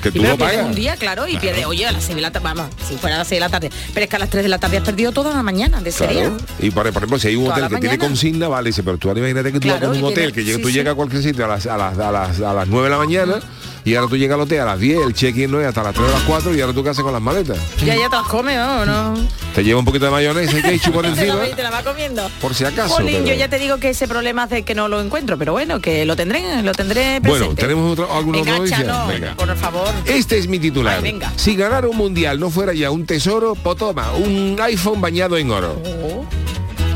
que 0.02 0.12
tú 0.12 0.20
pero 0.20 0.32
lo 0.34 0.38
pagas. 0.38 0.66
un 0.66 0.76
día, 0.76 0.96
claro, 0.96 1.28
y 1.28 1.38
pierde, 1.38 1.66
oye, 1.66 1.86
a 1.86 1.92
las 1.92 2.04
6 2.04 2.16
de 2.16 2.22
la 2.22 2.32
tarde, 2.32 2.46
vamos, 2.54 2.68
si 2.88 2.96
fuera 2.96 3.16
a 3.16 3.20
las 3.20 3.28
6 3.28 3.38
de 3.38 3.40
la 3.42 3.50
tarde. 3.50 3.70
Pero 3.94 4.04
es 4.04 4.10
que 4.10 4.16
a 4.16 4.20
las 4.20 4.30
3 4.30 4.44
de 4.44 4.50
la 4.50 4.60
tarde 4.60 4.78
has 4.78 4.84
perdido 4.84 5.12
toda 5.12 5.34
la 5.34 5.44
mañana 5.44 5.82
de 5.82 5.90
ese 5.90 6.08
Claro. 6.08 6.38
día. 6.38 6.38
Y 6.60 6.72
por, 6.72 6.84
por 6.92 6.98
ejemplo, 7.04 7.20
si 7.20 7.28
hay 7.30 7.36
un 7.36 7.48
hotel 7.52 7.64
que 7.64 7.70
tiene 7.78 7.88
mañana. 7.88 8.08
consigna, 8.08 8.48
vale, 8.48 8.70
dice, 8.70 8.84
pero 8.84 8.98
tú 8.98 9.10
imagínate 9.10 9.52
que 9.52 9.60
tú 9.60 9.68
Claro, 9.68 9.80
vas 9.90 9.90
con 9.90 9.98
un 9.98 10.04
y 10.04 10.14
hotel 10.14 10.32
tiene- 10.34 10.48
que 10.48 10.56
sí, 10.56 10.62
tú 10.62 10.68
sí. 10.70 10.74
llegas 10.76 10.94
a 10.94 10.96
cualquier 10.96 11.24
sitio 11.24 11.46
a 11.46 11.48
las, 11.48 11.66
a, 11.68 11.78
las, 11.78 11.98
a, 11.98 12.12
las, 12.12 12.40
a 12.42 12.54
las 12.54 12.68
9 12.68 12.84
de 12.86 12.90
la 12.90 12.98
mañana 12.98 13.40
y 13.88 13.96
ahora 13.96 14.10
tú 14.10 14.18
llegas 14.18 14.36
al 14.36 14.42
hotel 14.42 14.60
a 14.62 14.66
las 14.66 14.80
10, 14.80 15.00
el 15.08 15.14
check-in 15.14 15.50
no 15.50 15.62
es 15.62 15.68
hasta 15.68 15.82
las 15.84 15.94
3 15.94 16.08
o 16.08 16.12
las 16.12 16.22
4 16.24 16.56
y 16.56 16.62
ahora 16.62 16.74
tú 16.74 16.84
qué 16.84 16.90
haces 16.90 17.04
con 17.04 17.14
las 17.14 17.22
maletas. 17.22 17.58
Ya 17.86 17.96
ya 17.96 18.10
te 18.10 18.16
las 18.18 18.28
comes, 18.28 18.58
¿no? 18.58 18.86
¿no? 18.86 19.14
Te 19.56 19.64
lleva 19.64 19.80
un 19.80 19.86
poquito 19.86 20.06
de 20.06 20.12
mayonesa 20.12 20.60
y 20.60 20.62
ketchup 20.62 20.94
por 20.94 21.06
encima, 21.08 21.36
te 21.56 21.64
la 21.64 21.70
va 21.72 21.82
comiendo. 21.84 22.30
por 22.42 22.54
si 22.54 22.66
acaso. 22.66 22.96
Jolín, 22.96 23.16
pero- 23.24 23.28
yo 23.28 23.34
ya 23.36 23.48
te 23.50 23.58
digo 23.60 23.78
que 23.78 23.90
ese 23.92 24.08
problema 24.08 24.44
hace 24.44 24.64
que 24.64 24.76
no 24.76 24.88
lo 24.90 25.00
encuentro, 25.02 25.38
pero 25.38 25.54
bueno, 25.54 25.80
que 25.80 26.06
lo 26.06 26.16
tendré, 26.16 26.62
lo 26.64 26.74
tendré 26.74 27.22
presente. 27.22 27.30
Bueno, 27.30 27.56
¿tenemos 27.56 27.98
Engancha, 27.98 28.58
noticia? 28.58 28.84
no, 28.84 29.08
Venga. 29.08 29.36
por 29.36 29.56
favor. 29.56 29.88
Este 30.06 30.38
es 30.38 30.48
mi 30.48 30.60
titular. 30.60 30.98
Ay, 30.98 31.04
venga. 31.04 31.32
Si 31.38 31.56
ganar 31.56 31.86
un 31.86 31.96
mundial 31.96 32.40
no 32.40 32.50
fuera 32.50 32.74
ya 32.74 32.92
un 32.92 33.06
tesoro, 33.06 33.56
pues 33.56 33.78
toma, 33.78 34.12
un 34.14 34.58
iPhone 34.62 35.00
bañado 35.02 35.38
en 35.38 35.50
oro. 35.50 35.82
Oh, 36.04 36.26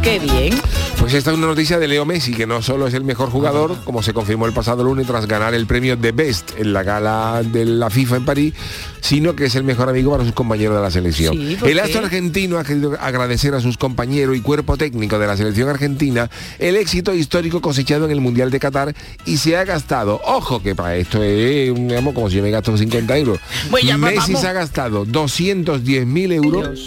qué 0.01 0.19
bien. 0.19 0.55
Pues 0.99 1.13
esta 1.13 1.31
es 1.31 1.37
una 1.37 1.47
noticia 1.47 1.79
de 1.79 1.87
Leo 1.87 2.05
Messi, 2.05 2.33
que 2.33 2.45
no 2.45 2.61
solo 2.61 2.87
es 2.87 2.93
el 2.93 3.03
mejor 3.03 3.29
jugador, 3.29 3.75
como 3.83 4.03
se 4.03 4.13
confirmó 4.13 4.45
el 4.45 4.53
pasado 4.53 4.83
lunes 4.83 5.07
tras 5.07 5.27
ganar 5.27 5.53
el 5.53 5.65
premio 5.65 5.95
de 5.97 6.11
Best 6.11 6.51
en 6.57 6.73
la 6.73 6.83
gala 6.83 7.41
de 7.43 7.65
la 7.65 7.89
FIFA 7.89 8.17
en 8.17 8.25
París, 8.25 8.53
sino 9.01 9.35
que 9.35 9.45
es 9.45 9.55
el 9.55 9.63
mejor 9.63 9.89
amigo 9.89 10.11
para 10.11 10.23
sus 10.23 10.33
compañeros 10.33 10.75
de 10.75 10.81
la 10.81 10.91
selección. 10.91 11.35
Sí, 11.35 11.57
¿por 11.59 11.69
el 11.69 11.79
astro 11.79 12.01
argentino 12.01 12.57
ha 12.57 12.63
querido 12.63 12.97
agradecer 12.99 13.55
a 13.55 13.61
sus 13.61 13.77
compañeros 13.77 14.37
y 14.37 14.41
cuerpo 14.41 14.77
técnico 14.77 15.17
de 15.17 15.27
la 15.27 15.37
selección 15.37 15.69
argentina 15.69 16.29
el 16.59 16.75
éxito 16.75 17.13
histórico 17.13 17.61
cosechado 17.61 18.05
en 18.05 18.11
el 18.11 18.21
Mundial 18.21 18.51
de 18.51 18.59
Qatar 18.59 18.95
y 19.25 19.37
se 19.37 19.57
ha 19.57 19.65
gastado, 19.65 20.21
ojo 20.23 20.61
que 20.61 20.75
para 20.75 20.95
esto 20.95 21.23
es 21.23 21.73
digamos, 21.73 22.13
como 22.13 22.29
si 22.29 22.37
yo 22.37 22.43
me 22.43 22.51
gasto 22.51 22.77
50 22.77 23.17
euros. 23.17 23.39
Pues, 23.69 23.83
Messi 23.83 24.33
vamos. 24.33 24.41
se 24.41 24.47
ha 24.47 24.53
gastado 24.53 25.05
210.000 25.05 26.33
euros 26.33 26.83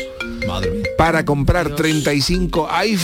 para 0.96 1.24
comprar 1.24 1.74
35 1.74 2.68
iPhone 2.70 3.03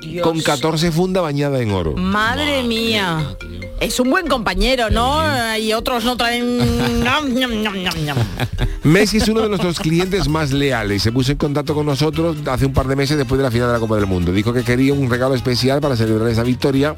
Dios. 0.00 0.24
con 0.24 0.40
14 0.40 0.92
fundas 0.92 1.22
bañadas 1.22 1.60
en 1.60 1.72
oro. 1.72 1.94
Madre 1.94 2.62
mía. 2.62 3.34
Es 3.80 4.00
un 4.00 4.10
buen 4.10 4.26
compañero, 4.26 4.90
¿no? 4.90 5.20
Y 5.56 5.72
otros 5.72 6.04
no 6.04 6.16
traen... 6.16 6.58
Messi 8.84 9.18
es 9.18 9.28
uno 9.28 9.42
de 9.42 9.48
nuestros 9.48 9.78
clientes 9.78 10.28
más 10.28 10.52
leales. 10.52 11.02
Se 11.02 11.12
puso 11.12 11.32
en 11.32 11.38
contacto 11.38 11.74
con 11.74 11.86
nosotros 11.86 12.36
hace 12.46 12.66
un 12.66 12.72
par 12.72 12.86
de 12.88 12.96
meses 12.96 13.16
después 13.16 13.38
de 13.38 13.44
la 13.44 13.50
final 13.50 13.68
de 13.68 13.74
la 13.74 13.80
Copa 13.80 13.96
del 13.96 14.06
Mundo. 14.06 14.32
Dijo 14.32 14.52
que 14.52 14.62
quería 14.62 14.92
un 14.94 15.10
regalo 15.10 15.34
especial 15.34 15.80
para 15.80 15.96
celebrar 15.96 16.28
esa 16.28 16.42
victoria. 16.42 16.96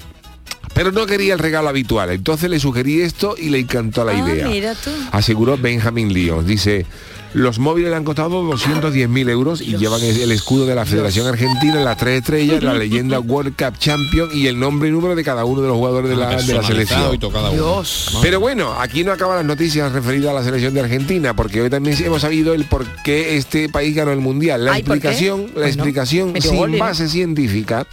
Pero 0.74 0.92
no 0.92 1.04
quería 1.06 1.32
el 1.32 1.38
regalo 1.38 1.68
habitual. 1.68 2.10
Entonces 2.10 2.48
le 2.48 2.60
sugerí 2.60 3.00
esto 3.00 3.34
y 3.36 3.48
le 3.48 3.58
encantó 3.58 4.04
la 4.04 4.12
Ah, 4.12 4.30
idea. 4.30 4.46
mira 4.48 4.74
tú. 4.74 4.90
Aseguró 5.10 5.56
Benjamin 5.58 6.12
Lyons. 6.12 6.46
Dice, 6.46 6.86
los 7.34 7.58
móviles 7.58 7.90
le 7.90 7.96
han 7.96 8.04
costado 8.04 8.42
210.000 8.42 9.30
euros 9.30 9.60
y 9.60 9.76
llevan 9.76 10.02
el 10.02 10.32
escudo 10.32 10.66
de 10.66 10.74
la 10.74 10.84
Federación 10.84 11.26
Argentina, 11.26 11.76
las 11.80 11.96
tres 11.96 12.20
estrellas, 12.20 12.62
la 12.62 12.74
leyenda 12.74 13.20
World 13.20 13.54
Cup 13.56 13.78
Champion 13.78 14.28
y 14.34 14.46
el 14.48 14.58
nombre 14.58 14.88
y 14.88 14.92
número 14.92 15.14
de 15.14 15.22
cada 15.22 15.44
uno 15.44 15.60
de 15.60 15.68
los 15.68 15.76
jugadores 15.76 16.10
de 16.10 16.16
la, 16.16 16.26
de 16.28 16.32
la 16.32 16.36
Personalizado 16.38 16.66
selección. 16.66 17.14
y 17.14 17.18
todo 17.18 17.30
cada 17.30 17.50
uno. 17.50 17.62
Dios. 17.62 18.18
Pero 18.20 18.40
bueno, 18.40 18.72
aquí 18.78 19.04
no 19.04 19.12
acaban 19.12 19.36
las 19.36 19.44
noticias 19.46 19.92
referidas 19.92 20.30
a 20.30 20.34
la 20.34 20.44
selección 20.44 20.74
de 20.74 20.80
Argentina, 20.80 21.34
porque 21.34 21.60
hoy 21.62 21.70
también 21.70 21.96
hemos 22.02 22.22
sabido 22.22 22.54
el 22.54 22.64
por 22.64 22.86
qué 23.04 23.36
este 23.36 23.68
país 23.68 23.94
ganó 23.94 24.12
el 24.12 24.20
mundial. 24.20 24.64
La 24.64 24.76
explicación, 24.76 25.46
la 25.54 25.66
explicación 25.66 26.34
sin 26.40 26.78
base 26.78 27.08
científica 27.08 27.86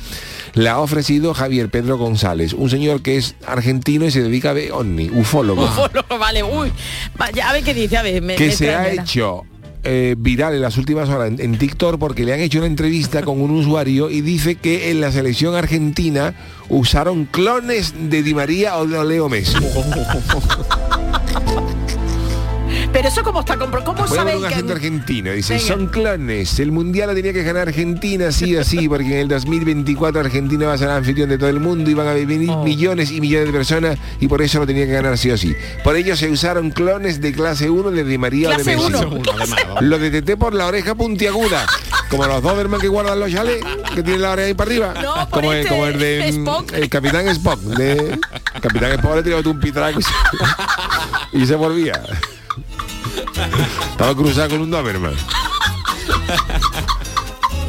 la 0.58 0.74
ha 0.74 0.80
ofrecido 0.80 1.34
Javier 1.34 1.70
Pedro 1.70 1.98
González, 1.98 2.54
un 2.54 2.70
señor 2.70 3.02
que 3.02 3.18
es 3.18 3.36
argentino 3.46 4.06
y 4.06 4.12
se 4.12 4.24
dedica 4.24 4.50
a 4.50 4.54
ver 4.54 4.72
ovni, 4.72 5.10
ufólogo, 5.10 5.64
Ufólogo, 5.64 6.18
vale, 6.18 6.44
uy. 6.44 6.72
Vaya, 7.18 7.50
a 7.50 7.54
ver 7.54 7.64
qué 7.64 7.74
dice, 7.74 7.98
a 7.98 8.02
ver. 8.02 8.22
Me, 8.22 8.36
que 8.36 8.48
me 8.48 8.52
se 8.52 8.74
ha 8.74 8.92
hecho 8.92 9.46
eh, 9.84 10.16
viral 10.18 10.56
en 10.56 10.62
las 10.62 10.78
últimas 10.78 11.10
horas 11.10 11.30
en, 11.30 11.40
en 11.40 11.58
TikTok 11.58 12.00
porque 12.00 12.26
le 12.26 12.34
han 12.34 12.40
hecho 12.40 12.58
una 12.58 12.68
entrevista 12.68 13.24
con 13.24 13.40
un 13.40 13.52
usuario 13.52 14.10
y 14.10 14.22
dice 14.22 14.56
que 14.56 14.92
en 14.92 15.00
la 15.00 15.12
selección 15.12 15.56
argentina 15.56 16.34
usaron 16.70 17.26
clones 17.26 17.94
de 18.10 18.24
Di 18.24 18.34
María 18.34 18.78
o 18.78 18.86
de 18.88 19.06
Leo 19.06 19.30
Messi. 19.30 19.56
Pero 22.94 23.10
eso 23.10 23.22
cómo 23.24 23.42
está 23.42 23.58
compro, 23.58 23.84
¿cómo 23.84 24.04
a 24.04 24.08
sabéis 24.08 24.40
que 24.42 24.48
agente 24.48 24.74
argentino. 24.74 25.32
Dice, 25.32 25.54
Venga. 25.56 25.68
son 25.68 25.88
clones. 25.88 26.60
El 26.60 26.72
mundial 26.72 27.10
lo 27.10 27.16
tenía 27.16 27.32
que 27.32 27.44
ganar 27.44 27.68
Argentina, 27.68 28.32
sí 28.32 28.56
o 28.56 28.64
sí, 28.64 28.90
porque 28.90 29.06
en 29.06 29.20
el 29.20 29.28
2024 29.28 30.20
Argentina 30.22 30.66
va 30.68 30.74
a 30.74 30.78
ser 30.80 30.90
anfitrión 30.90 31.30
de 31.30 31.38
todo 31.38 31.50
el 31.50 31.60
mundo 31.60 31.90
y 31.92 31.94
van 31.94 32.08
a 32.08 32.14
venir 32.14 32.50
Oh. 32.50 32.64
millones 32.64 33.12
y 33.12 33.20
millones 33.22 33.48
de 33.48 33.54
personas 33.54 33.98
y 34.20 34.28
por 34.28 34.42
eso 34.42 34.60
lo 34.60 34.66
tenía 34.68 34.86
que 34.86 34.94
ganar 34.94 35.18
sí 35.18 35.30
o 35.32 35.38
sí. 35.38 35.54
Por 35.84 35.96
ello 35.96 36.16
se 36.16 36.30
usaron 36.30 36.72
clones 36.72 37.20
de 37.22 37.34
clase 37.34 37.70
1 37.70 37.92
de 37.92 38.04
Di 38.04 38.18
María 38.18 38.50
o 38.50 38.58
de 38.58 38.64
Messi. 38.64 38.86
uno. 38.86 39.20
Lo 39.82 40.00
detecté 40.00 40.38
por 40.38 40.54
la 40.54 40.66
oreja 40.68 40.96
puntiaguda. 40.96 41.66
Como 42.10 42.26
los 42.26 42.42
Doberman 42.42 42.80
que 42.80 42.88
guardan 42.88 43.20
los 43.20 43.32
chales, 43.32 43.62
que 43.94 44.02
tienen 44.02 44.22
la 44.22 44.32
oreja 44.32 44.48
ahí 44.48 44.54
para 44.54 44.70
arriba. 44.72 44.94
No, 45.02 45.30
como, 45.30 45.52
el, 45.52 45.60
este 45.60 45.70
como 45.70 45.86
el 45.88 46.00
de 46.00 46.32
mm, 46.32 46.48
Spock. 46.48 46.74
el 46.74 46.90
Capitán 46.90 47.28
Spock. 47.28 47.60
De, 47.60 47.92
el 47.94 48.62
Capitán 48.62 48.92
Spock 48.94 49.16
le 49.18 49.24
tiró 49.24 49.42
un 49.46 49.60
pitraco 49.60 50.00
y 50.00 50.04
se, 50.04 50.10
y 51.34 51.46
se 51.46 51.56
volvía. 51.56 52.02
Estaba 53.92 54.16
cruzado 54.16 54.50
con 54.50 54.62
un 54.62 54.72
Doberman. 54.72 55.14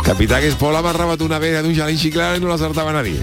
Capitán 0.02 0.42
Spock 0.44 0.72
la 0.72 0.78
amarraba 0.78 1.16
una 1.20 1.38
vez 1.38 1.62
de 1.62 1.68
un 1.68 1.76
chalín 1.76 1.98
chiclano 1.98 2.37
y 2.37 2.40
no 2.40 2.48
lo 2.48 2.54
acertaba 2.54 2.92
nadie. 2.92 3.20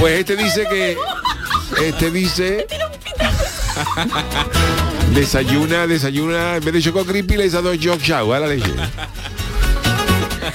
Pues 0.00 0.20
este 0.20 0.36
dice 0.36 0.66
que. 0.68 0.96
Este 1.80 2.10
dice. 2.10 2.66
Desayuna, 5.14 5.86
desayuna, 5.86 6.56
en 6.56 6.64
vez 6.64 6.72
de 6.72 6.80
choco 6.80 7.04
crispy 7.04 7.36
le 7.36 7.46
hizo 7.46 7.60
dos 7.60 7.76
show 7.76 8.32
a 8.32 8.40
la 8.40 8.46
leche. 8.46 8.72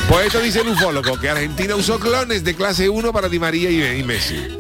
Pues 0.10 0.28
esto 0.28 0.40
dice 0.40 0.62
el 0.62 0.70
ufólogo, 0.70 1.20
que 1.20 1.30
Argentina 1.30 1.76
usó 1.76 2.00
clones 2.00 2.44
de 2.44 2.56
clase 2.56 2.90
1 2.90 3.14
para 3.14 3.30
Di 3.30 3.40
María 3.40 3.70
y 3.70 4.04
Messi. 4.04 4.57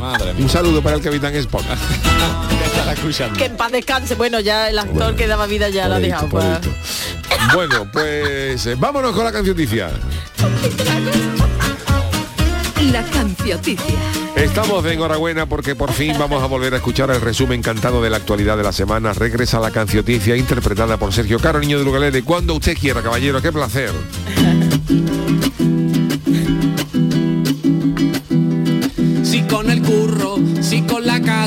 Madre 0.00 0.34
mía. 0.34 0.44
Un 0.44 0.50
saludo 0.50 0.82
para 0.82 0.96
el 0.96 1.02
capitán 1.02 1.34
escuchando. 2.92 3.38
Que 3.38 3.46
en 3.46 3.56
paz 3.56 3.72
descanse. 3.72 4.14
Bueno, 4.14 4.40
ya 4.40 4.68
el 4.68 4.78
actor 4.78 5.14
que 5.16 5.26
daba 5.26 5.46
vida 5.46 5.68
ya 5.68 5.88
lo 5.88 5.96
ha 5.96 6.00
dejado. 6.00 6.28
pues. 6.28 6.44
Bueno, 7.54 7.86
pues 7.92 8.66
eh, 8.66 8.74
vámonos 8.78 9.12
con 9.14 9.24
la 9.24 9.32
cancioticia. 9.32 9.90
La 12.92 13.02
cancioticia. 13.04 13.94
Estamos 14.36 14.84
de 14.84 14.94
enhorabuena 14.94 15.46
porque 15.46 15.74
por 15.74 15.92
fin 15.92 16.14
vamos 16.18 16.42
a 16.42 16.46
volver 16.46 16.72
a 16.74 16.76
escuchar 16.76 17.10
el 17.10 17.20
resumen 17.20 17.60
cantado 17.60 18.00
de 18.02 18.08
la 18.10 18.18
actualidad 18.18 18.56
de 18.56 18.62
la 18.62 18.72
semana. 18.72 19.12
Regresa 19.12 19.58
la 19.60 19.70
cancioticia 19.70 20.36
interpretada 20.36 20.96
por 20.96 21.12
Sergio 21.12 21.38
Caro, 21.38 21.58
niño 21.60 21.78
de 21.78 21.84
Lugalere. 21.84 22.22
Cuando 22.22 22.54
usted 22.54 22.76
quiera, 22.78 23.02
caballero, 23.02 23.42
qué 23.42 23.52
placer. 23.52 23.90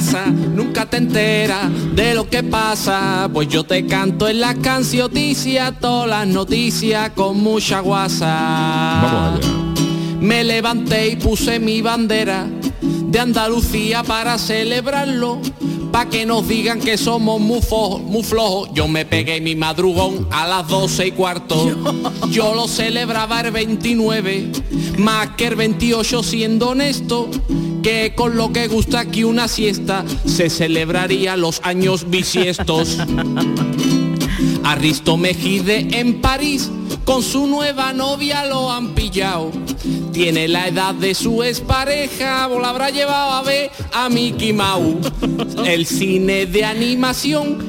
Casa, 0.02 0.26
nunca 0.28 0.86
te 0.88 0.98
enteras 0.98 1.70
de 1.94 2.16
lo 2.16 2.28
que 2.28 2.42
pasa. 2.44 3.30
Pues 3.32 3.48
yo 3.48 3.64
te 3.64 3.86
canto 3.86 4.28
en 4.28 4.42
la 4.42 4.56
cancioticia, 4.56 5.72
todas 5.72 6.10
las 6.10 6.28
noticias 6.28 7.12
con 7.12 7.42
mucha 7.42 7.82
guasa. 7.82 9.38
Me 10.20 10.44
levanté 10.44 11.10
y 11.10 11.16
puse 11.18 11.60
mi 11.60 11.82
bandera 11.82 12.48
de 12.82 13.20
Andalucía 13.20 14.04
para 14.04 14.38
celebrarlo. 14.38 15.40
Pa' 15.92 16.10
que 16.10 16.26
nos 16.26 16.48
digan 16.48 16.80
que 16.80 16.98
somos 16.98 17.40
muy, 17.40 17.62
muy 18.06 18.24
flojos. 18.24 18.70
Yo 18.74 18.88
me 18.88 19.06
pegué 19.06 19.42
mi 19.42 19.56
madrugón 19.56 20.28
a 20.32 20.48
las 20.48 20.68
12 20.68 21.08
y 21.08 21.12
cuarto. 21.12 22.02
Yo 22.30 22.56
lo 22.56 22.68
celebraba 22.68 23.42
el 23.42 23.52
29, 23.52 24.52
más 24.98 25.30
que 25.32 25.48
el 25.48 25.56
28 25.56 26.24
siendo 26.24 26.70
honesto. 26.70 27.30
Que 27.84 28.14
con 28.16 28.38
lo 28.38 28.54
que 28.54 28.68
gusta 28.68 29.00
aquí 29.00 29.24
una 29.24 29.48
siesta 29.48 30.06
se 30.26 30.50
celebraría 30.50 31.36
los 31.36 31.62
años 31.64 32.10
bisiestos. 32.10 33.00
Aristo 34.64 35.18
Mejide 35.18 35.88
en 36.00 36.22
París 36.22 36.70
con 37.06 37.24
su 37.24 37.48
nueva 37.48 37.94
novia 37.94 38.46
lo 38.46 38.72
han 38.72 38.94
pillado. 38.94 39.52
Tiene 40.12 40.48
la 40.48 40.68
edad 40.68 40.94
de 40.94 41.14
su 41.14 41.44
expareja, 41.44 42.48
o 42.48 42.60
la 42.60 42.70
habrá 42.70 42.90
llevado 42.90 43.32
a 43.32 43.42
ver 43.42 43.72
a 43.94 44.10
Mickey 44.10 44.54
Mouse. 44.54 45.12
El 45.66 45.86
cine 45.86 46.46
de 46.46 46.66
animación 46.66 47.66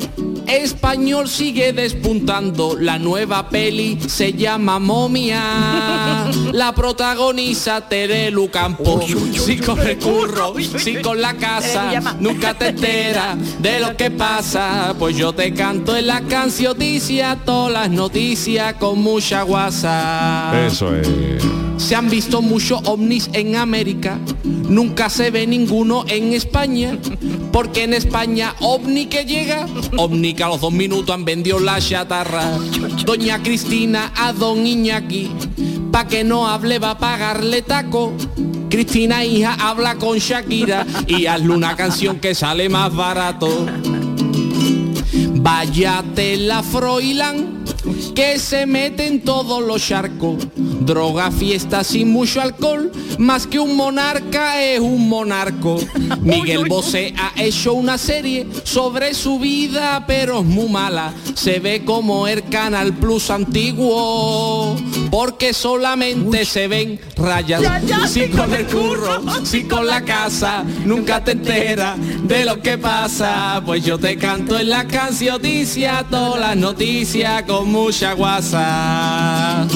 español 0.57 1.29
sigue 1.29 1.73
despuntando. 1.73 2.77
La 2.79 2.99
nueva 2.99 3.49
peli 3.49 3.99
se 4.07 4.33
llama 4.33 4.79
Momia. 4.79 6.31
La 6.53 6.75
protagoniza 6.75 7.89
Terelu 7.89 8.51
Campo. 8.51 9.01
Si 9.33 9.59
con 9.59 9.81
el 9.81 9.99
curro, 9.99 10.55
si 10.79 10.97
con 10.97 11.21
la 11.21 11.35
casa, 11.35 12.01
nunca 12.21 12.55
te 12.55 12.69
enteras 12.69 13.37
de 13.61 13.81
lo 13.81 13.97
que 13.97 14.11
pasa. 14.11 14.95
Pues 14.99 15.17
yo 15.17 15.33
te 15.33 15.53
canto 15.55 15.97
en 15.97 16.07
la 16.07 16.21
cancioticia 16.23 17.39
todas 17.45 17.73
las 17.73 17.91
noticias 17.91 18.75
con 18.75 19.03
mucha 19.03 19.43
guasa. 19.43 20.67
Eso 20.67 20.95
es. 20.95 21.09
Se 21.79 21.97
han 21.97 22.09
visto 22.09 22.43
muchos 22.43 22.81
ovnis 22.85 23.29
en 23.33 23.57
América, 23.57 24.19
nunca 24.45 25.11
se 25.11 25.31
ve 25.33 25.49
ninguno 25.49 26.05
en 26.07 26.33
España, 26.33 26.97
porque 27.51 27.83
en 27.83 27.93
España 27.93 28.55
ovni 28.61 29.07
que 29.07 29.25
llega, 29.25 29.67
ovni 29.97 30.33
que 30.33 30.42
a 30.43 30.49
los 30.49 30.61
dos 30.61 30.73
minutos 30.73 31.15
han 31.15 31.25
vendido 31.25 31.61
la 31.61 31.81
chatarra. 31.81 32.59
Doña 33.05 33.43
Cristina 33.43 34.13
a 34.17 34.33
don 34.33 34.67
Iñaki, 34.67 35.31
pa' 35.91 36.07
que 36.07 36.25
no 36.25 36.49
hable 36.49 36.79
va 36.79 36.91
a 36.91 36.99
pagarle 36.99 37.63
taco. 37.63 38.13
Cristina 38.69 39.25
hija 39.25 39.55
habla 39.61 39.97
con 39.97 40.19
Shakira 40.19 40.87
y 41.07 41.27
hazle 41.27 41.51
una 41.51 41.77
canción 41.77 42.19
que 42.19 42.35
sale 42.35 42.69
más 42.69 42.95
barato. 42.95 43.67
Váyate 45.35 46.37
la 46.39 46.63
Froilán 46.63 47.62
que 48.15 48.39
se 48.39 48.67
mete 48.67 49.07
en 49.07 49.23
todos 49.23 49.63
los 49.63 49.87
charcos. 49.87 50.37
Droga, 50.57 51.31
fiesta 51.31 51.85
sin 51.85 52.11
mucho 52.11 52.41
alcohol, 52.41 52.91
más 53.19 53.47
que 53.47 53.59
un 53.59 53.77
monarca 53.77 54.63
es 54.63 54.81
un 54.81 55.09
monarco. 55.09 55.79
Miguel 56.21 56.67
Bosé 56.69 57.15
ha 57.19 57.41
hecho 57.43 57.75
una 57.75 57.99
serie 57.99 58.47
sobre 58.65 59.15
su 59.15 59.39
vida, 59.39 60.05
pero 60.07 60.41
es 60.41 60.45
muy 60.45 60.69
mala. 60.69 61.13
Se 61.35 61.61
ve 61.61 61.85
como 61.85 62.27
el 62.27 62.45
Canal 62.45 62.93
Plus 62.95 63.31
antiguo, 63.31 64.77
porque 65.11 65.53
solamente 65.53 66.45
se 66.45 66.69
ven 66.69 67.01
rayas. 67.17 67.63
Si 68.09 68.29
con 68.29 68.53
el 68.55 68.67
curro, 68.67 69.23
si 69.45 69.65
con 69.65 69.87
la 69.87 70.03
casa, 70.03 70.65
nunca 70.85 71.23
te 71.23 71.33
enteras 71.33 71.99
de 72.25 72.45
lo 72.45 72.61
que 72.61 72.79
pasa. 72.79 73.63
Pues 73.65 73.85
yo 73.85 73.99
te 73.99 74.17
canto 74.17 74.59
en 74.59 74.69
la 74.69 74.87
cancioticia, 74.87 76.05
todas 76.11 76.41
las 76.41 76.57
noticias 76.57 77.43
con 77.53 77.71
mucha 77.71 78.15
guasa. 78.15 79.67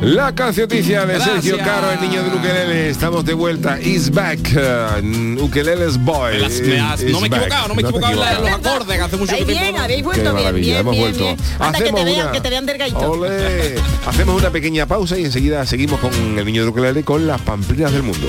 La 0.00 0.32
cancioticia 0.32 1.04
de 1.04 1.14
Gracias. 1.14 1.42
Sergio 1.44 1.58
Caro, 1.58 1.90
el 1.90 2.00
niño 2.00 2.22
del 2.22 2.34
ukelele. 2.34 2.90
Estamos 2.90 3.24
de 3.24 3.34
vuelta. 3.34 3.80
Is 3.80 4.08
back. 4.12 4.38
uh, 4.54 5.42
ukelele's 5.42 5.98
boy. 5.98 6.34
Me 6.34 6.38
las- 6.38 6.60
me 6.60 6.76
is 6.76 7.12
no 7.12 7.20
me 7.20 7.26
he 7.26 7.30
equivocado, 7.30 7.68
no 7.68 7.74
me 7.74 7.82
he 7.82 7.84
te 7.84 7.88
equivocado 7.90 8.12
en 8.12 8.20
la- 8.20 8.38
los 8.38 8.50
acordes, 8.50 8.96
que 8.96 9.02
hace 9.02 9.16
mucho 9.16 9.34
tiempo 9.34 9.52
bien, 9.52 9.74
no- 9.74 9.80
habéis 9.82 9.96
Qué 9.98 10.02
vuelto 10.04 10.34
bien, 10.36 10.54
bien, 10.54 10.76
hemos 10.76 10.92
bien, 10.92 11.02
vuelto. 11.04 11.24
bien. 11.24 11.36
Anda, 11.58 11.78
que 11.78 11.84
te 11.84 11.90
Hacemos 11.90 12.04
vean, 12.04 12.20
una- 12.22 12.32
que 12.32 12.40
te 12.40 12.50
vean 12.50 12.66
delgadito. 12.66 13.10
Olé. 13.10 13.74
Hacemos 14.06 14.40
una 14.40 14.50
pequeña 14.50 14.86
pausa 14.86 15.18
y 15.18 15.24
enseguida 15.24 15.66
seguimos 15.66 15.98
con 15.98 16.12
el 16.38 16.44
niño 16.44 16.60
del 16.62 16.70
ukelele 16.70 17.02
con 17.02 17.26
las 17.26 17.40
pamplinas 17.40 17.90
del 17.92 18.04
mundo. 18.04 18.28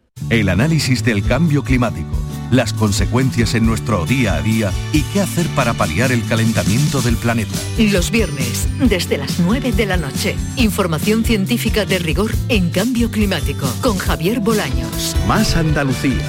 El 0.29 0.49
análisis 0.49 1.03
del 1.03 1.23
cambio 1.23 1.63
climático, 1.63 2.17
las 2.51 2.73
consecuencias 2.73 3.55
en 3.55 3.65
nuestro 3.65 4.05
día 4.05 4.35
a 4.35 4.41
día 4.41 4.71
y 4.93 5.01
qué 5.01 5.21
hacer 5.21 5.47
para 5.55 5.73
paliar 5.73 6.11
el 6.11 6.25
calentamiento 6.25 7.01
del 7.01 7.17
planeta. 7.17 7.57
Los 7.77 8.11
viernes, 8.11 8.67
desde 8.79 9.17
las 9.17 9.39
9 9.39 9.71
de 9.71 9.85
la 9.85 9.97
noche. 9.97 10.35
Información 10.55 11.23
científica 11.23 11.85
de 11.85 11.99
rigor 11.99 12.31
en 12.49 12.69
cambio 12.69 13.11
climático. 13.11 13.67
Con 13.81 13.97
Javier 13.97 14.39
Bolaños. 14.39 15.15
Más 15.27 15.55
Andalucía. 15.55 16.25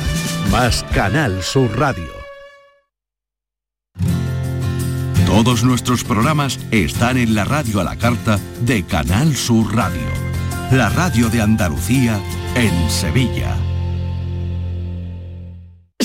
Más 0.50 0.84
Canal 0.92 1.42
Sur 1.42 1.78
Radio. 1.78 2.22
Todos 5.32 5.64
nuestros 5.64 6.04
programas 6.04 6.60
están 6.70 7.16
en 7.16 7.34
la 7.34 7.44
radio 7.44 7.80
a 7.80 7.84
la 7.84 7.96
carta 7.96 8.38
de 8.60 8.82
Canal 8.84 9.34
Sur 9.34 9.74
Radio. 9.74 10.06
La 10.70 10.90
radio 10.90 11.30
de 11.30 11.40
Andalucía 11.40 12.20
en 12.54 12.90
Sevilla. 12.90 13.56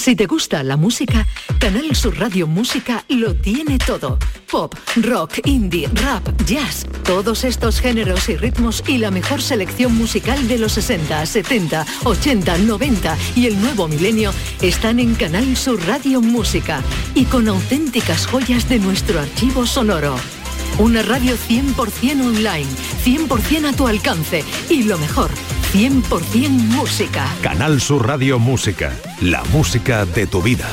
Si 0.07 0.15
te 0.15 0.25
gusta 0.25 0.63
la 0.63 0.77
música, 0.77 1.27
Canal 1.59 1.93
Sur 1.93 2.17
Radio 2.17 2.47
Música 2.47 3.03
lo 3.09 3.35
tiene 3.35 3.77
todo. 3.77 4.17
Pop, 4.49 4.73
rock, 5.01 5.45
indie, 5.45 5.89
rap, 5.95 6.25
jazz, 6.45 6.87
todos 7.03 7.43
estos 7.43 7.81
géneros 7.81 8.29
y 8.29 8.37
ritmos 8.37 8.81
y 8.87 8.99
la 8.99 9.11
mejor 9.11 9.41
selección 9.41 9.93
musical 9.97 10.47
de 10.47 10.59
los 10.59 10.71
60, 10.71 11.25
70, 11.25 11.85
80, 12.05 12.57
90 12.57 13.17
y 13.35 13.47
el 13.47 13.59
nuevo 13.59 13.89
milenio 13.89 14.31
están 14.61 15.01
en 15.01 15.13
Canal 15.13 15.57
Sur 15.57 15.85
Radio 15.85 16.21
Música 16.21 16.81
y 17.13 17.25
con 17.25 17.49
auténticas 17.49 18.27
joyas 18.27 18.69
de 18.69 18.79
nuestro 18.79 19.19
archivo 19.19 19.65
sonoro. 19.65 20.15
Una 20.79 21.01
radio 21.01 21.35
100% 21.35 22.25
online, 22.25 22.67
100% 23.03 23.73
a 23.73 23.73
tu 23.73 23.85
alcance 23.89 24.45
y 24.69 24.83
lo 24.83 24.97
mejor, 24.99 25.31
100% 25.73 26.49
música. 26.49 27.25
Canal 27.41 27.81
Sur 27.81 28.07
Radio 28.07 28.39
Música. 28.39 28.93
La 29.21 29.43
música 29.51 30.05
de 30.05 30.25
tu 30.25 30.41
vida. 30.41 30.67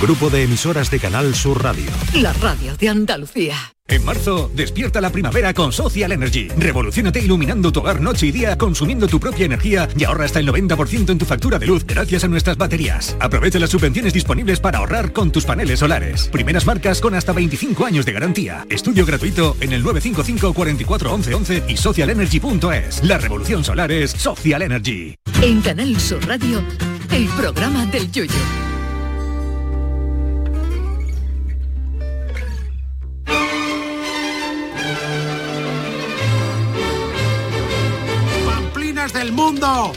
Grupo 0.00 0.30
de 0.30 0.44
emisoras 0.44 0.92
de 0.92 1.00
Canal 1.00 1.34
Sur 1.34 1.62
Radio. 1.62 1.90
La 2.14 2.32
radio 2.34 2.76
de 2.76 2.88
Andalucía. 2.88 3.56
En 3.88 4.04
marzo, 4.04 4.48
despierta 4.54 5.00
la 5.00 5.10
primavera 5.10 5.52
con 5.54 5.72
Social 5.72 6.12
Energy. 6.12 6.48
Revolucionate 6.56 7.18
iluminando 7.18 7.72
tu 7.72 7.80
hogar 7.80 8.00
noche 8.00 8.26
y 8.26 8.30
día, 8.30 8.56
consumiendo 8.56 9.08
tu 9.08 9.18
propia 9.18 9.46
energía 9.46 9.88
y 9.96 10.04
ahorra 10.04 10.26
hasta 10.26 10.38
el 10.38 10.48
90% 10.48 11.10
en 11.10 11.18
tu 11.18 11.24
factura 11.24 11.58
de 11.58 11.66
luz 11.66 11.84
gracias 11.84 12.22
a 12.22 12.28
nuestras 12.28 12.56
baterías. 12.56 13.16
Aprovecha 13.18 13.58
las 13.58 13.70
subvenciones 13.70 14.12
disponibles 14.12 14.60
para 14.60 14.78
ahorrar 14.78 15.12
con 15.12 15.32
tus 15.32 15.44
paneles 15.44 15.80
solares. 15.80 16.28
Primeras 16.28 16.64
marcas 16.64 17.00
con 17.00 17.16
hasta 17.16 17.32
25 17.32 17.84
años 17.84 18.06
de 18.06 18.12
garantía. 18.12 18.66
Estudio 18.70 19.04
gratuito 19.04 19.56
en 19.60 19.72
el 19.72 19.82
955 19.82 20.54
44 20.54 21.12
11 21.12 21.34
11 21.34 21.62
y 21.66 21.76
socialenergy.es. 21.76 23.02
La 23.02 23.18
revolución 23.18 23.64
solar 23.64 23.90
es 23.90 24.12
Social 24.12 24.62
Energy. 24.62 25.16
En 25.42 25.60
Canal 25.60 25.98
Sur 25.98 26.24
Radio, 26.24 26.62
el 27.10 27.26
programa 27.30 27.84
del 27.86 28.12
Yoyo. 28.12 28.67
¡Pamplinas 39.08 39.12
del 39.12 39.32
mundo! 39.32 39.92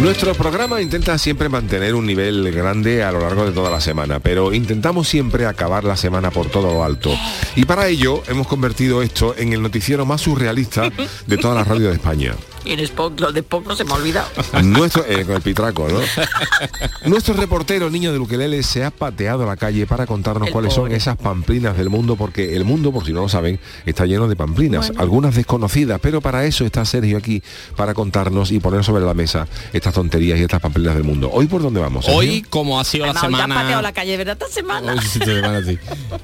Nuestro 0.00 0.34
programa 0.34 0.80
intenta 0.80 1.16
siempre 1.18 1.48
mantener 1.48 1.94
un 1.94 2.06
nivel 2.06 2.50
grande 2.52 3.02
a 3.02 3.12
lo 3.12 3.20
largo 3.20 3.46
de 3.46 3.52
toda 3.52 3.70
la 3.70 3.80
semana, 3.80 4.20
pero 4.20 4.52
intentamos 4.52 5.08
siempre 5.08 5.46
acabar 5.46 5.84
la 5.84 5.96
semana 5.96 6.30
por 6.30 6.48
todo 6.48 6.72
lo 6.72 6.84
alto. 6.84 7.10
Y 7.56 7.64
para 7.64 7.86
ello 7.86 8.22
hemos 8.28 8.46
convertido 8.46 9.02
esto 9.02 9.34
en 9.36 9.52
el 9.52 9.62
noticiero 9.62 10.04
más 10.04 10.22
surrealista 10.22 10.90
de 11.26 11.36
toda 11.38 11.54
la 11.54 11.64
radio 11.64 11.88
de 11.88 11.94
España. 11.94 12.34
Y 12.64 12.72
en 12.72 12.80
Spock, 12.80 13.20
lo 13.20 13.30
de 13.30 13.40
Spock 13.40 13.66
no 13.66 13.76
se 13.76 13.84
me 13.84 13.92
ha 13.92 13.96
olvidado. 13.96 14.28
Nuestro, 14.62 15.04
eh, 15.06 15.24
con 15.24 15.36
el 15.36 15.42
pitraco, 15.42 15.86
¿no? 15.88 16.00
Nuestro 17.08 17.34
reportero 17.34 17.90
niño 17.90 18.12
de 18.12 18.18
Ukelele 18.18 18.62
se 18.62 18.84
ha 18.84 18.90
pateado 18.90 19.42
a 19.42 19.46
la 19.46 19.56
calle 19.56 19.86
para 19.86 20.06
contarnos 20.06 20.48
El 20.48 20.52
cuáles 20.52 20.72
son 20.72 20.90
esas 20.92 21.16
pamplinas 21.16 21.76
del 21.76 21.90
mundo, 21.90 22.16
porque 22.16 22.56
el 22.56 22.64
mundo, 22.64 22.90
por 22.90 23.04
si 23.04 23.12
no 23.12 23.20
lo 23.20 23.28
saben, 23.28 23.60
está 23.84 24.06
lleno 24.06 24.28
de 24.28 24.36
pamplinas, 24.36 24.92
algunas 24.96 25.34
desconocidas, 25.34 26.00
pero 26.00 26.22
para 26.22 26.46
eso 26.46 26.64
está 26.64 26.84
Sergio 26.84 27.18
aquí, 27.18 27.42
para 27.76 27.92
contarnos 27.92 28.50
y 28.50 28.60
poner 28.60 28.82
sobre 28.82 29.04
la 29.04 29.12
mesa 29.12 29.46
estas 29.72 29.92
tonterías 29.92 30.38
y 30.38 30.42
estas 30.42 30.60
pamplinas 30.60 30.94
del 30.94 31.04
mundo. 31.04 31.30
¿Hoy 31.32 31.46
por 31.46 31.62
dónde 31.62 31.80
vamos? 31.80 32.06
Sergio? 32.06 32.18
Hoy, 32.18 32.42
como 32.48 32.80
ha 32.80 32.84
sido 32.84 33.04
la 33.04 33.12
Además, 33.12 33.40
semana... 33.42 33.54
pateado 33.62 33.82
la 33.82 33.92
calle, 33.92 34.16
¿verdad? 34.16 34.38
Esta 34.40 34.54
semana. 34.54 34.92
Hoy, 34.92 34.98
sí, 35.00 35.18
esta 35.20 35.34
semana 35.34 35.62
sí. 35.62 35.78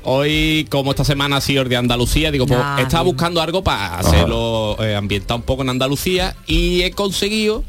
Hoy, 0.05 0.67
como 0.71 0.93
esta 0.93 1.05
semana 1.05 1.37
ha 1.37 1.41
sido 1.43 1.63
el 1.63 1.69
de 1.69 1.77
Andalucía, 1.77 2.31
digo, 2.31 2.47
pues 2.47 2.61
estaba 2.79 3.03
buscando 3.03 3.43
algo 3.43 3.63
para 3.63 3.99
hacerlo 3.99 4.77
eh, 4.83 4.95
ambientar 4.97 5.37
un 5.37 5.43
poco 5.43 5.63
en 5.63 5.69
Andalucía 5.69 6.30
y 6.47 6.83
he 6.83 6.91
conseguido 6.93 7.65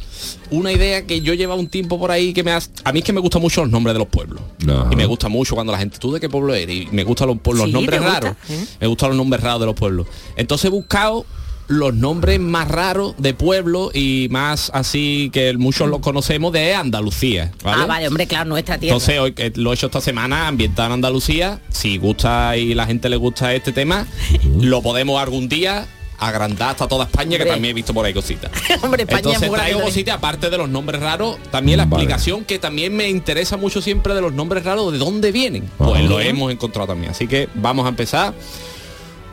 una 0.49 0.71
idea 0.71 1.05
que 1.05 1.21
yo 1.21 1.33
lleva 1.33 1.55
un 1.55 1.67
tiempo 1.67 1.99
por 1.99 2.11
ahí 2.11 2.33
que 2.33 2.43
me 2.43 2.51
ha... 2.51 2.59
A 2.83 2.91
mí 2.91 2.99
es 2.99 3.05
que 3.05 3.13
me 3.13 3.19
gustan 3.21 3.41
mucho 3.41 3.61
los 3.61 3.71
nombres 3.71 3.93
de 3.93 3.99
los 3.99 4.07
pueblos. 4.07 4.41
Ajá. 4.67 4.89
Y 4.91 4.95
me 4.95 5.05
gusta 5.05 5.29
mucho 5.29 5.55
cuando 5.55 5.71
la 5.71 5.79
gente, 5.79 5.97
¿tú 5.97 6.11
de 6.11 6.19
qué 6.19 6.29
pueblo 6.29 6.53
eres? 6.53 6.75
Y 6.75 6.87
me 6.91 7.03
gustan 7.03 7.27
los, 7.27 7.37
por 7.39 7.55
los 7.55 7.65
Sí, 7.65 7.71
nombres 7.71 8.01
raros. 8.01 8.35
¿Eh? 8.49 8.65
Me 8.81 8.87
gustan 8.87 9.09
los 9.09 9.17
nombres 9.17 9.41
raros 9.41 9.59
de 9.61 9.65
los 9.65 9.75
pueblos. 9.75 10.07
Entonces 10.35 10.65
he 10.65 10.69
buscado 10.69 11.25
los 11.67 11.93
nombres 11.93 12.39
más 12.39 12.67
raros 12.67 13.15
de 13.17 13.33
pueblos 13.33 13.95
y 13.95 14.27
más 14.29 14.71
así 14.73 15.29
que 15.31 15.55
muchos 15.57 15.87
los 15.89 16.01
conocemos 16.01 16.51
de 16.51 16.75
Andalucía. 16.75 17.51
¿vale? 17.63 17.83
Ah, 17.83 17.85
vale, 17.85 18.07
hombre, 18.09 18.27
claro, 18.27 18.49
nuestra 18.49 18.77
tierra. 18.77 18.95
Entonces 18.95 19.19
hoy 19.19 19.31
que 19.31 19.53
lo 19.55 19.71
he 19.71 19.75
hecho 19.75 19.85
esta 19.85 20.01
semana 20.01 20.47
ambientado 20.47 20.87
en 20.87 20.93
Andalucía. 20.93 21.61
Si 21.69 21.97
gusta 21.97 22.57
y 22.57 22.73
la 22.73 22.85
gente 22.85 23.07
le 23.07 23.15
gusta 23.15 23.53
este 23.53 23.71
tema, 23.71 24.05
lo 24.59 24.81
podemos 24.81 25.21
algún 25.21 25.47
día 25.47 25.87
agrandar 26.21 26.69
hasta 26.69 26.87
toda 26.87 27.05
España, 27.05 27.37
que 27.37 27.45
también 27.45 27.71
he 27.71 27.73
visto 27.73 27.93
por 27.93 28.05
ahí 28.05 28.13
cositas. 28.13 28.51
Hombre, 28.83 29.03
España 29.03 29.19
es 29.19 29.25
Entonces 29.25 29.49
muy 29.49 29.57
grande 29.57 29.71
traigo 29.71 29.81
cositas, 29.81 30.15
aparte 30.15 30.49
de 30.49 30.57
los 30.57 30.69
nombres 30.69 31.01
raros, 31.01 31.37
también 31.49 31.77
la 31.79 31.85
Vale. 31.85 32.03
explicación 32.03 32.45
que 32.45 32.59
también 32.59 32.95
me 32.95 33.09
interesa 33.09 33.57
mucho 33.57 33.81
siempre 33.81 34.13
de 34.13 34.21
los 34.21 34.31
nombres 34.31 34.63
raros, 34.63 34.93
de 34.93 34.99
dónde 34.99 35.31
vienen. 35.31 35.69
Pues 35.77 35.91
Ajá. 35.91 36.01
lo 36.03 36.19
hemos 36.19 36.51
encontrado 36.51 36.87
también. 36.87 37.11
Así 37.11 37.27
que 37.27 37.49
vamos 37.55 37.85
a 37.85 37.89
empezar 37.89 38.33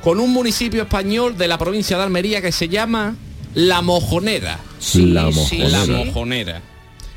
con 0.03 0.19
un 0.19 0.33
municipio 0.33 0.83
español 0.83 1.37
de 1.37 1.47
la 1.49 1.59
provincia 1.59 1.97
de 1.99 2.03
Almería 2.05 2.41
que 2.41 2.53
se 2.53 2.69
llama 2.69 3.17
La 3.55 3.83
Mojonera. 3.83 4.59
la 4.59 4.63
sí, 4.81 5.03
mojonera. 5.05 5.69
La 5.69 5.85
sí. 5.85 5.91
Mojonera. 5.91 6.63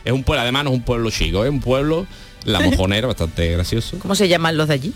Es 0.03 0.11
un 0.11 0.23
pueblo, 0.23 0.41
además 0.41 0.63
no 0.65 0.71
es 0.71 0.75
un 0.77 0.83
pueblo 0.83 1.11
chico, 1.11 1.45
es 1.45 1.49
un 1.49 1.59
pueblo, 1.61 2.07
La 2.43 2.59
Mojonera, 2.59 3.07
bastante 3.07 3.49
gracioso. 3.51 3.99
¿Cómo 3.99 4.15
se 4.15 4.27
llaman 4.27 4.57
los 4.57 4.67
de 4.67 4.73
allí? 4.73 4.93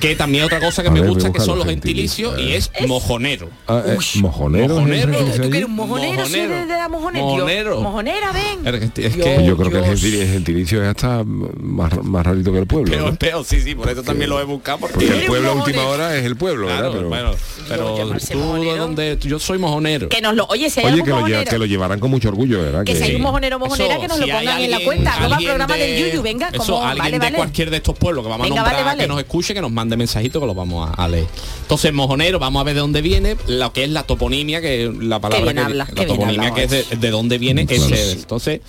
Que 0.00 0.16
también 0.16 0.44
otra 0.44 0.60
cosa 0.60 0.82
que 0.82 0.88
A 0.88 0.90
me 0.92 1.00
ver, 1.02 1.10
gusta 1.10 1.30
que 1.30 1.40
son 1.40 1.58
los 1.58 1.66
gentilicios 1.66 2.38
y 2.40 2.52
es, 2.54 2.70
mojonero. 2.86 3.50
Ah, 3.68 3.82
eh, 3.86 3.96
mojonero, 4.16 4.64
¿es 4.64 4.70
Mojonero. 4.70 5.12
que 5.12 5.46
Eh, 5.46 5.50
que 5.50 5.64
un 5.66 5.74
mojonero? 5.76 6.24
¿Sí 6.26 6.36
Mojonero. 6.38 6.54
de, 6.54 6.66
de 6.66 6.74
la 6.76 6.88
mojonera? 6.88 7.20
Yo- 7.26 7.30
Mojonero. 7.34 7.80
Mojonera, 7.82 8.32
ven. 8.32 8.66
Es 8.66 8.90
que- 8.90 9.10
Yo- 9.10 9.24
que- 9.24 9.54
creo 9.56 9.70
que 9.70 9.78
el 9.78 9.84
gentilicio, 9.84 10.22
el 10.22 10.28
gentilicio 10.28 10.82
es 10.82 10.88
hasta 10.88 11.22
más, 11.24 12.02
más 12.02 12.24
rarito 12.26 12.50
que 12.52 12.58
el 12.60 12.66
pueblo. 12.66 12.90
Peor, 12.90 13.10
¿no? 13.12 13.18
peor, 13.18 13.44
sí, 13.44 13.60
sí, 13.60 13.74
por 13.74 13.90
eso 13.90 14.02
también 14.02 14.30
lo 14.30 14.40
he 14.40 14.44
buscado 14.44 14.78
porque, 14.78 14.94
Porque 14.94 15.18
el 15.20 15.26
pueblo 15.26 15.50
a 15.50 15.52
última 15.54 15.84
hora 15.86 16.16
es 16.16 16.24
el 16.24 16.36
pueblo, 16.36 16.66
Claro, 16.66 16.82
¿verdad? 16.82 16.96
Pero, 16.96 17.08
bueno, 17.08 17.30
pero 17.68 17.94
tú 17.94 18.18
de 18.18 18.34
mojonero. 18.36 18.76
dónde 18.76 19.18
yo 19.20 19.38
soy 19.38 19.58
mojonero. 19.58 20.08
Que 20.08 20.20
nos 20.22 20.34
lo... 20.34 20.46
Oye, 20.46 20.70
si 20.70 20.80
hay 20.80 20.86
Oye, 20.94 21.02
que 21.04 21.10
lo, 21.10 21.24
que 21.24 21.68
llevarán 21.68 22.00
con 22.00 22.10
mucho 22.10 22.28
orgullo, 22.30 22.62
¿verdad? 22.62 22.84
Que 22.84 22.96
si 22.96 23.02
hay 23.02 23.16
un 23.16 23.22
mojonero 23.22 23.58
mojonera 23.58 23.92
Eso, 23.94 24.00
que 24.00 24.08
nos 24.08 24.16
si 24.18 24.26
lo 24.26 24.34
pongan 24.34 24.60
en 24.60 24.70
la 24.70 24.80
cuenta. 24.80 25.12
Arroba 25.14 25.36
alguien 25.36 25.50
programa 25.50 25.76
de- 25.76 25.86
del 25.86 26.10
Yuyu, 26.10 26.22
venga, 26.22 26.48
eso, 26.52 26.64
como... 26.64 26.86
alguien 26.86 27.20
de 27.20 27.32
cualquier 27.32 27.70
de 27.70 27.76
estos 27.76 27.98
pueblos 27.98 28.24
que 28.24 28.30
vamos 28.30 28.46
a 28.46 28.48
nombrar, 28.54 28.96
que 28.96 29.06
nos 29.06 29.18
escuche, 29.18 29.52
que 29.54 29.60
nos 29.60 29.70
mande 29.70 29.89
mensajitos 29.96 30.40
que 30.40 30.46
los 30.46 30.56
vamos 30.56 30.88
a, 30.88 30.94
a 30.94 31.08
leer. 31.08 31.26
Entonces, 31.62 31.92
mojonero, 31.92 32.38
vamos 32.38 32.60
a 32.60 32.64
ver 32.64 32.74
de 32.74 32.80
dónde 32.80 33.02
viene 33.02 33.36
lo 33.46 33.72
que 33.72 33.84
es 33.84 33.90
la 33.90 34.02
toponimia, 34.04 34.60
que 34.60 34.84
es 34.86 34.94
la 34.96 35.18
palabra 35.20 35.44
bien 35.52 35.56
que 35.56 35.62
hablas, 35.62 35.88
la 35.94 36.06
toponimia 36.06 36.54
que 36.54 36.64
es 36.64 36.70
de, 36.70 36.84
de 36.96 37.10
dónde 37.10 37.38
viene 37.38 37.66
Claro. 37.66 37.84
ese. 37.94 38.12
Entonces, 38.12 38.60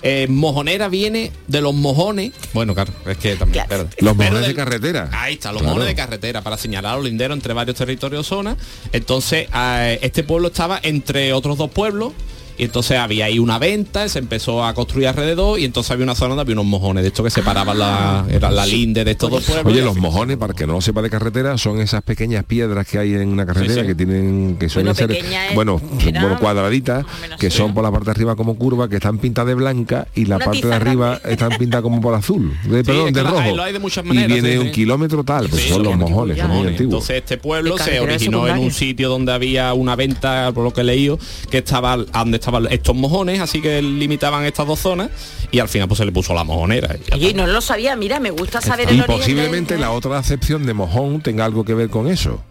eh, 0.00 0.26
mojonera 0.30 0.88
viene 0.88 1.32
de 1.48 1.60
los 1.60 1.74
mojones. 1.74 2.30
Bueno, 2.52 2.72
claro, 2.74 2.92
es 3.06 3.16
que 3.18 3.34
también. 3.36 3.64
Claro. 3.66 3.84
Los 3.98 4.16
Pero 4.16 4.30
mojones 4.30 4.46
de 4.46 4.54
carretera. 4.54 5.10
Ahí 5.12 5.34
está, 5.34 5.50
los 5.50 5.60
Claro. 5.62 5.74
mojones 5.74 5.88
de 5.88 5.94
carretera, 6.00 6.42
para 6.42 6.56
señalar 6.56 6.92
a 6.92 6.96
los 6.96 7.04
linderos 7.04 7.36
entre 7.36 7.52
varios 7.52 7.76
territorios 7.76 8.20
o 8.26 8.36
zonas. 8.36 8.56
Entonces, 8.92 9.48
eh, 9.54 9.98
este 10.02 10.22
pueblo 10.22 10.48
estaba 10.48 10.78
entre 10.82 11.32
otros 11.32 11.58
dos 11.58 11.70
pueblos. 11.70 12.12
Y 12.58 12.64
entonces 12.64 12.98
había 12.98 13.26
ahí 13.26 13.38
una 13.38 13.58
venta, 13.58 14.08
se 14.08 14.18
empezó 14.18 14.64
a 14.64 14.74
construir 14.74 15.06
alrededor 15.08 15.58
y 15.60 15.64
entonces 15.64 15.92
había 15.92 16.04
una 16.04 16.14
zona 16.14 16.30
donde 16.30 16.42
había 16.42 16.54
unos 16.54 16.66
mojones 16.66 17.02
de 17.04 17.08
estos 17.08 17.24
que 17.24 17.30
separaban 17.30 17.78
la, 17.78 18.26
era 18.30 18.50
la 18.50 18.66
linde 18.66 19.04
de 19.04 19.12
estos 19.12 19.30
dos 19.30 19.44
pueblos. 19.44 19.72
Oye, 19.72 19.82
los 19.82 19.96
mojones, 19.96 20.36
para 20.38 20.54
que 20.54 20.66
no 20.66 20.72
lo 20.74 20.80
sepa 20.80 21.00
de 21.02 21.08
carretera, 21.10 21.56
son 21.56 21.80
esas 21.80 22.02
pequeñas 22.02 22.44
piedras 22.44 22.86
que 22.86 22.98
hay 22.98 23.14
en 23.14 23.28
una 23.28 23.46
carretera 23.46 23.74
Sí, 23.74 23.80
sí. 23.80 23.86
que 23.86 23.94
tienen, 23.94 24.56
que 24.58 24.68
suelen 24.68 24.94
ser, 24.94 25.16
bueno, 25.54 25.80
cuadraditas, 26.40 27.04
que 27.38 27.50
son 27.50 27.74
por 27.74 27.84
la 27.84 27.90
parte 27.90 28.06
de 28.06 28.10
arriba 28.12 28.36
como 28.36 28.56
curva, 28.56 28.88
que 28.88 28.96
están 28.96 29.18
pintadas 29.18 29.48
de 29.48 29.54
blanca 29.54 30.08
y 30.14 30.24
la 30.24 30.36
Una 30.36 30.44
parte 30.46 30.66
de 30.66 30.74
arriba 30.74 31.20
están 31.24 31.50
pintadas 31.58 31.82
como 31.82 32.00
por 32.00 32.14
azul, 32.14 32.52
de, 32.64 32.82
perdón, 32.84 33.08
es 33.08 33.14
de 33.14 33.22
rojo. 33.22 33.56
lo 33.56 33.62
hay 33.62 33.72
de 33.72 33.78
muchas 33.78 34.04
y 34.04 34.08
viene 34.10 34.52
sí, 34.52 34.58
un 34.58 34.66
sí. 34.66 34.72
kilómetro 34.72 35.24
tal, 35.24 35.48
pues 35.48 35.62
Sí, 35.62 35.68
son 35.70 35.82
los 35.82 35.96
mojones, 35.96 36.38
son 36.38 36.50
muy 36.50 36.66
antiguos. 36.66 36.80
Entonces 36.80 37.16
este 37.18 37.38
pueblo 37.38 37.78
se 37.78 38.00
originó 38.00 38.48
en 38.48 38.58
un 38.58 38.70
sitio 38.70 39.08
donde 39.08 39.32
había 39.32 39.72
una 39.74 39.96
venta, 39.96 40.50
por 40.52 40.64
lo 40.64 40.72
que 40.72 40.80
he 40.80 40.84
leído, 40.84 41.18
que 41.50 41.58
estaba 41.58 41.96
donde 41.96 42.36
estaban 42.48 42.72
estos 42.72 42.94
mojones, 42.96 43.40
así 43.40 43.60
que 43.60 43.80
limitaban 43.82 44.44
estas 44.44 44.66
dos 44.66 44.78
zonas 44.78 45.10
y 45.50 45.58
al 45.60 45.68
final 45.68 45.88
pues 45.88 45.98
se 45.98 46.04
le 46.04 46.12
puso 46.12 46.34
la 46.34 46.44
mojonera. 46.44 46.96
y 47.16 47.26
está. 47.26 47.36
no 47.36 47.46
lo 47.46 47.60
sabía, 47.60 47.94
mira, 47.96 48.20
me 48.20 48.30
gusta 48.30 48.60
saber 48.60 48.88
el 48.88 48.98
y 48.98 49.02
posiblemente 49.02 49.78
la 49.78 49.90
otra 49.90 50.18
acepción 50.18 50.64
de 50.66 50.74
mojón 50.74 51.20
tenga 51.20 51.44
algo 51.44 51.64
que 51.64 51.74
ver 51.74 51.88
con 51.90 52.08
eso. 52.08 52.42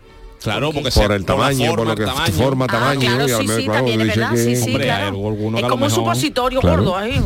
claro, 0.42 0.72
porque 0.72 0.92
Por 0.92 1.12
el 1.12 1.26
tamaño, 1.26 1.70
por 1.72 1.78
forma, 1.80 1.92
lo 1.92 1.98
que 1.98 2.06
tamaño. 2.06 2.34
forma, 2.34 2.66
Ah, 2.66 2.72
tamaño, 2.72 3.00
claro, 3.02 3.28
y 3.28 3.32
al 3.32 3.42
sí, 3.42 3.48
menos, 3.48 3.56
sí, 3.58 3.64
claro, 3.66 3.78
también 3.80 4.02
es 4.02 4.08
verdad, 4.08 4.32
que- 4.32 4.38
sí, 4.38 4.56
sí, 4.56 4.62
Hombre, 4.72 4.84
hay 4.92 4.98
claro. 5.00 5.28
alguno 5.28 5.58
Es 5.58 5.64
como 5.66 5.86
un 5.86 5.92
supositorio 5.92 6.60
Claro. 6.62 6.78
gordo 6.84 6.98
ahí. 6.98 7.22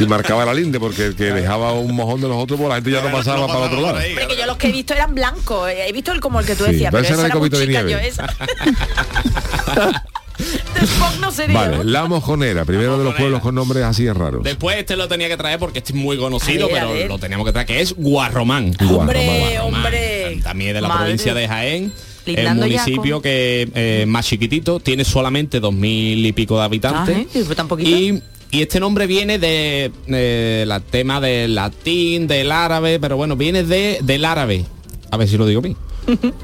y 0.00 0.06
marcaba 0.06 0.44
la 0.44 0.54
linde 0.54 0.80
porque 0.80 1.04
el 1.06 1.14
que 1.16 1.24
dejaba 1.32 1.72
un 1.74 1.94
mojón 1.94 2.20
de 2.20 2.26
los 2.28 2.36
otros, 2.36 2.58
pues 2.58 2.68
la 2.68 2.76
gente 2.76 2.90
ya 2.90 3.02
no 3.02 3.12
pasaba 3.12 3.46
para 3.46 3.58
el 3.60 3.64
otro 3.66 3.80
lado. 3.82 3.98
Hombre, 3.98 4.26
que 4.26 4.36
yo 4.36 4.46
los 4.46 4.56
que 4.56 4.68
he 4.68 4.72
visto 4.72 4.94
eran 4.94 5.14
blancos. 5.14 5.68
eh, 5.68 5.86
He 5.88 5.92
visto 5.92 6.12
el 6.12 6.20
como 6.20 6.40
el 6.40 6.46
que 6.46 6.54
tú 6.56 6.64
Sí, 6.64 6.72
decías, 6.72 6.90
pero 6.90 7.02
pero 7.02 7.04
ese 7.04 7.12
esa 7.12 7.20
era 7.20 7.22
de 7.22 7.28
era 7.28 7.38
muy 7.38 7.50
copito 7.50 7.58
de 7.58 7.66
chica, 7.66 7.82
nieve. 7.82 8.02
yo 8.02 8.08
esa. 8.08 10.02
De 10.74 10.80
Spock 10.86 11.18
no 11.20 11.30
sería. 11.30 11.58
Vale, 11.58 11.84
la 11.84 12.04
mojonera, 12.06 12.64
primero 12.64 12.98
de 12.98 13.04
los 13.04 13.14
pueblos 13.14 13.40
con 13.40 13.54
nombres 13.54 13.84
así 13.84 14.08
raros. 14.10 14.42
Después 14.42 14.76
este 14.78 14.96
lo 14.96 15.08
tenía 15.08 15.28
que 15.28 15.36
traer 15.36 15.58
porque 15.58 15.78
este 15.80 15.92
es 15.92 15.98
muy 15.98 16.16
conocido, 16.18 16.68
ver, 16.68 16.84
pero 16.90 17.08
lo 17.08 17.18
teníamos 17.18 17.46
que 17.46 17.52
traer, 17.52 17.66
que 17.66 17.80
es 17.80 17.94
Guarromán. 17.96 18.74
Hombre, 18.80 19.24
Guarromán. 19.24 19.60
hombre. 19.62 20.40
También 20.42 20.70
es 20.70 20.74
de 20.74 20.80
la 20.80 20.88
Madre. 20.88 21.02
provincia 21.04 21.34
de 21.34 21.48
Jaén. 21.48 21.92
Es 22.24 22.36
ya 22.44 22.54
municipio 22.54 23.16
con- 23.16 23.22
que 23.22 23.68
eh, 23.74 24.04
más 24.06 24.26
chiquitito, 24.26 24.78
tiene 24.78 25.04
solamente 25.04 25.58
dos 25.58 25.74
mil 25.74 26.24
y 26.24 26.32
pico 26.32 26.56
de 26.58 26.64
habitantes. 26.64 27.16
Ah, 27.34 27.38
¿eh? 27.80 28.20
Y 28.52 28.60
este 28.60 28.78
nombre 28.80 29.06
viene 29.06 29.38
de 29.38 29.90
eh, 30.08 30.64
la 30.66 30.80
tema 30.80 31.20
del 31.20 31.54
latín, 31.54 32.26
del 32.26 32.52
árabe, 32.52 33.00
pero 33.00 33.16
bueno, 33.16 33.34
viene 33.34 33.64
de, 33.64 33.98
del 34.02 34.24
árabe. 34.26 34.66
A 35.10 35.16
ver 35.16 35.26
si 35.26 35.38
lo 35.38 35.46
digo 35.46 35.62
bien. 35.62 35.74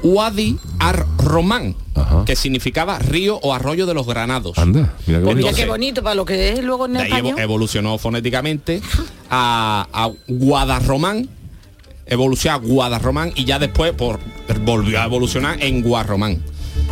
Wadi 0.03 0.57
ar-Román, 0.79 1.75
que 2.25 2.35
significaba 2.35 2.97
río 2.99 3.37
o 3.41 3.53
arroyo 3.53 3.85
de 3.85 3.93
los 3.93 4.07
granados. 4.07 4.57
Anda, 4.57 4.93
mira 5.05 5.19
qué 5.19 5.25
Pues 5.25 5.35
bonito. 5.35 5.35
mira 5.47 5.53
qué 5.53 5.65
bonito 5.65 6.03
para 6.03 6.15
lo 6.15 6.25
que 6.25 6.49
es 6.53 6.63
luego 6.63 6.85
en 6.85 6.93
De 6.93 6.99
ahí 6.99 7.05
español. 7.07 7.33
evo- 7.37 7.41
evolucionó 7.41 7.97
fonéticamente 7.97 8.81
a, 9.29 9.87
a 9.91 10.09
Guadarromán, 10.27 11.29
evolucionó 12.05 12.55
a 12.55 12.59
Guadarromán 12.59 13.31
y 13.35 13.45
ya 13.45 13.59
después 13.59 13.93
por, 13.93 14.19
volvió 14.63 15.01
a 15.01 15.05
evolucionar 15.05 15.61
en 15.63 15.81
Guarromán. 15.81 16.41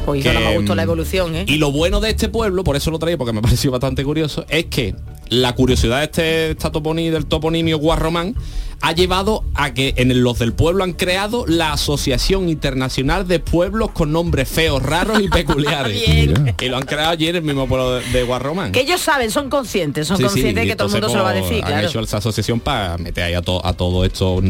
No 0.05 0.13
que, 0.13 0.31
me 0.31 0.55
gustó 0.57 0.73
la 0.75 0.83
mm, 0.83 0.85
evolución, 0.85 1.35
¿eh? 1.35 1.45
Y 1.47 1.57
lo 1.57 1.71
bueno 1.71 1.99
de 1.99 2.11
este 2.11 2.29
pueblo, 2.29 2.63
por 2.63 2.75
eso 2.75 2.91
lo 2.91 2.99
traigo 2.99 3.17
porque 3.17 3.33
me 3.33 3.41
pareció 3.47 3.71
bastante 3.71 4.03
curioso, 4.03 4.45
es 4.49 4.65
que 4.65 4.95
la 5.29 5.53
curiosidad 5.55 5.97
de 5.99 6.03
este 6.05 6.51
esta 6.51 6.71
toponi- 6.71 7.09
del 7.11 7.25
toponimio 7.25 7.77
Guarromán 7.79 8.35
ha 8.79 8.91
llevado 8.91 9.43
a 9.55 9.73
que 9.73 9.93
en 9.97 10.23
los 10.23 10.37
del 10.39 10.53
pueblo 10.53 10.83
han 10.83 10.93
creado 10.93 11.45
la 11.47 11.73
Asociación 11.73 12.47
Internacional 12.47 13.27
de 13.27 13.39
Pueblos 13.39 13.89
con 13.91 14.11
nombres 14.11 14.47
feos, 14.47 14.81
raros 14.83 15.19
y 15.21 15.29
peculiares. 15.29 15.97
Y 16.07 16.67
lo 16.69 16.77
han 16.77 16.85
creado 16.85 17.09
allí 17.11 17.27
en 17.27 17.37
el 17.37 17.41
mismo 17.41 17.67
pueblo 17.67 17.95
de, 17.95 18.05
de 18.11 18.23
Guarromán. 18.23 18.71
Que 18.71 18.81
ellos 18.81 19.01
saben, 19.01 19.31
son 19.31 19.49
conscientes, 19.49 20.07
son 20.07 20.17
Sí, 20.17 20.23
sí, 20.23 20.29
conscientes 20.29 20.63
de 20.63 20.67
que 20.69 20.75
todo 20.75 20.87
el 20.87 20.91
mundo 20.93 21.09
se 21.09 21.17
lo 21.17 21.23
va 21.23 21.31
a 21.31 21.33
pues, 21.33 21.45
decir, 21.49 21.63
Han 21.63 21.71
claro. 21.71 21.87
hecho 21.87 21.99
esa 22.01 22.17
asociación 22.17 22.59
para 22.59 22.97
meter 22.99 23.23
ahí 23.23 23.33
a, 23.33 23.41
to- 23.41 23.65
a 23.65 23.73
todo 23.73 24.05
esto 24.05 24.41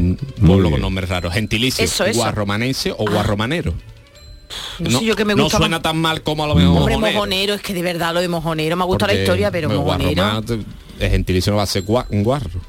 pueblo 0.46 0.72
con 0.72 0.82
nombres 0.82 1.08
raros. 1.10 1.34
Gentilicio, 1.34 1.86
Eso, 1.86 2.04
eso. 2.06 2.20
guarromanense 2.20 2.92
o 2.92 3.06
guarromanero. 3.10 3.74
No 4.80 5.00
sé 5.00 5.06
yo 5.06 5.16
que 5.16 5.26
me 5.26 5.36
no 5.36 5.44
gusta 5.44 5.58
suena 5.58 5.78
más- 5.78 5.84
tan 5.84 5.98
mal 5.98 6.22
como 6.22 6.44
a 6.44 6.48
lo 6.48 6.56
mejor 6.56 6.78
Hombre, 6.78 6.96
mojonero. 6.96 7.14
mojonero, 7.18 7.54
es 7.56 7.62
que 7.62 7.74
de 7.74 7.82
verdad 7.82 8.14
lo 8.14 8.22
de 8.22 8.28
mojonero, 8.28 8.76
me 8.78 8.86
gusta 8.86 9.06
la 9.08 9.12
Porque, 9.14 9.24
historia, 9.24 9.52
pero 9.52 9.70
mojonero. 9.70 10.42
el 11.00 11.10
gentilicio 11.10 11.52
no 11.52 11.58
va 11.58 11.64
a 11.64 11.68
ser 11.68 11.84
gua- 11.86 12.06
un 12.10 12.24
guarro. 12.24 12.60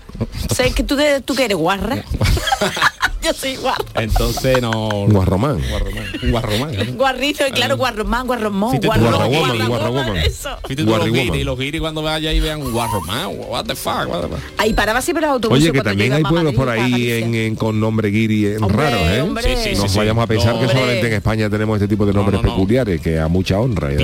¿Sabes 0.55 0.75
que 0.75 0.83
tú, 0.83 0.97
tú 1.25 1.35
que 1.35 1.45
eres 1.45 1.57
guarra? 1.57 1.97
Yo 3.29 3.35
soy 3.35 3.57
guarro. 3.57 3.85
Entonces 3.95 4.63
no. 4.63 4.89
Guarromán. 5.09 5.61
Guarromán. 5.69 6.05
Un 6.23 6.31
guarromán. 6.31 6.73
¿no? 6.77 6.93
Guarrito, 6.95 7.45
claro, 7.53 7.77
guarromán, 7.77 8.27
guarromón, 8.27 8.79
guarrowoman. 8.79 10.17
Eso. 10.17 10.51
Fíjate 10.67 10.85
tú 10.85 11.45
los 11.45 11.59
guiris, 11.59 11.81
cuando 11.81 12.03
vaya 12.03 12.33
y 12.33 12.41
vean 12.41 12.61
guarromán, 12.73 13.31
what 13.37 13.65
the 13.67 13.75
fuck, 13.75 14.09
what 14.09 14.23
the 14.23 14.29
fuck. 14.29 14.39
Ahí 14.57 14.73
paraba 14.73 15.03
siempre 15.03 15.23
los 15.23 15.33
autobuses. 15.33 15.63
Oye, 15.63 15.73
que 15.73 15.83
también 15.83 16.13
hay 16.15 16.23
pueblos 16.23 16.55
por 16.55 16.69
ahí 16.71 17.55
con 17.57 17.79
nombre 17.79 18.09
guiri 18.09 18.57
raros, 18.57 19.01
¿eh? 19.01 19.21
hombre. 19.21 19.57
Sí, 19.57 19.71
sí, 19.71 19.77
no 19.77 19.83
sí, 19.83 19.89
sí. 19.91 19.99
vayamos 19.99 20.25
a 20.25 20.27
pensar 20.27 20.59
que 20.59 20.69
solamente 20.69 21.07
en. 21.07 21.19
España 21.19 21.51
tenemos 21.51 21.77
este 21.77 21.89
tipo 21.89 22.07
de 22.07 22.13
nombres 22.13 22.41
no, 22.41 22.49
no. 22.49 22.55
peculiares, 22.55 23.01
que 23.01 23.19
a 23.19 23.29
mucha 23.29 23.59
honra. 23.59 23.93
Y 23.93 23.97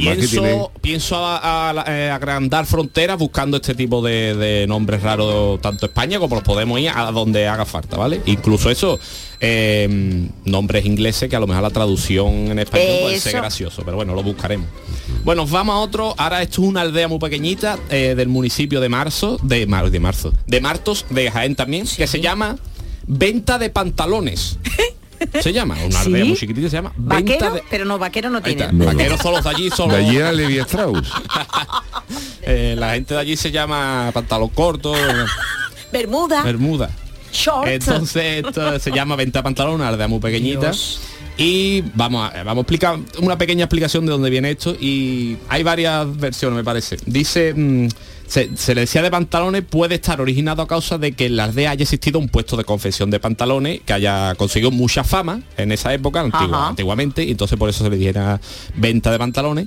Pienso, 0.80 1.24
a, 1.24 1.84
eh, 1.86 2.10
agrandar 2.10 2.66
fronteras 2.66 3.18
buscando 3.18 3.56
este 3.56 3.74
tipo 3.74 4.02
de, 4.02 4.34
de 4.34 4.66
nombres 4.66 5.02
raros 5.02 5.60
tanto 5.60 5.86
España 5.86 6.18
como 6.18 6.34
los 6.34 6.44
podemos 6.44 6.78
ir 6.80 6.90
a 6.90 7.10
donde 7.12 7.46
haga 7.46 7.64
falta, 7.64 7.96
¿vale? 7.96 8.20
Incluso 8.26 8.70
eso, 8.70 8.98
eh, 9.40 10.28
nombres 10.44 10.84
ingleses 10.86 11.28
que 11.28 11.36
a 11.36 11.40
lo 11.40 11.46
mejor 11.46 11.62
la 11.62 11.70
traducción 11.70 12.32
en 12.50 12.58
español 12.58 12.88
puede 13.02 13.20
ser 13.20 13.32
gracioso, 13.36 13.82
pero 13.84 13.96
bueno, 13.96 14.14
lo 14.14 14.22
buscaremos. 14.22 14.66
Bueno, 15.24 15.46
vamos 15.46 15.74
a 15.74 15.78
otro. 15.78 16.14
Ahora 16.16 16.42
esto 16.42 16.62
es 16.62 16.68
una 16.68 16.80
aldea 16.82 17.08
muy 17.08 17.18
pequeñita 17.18 17.78
eh, 17.90 18.14
del 18.16 18.28
municipio 18.28 18.80
de 18.80 18.88
Marzo, 18.88 19.38
de, 19.42 19.66
Mar- 19.66 19.90
de 19.90 20.00
Marzo, 20.00 20.32
de 20.46 20.60
Martos, 20.60 21.06
de 21.10 21.30
Jaén 21.30 21.54
también, 21.54 21.86
que 21.86 22.06
se 22.06 22.20
llama 22.20 22.56
Venta 23.06 23.58
de 23.58 23.70
Pantalones. 23.70 24.58
Se 25.40 25.54
llama, 25.54 25.76
una 25.86 26.00
aldea 26.00 26.24
muy 26.24 26.36
chiquitita, 26.36 26.68
se 26.68 26.76
llama 26.76 26.92
Venta 26.96 27.14
Vaquero, 27.32 27.54
de... 27.54 27.62
pero 27.70 27.84
no, 27.86 27.98
vaquero 27.98 28.28
no 28.28 28.42
tiene. 28.42 28.66
No, 28.66 28.72
no. 28.72 28.84
Vaqueros 28.86 29.20
son 29.20 29.32
los 29.32 29.44
de 29.44 29.50
allí, 29.50 29.70
son 29.70 29.88
De 29.88 29.96
allí 29.96 30.16
era 30.16 30.32
Levi 30.32 30.58
Strauss. 30.58 31.08
eh, 32.42 32.74
la 32.76 32.92
gente 32.94 33.14
de 33.14 33.20
allí 33.20 33.36
se 33.36 33.50
llama 33.50 34.10
pantalón 34.12 34.48
corto, 34.50 34.92
Bermuda, 35.92 36.42
bermuda. 36.42 36.90
Short. 37.34 37.68
Entonces 37.68 38.44
esto 38.44 38.78
se 38.78 38.90
llama 38.92 39.16
venta 39.16 39.40
de 39.40 39.42
pantalón, 39.42 39.74
una 39.74 39.88
aldea 39.88 40.08
muy 40.08 40.20
pequeñita. 40.20 40.70
Dios. 40.70 41.00
Y 41.36 41.82
vamos 41.94 42.30
a, 42.32 42.44
vamos 42.44 42.58
a 42.58 42.60
explicar 42.62 42.98
una 43.20 43.36
pequeña 43.36 43.64
explicación 43.64 44.06
de 44.06 44.12
dónde 44.12 44.30
viene 44.30 44.50
esto. 44.52 44.76
Y 44.80 45.36
hay 45.48 45.62
varias 45.64 46.16
versiones, 46.16 46.56
me 46.56 46.62
parece. 46.64 46.96
Dice, 47.06 47.52
mm, 47.52 47.88
se, 48.28 48.56
se 48.56 48.74
le 48.74 48.82
decía 48.82 49.02
de 49.02 49.10
pantalones, 49.10 49.62
puede 49.68 49.96
estar 49.96 50.20
originado 50.20 50.62
a 50.62 50.68
causa 50.68 50.96
de 50.96 51.10
que 51.12 51.26
en 51.26 51.36
la 51.36 51.44
aldea 51.44 51.72
haya 51.72 51.82
existido 51.82 52.20
un 52.20 52.28
puesto 52.28 52.56
de 52.56 52.62
confección 52.64 53.10
de 53.10 53.18
pantalones 53.18 53.80
que 53.84 53.92
haya 53.92 54.34
conseguido 54.36 54.70
mucha 54.70 55.02
fama 55.02 55.40
en 55.56 55.72
esa 55.72 55.92
época, 55.92 56.20
antigua- 56.20 56.68
antiguamente, 56.68 57.24
y 57.24 57.32
entonces 57.32 57.58
por 57.58 57.68
eso 57.68 57.82
se 57.84 57.90
le 57.90 57.96
dijera 57.96 58.40
venta 58.76 59.10
de 59.10 59.18
pantalones 59.18 59.66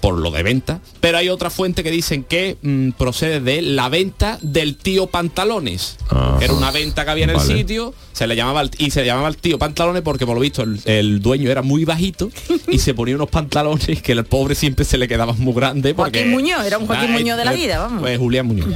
por 0.00 0.18
lo 0.18 0.30
de 0.30 0.42
venta, 0.42 0.80
pero 1.00 1.18
hay 1.18 1.28
otra 1.28 1.50
fuente 1.50 1.82
que 1.82 1.90
dicen 1.90 2.24
que 2.24 2.56
mm, 2.62 2.90
procede 2.92 3.40
de 3.40 3.62
la 3.62 3.88
venta 3.88 4.38
del 4.42 4.76
tío 4.76 5.06
Pantalones. 5.08 5.96
Ajá. 6.08 6.38
Era 6.40 6.52
una 6.52 6.70
venta 6.70 7.04
que 7.04 7.10
había 7.10 7.24
en 7.24 7.30
el 7.30 7.40
sitio, 7.40 7.94
se 8.12 8.26
le 8.26 8.36
llamaba 8.36 8.60
el- 8.62 8.70
y 8.78 8.90
se 8.90 9.00
le 9.00 9.06
llamaba 9.06 9.28
el 9.28 9.36
tío 9.36 9.58
Pantalones 9.58 10.02
porque 10.02 10.24
por 10.26 10.34
lo 10.34 10.40
visto 10.40 10.62
el, 10.62 10.80
el 10.84 11.20
dueño 11.20 11.50
era 11.50 11.62
muy 11.62 11.84
bajito 11.84 12.30
y 12.68 12.78
se 12.78 12.94
ponía 12.94 13.14
unos 13.16 13.28
pantalones 13.30 14.02
que 14.02 14.12
el 14.12 14.24
pobre 14.24 14.54
siempre 14.54 14.84
se 14.84 14.98
le 14.98 15.08
quedaban 15.08 15.38
muy 15.40 15.54
grandes. 15.54 15.94
Porque, 15.94 16.18
Joaquín 16.20 16.32
Muñoz, 16.32 16.64
era 16.64 16.78
un 16.78 16.86
Joaquín 16.86 17.10
Ah, 17.10 17.12
Muñoz 17.18 17.36
de 17.38 17.44
la 17.44 17.52
eh, 17.54 17.56
vida, 17.56 17.78
vamos. 17.78 18.00
Pues 18.00 18.18
Julián 18.18 18.46
Muñoz. 18.46 18.68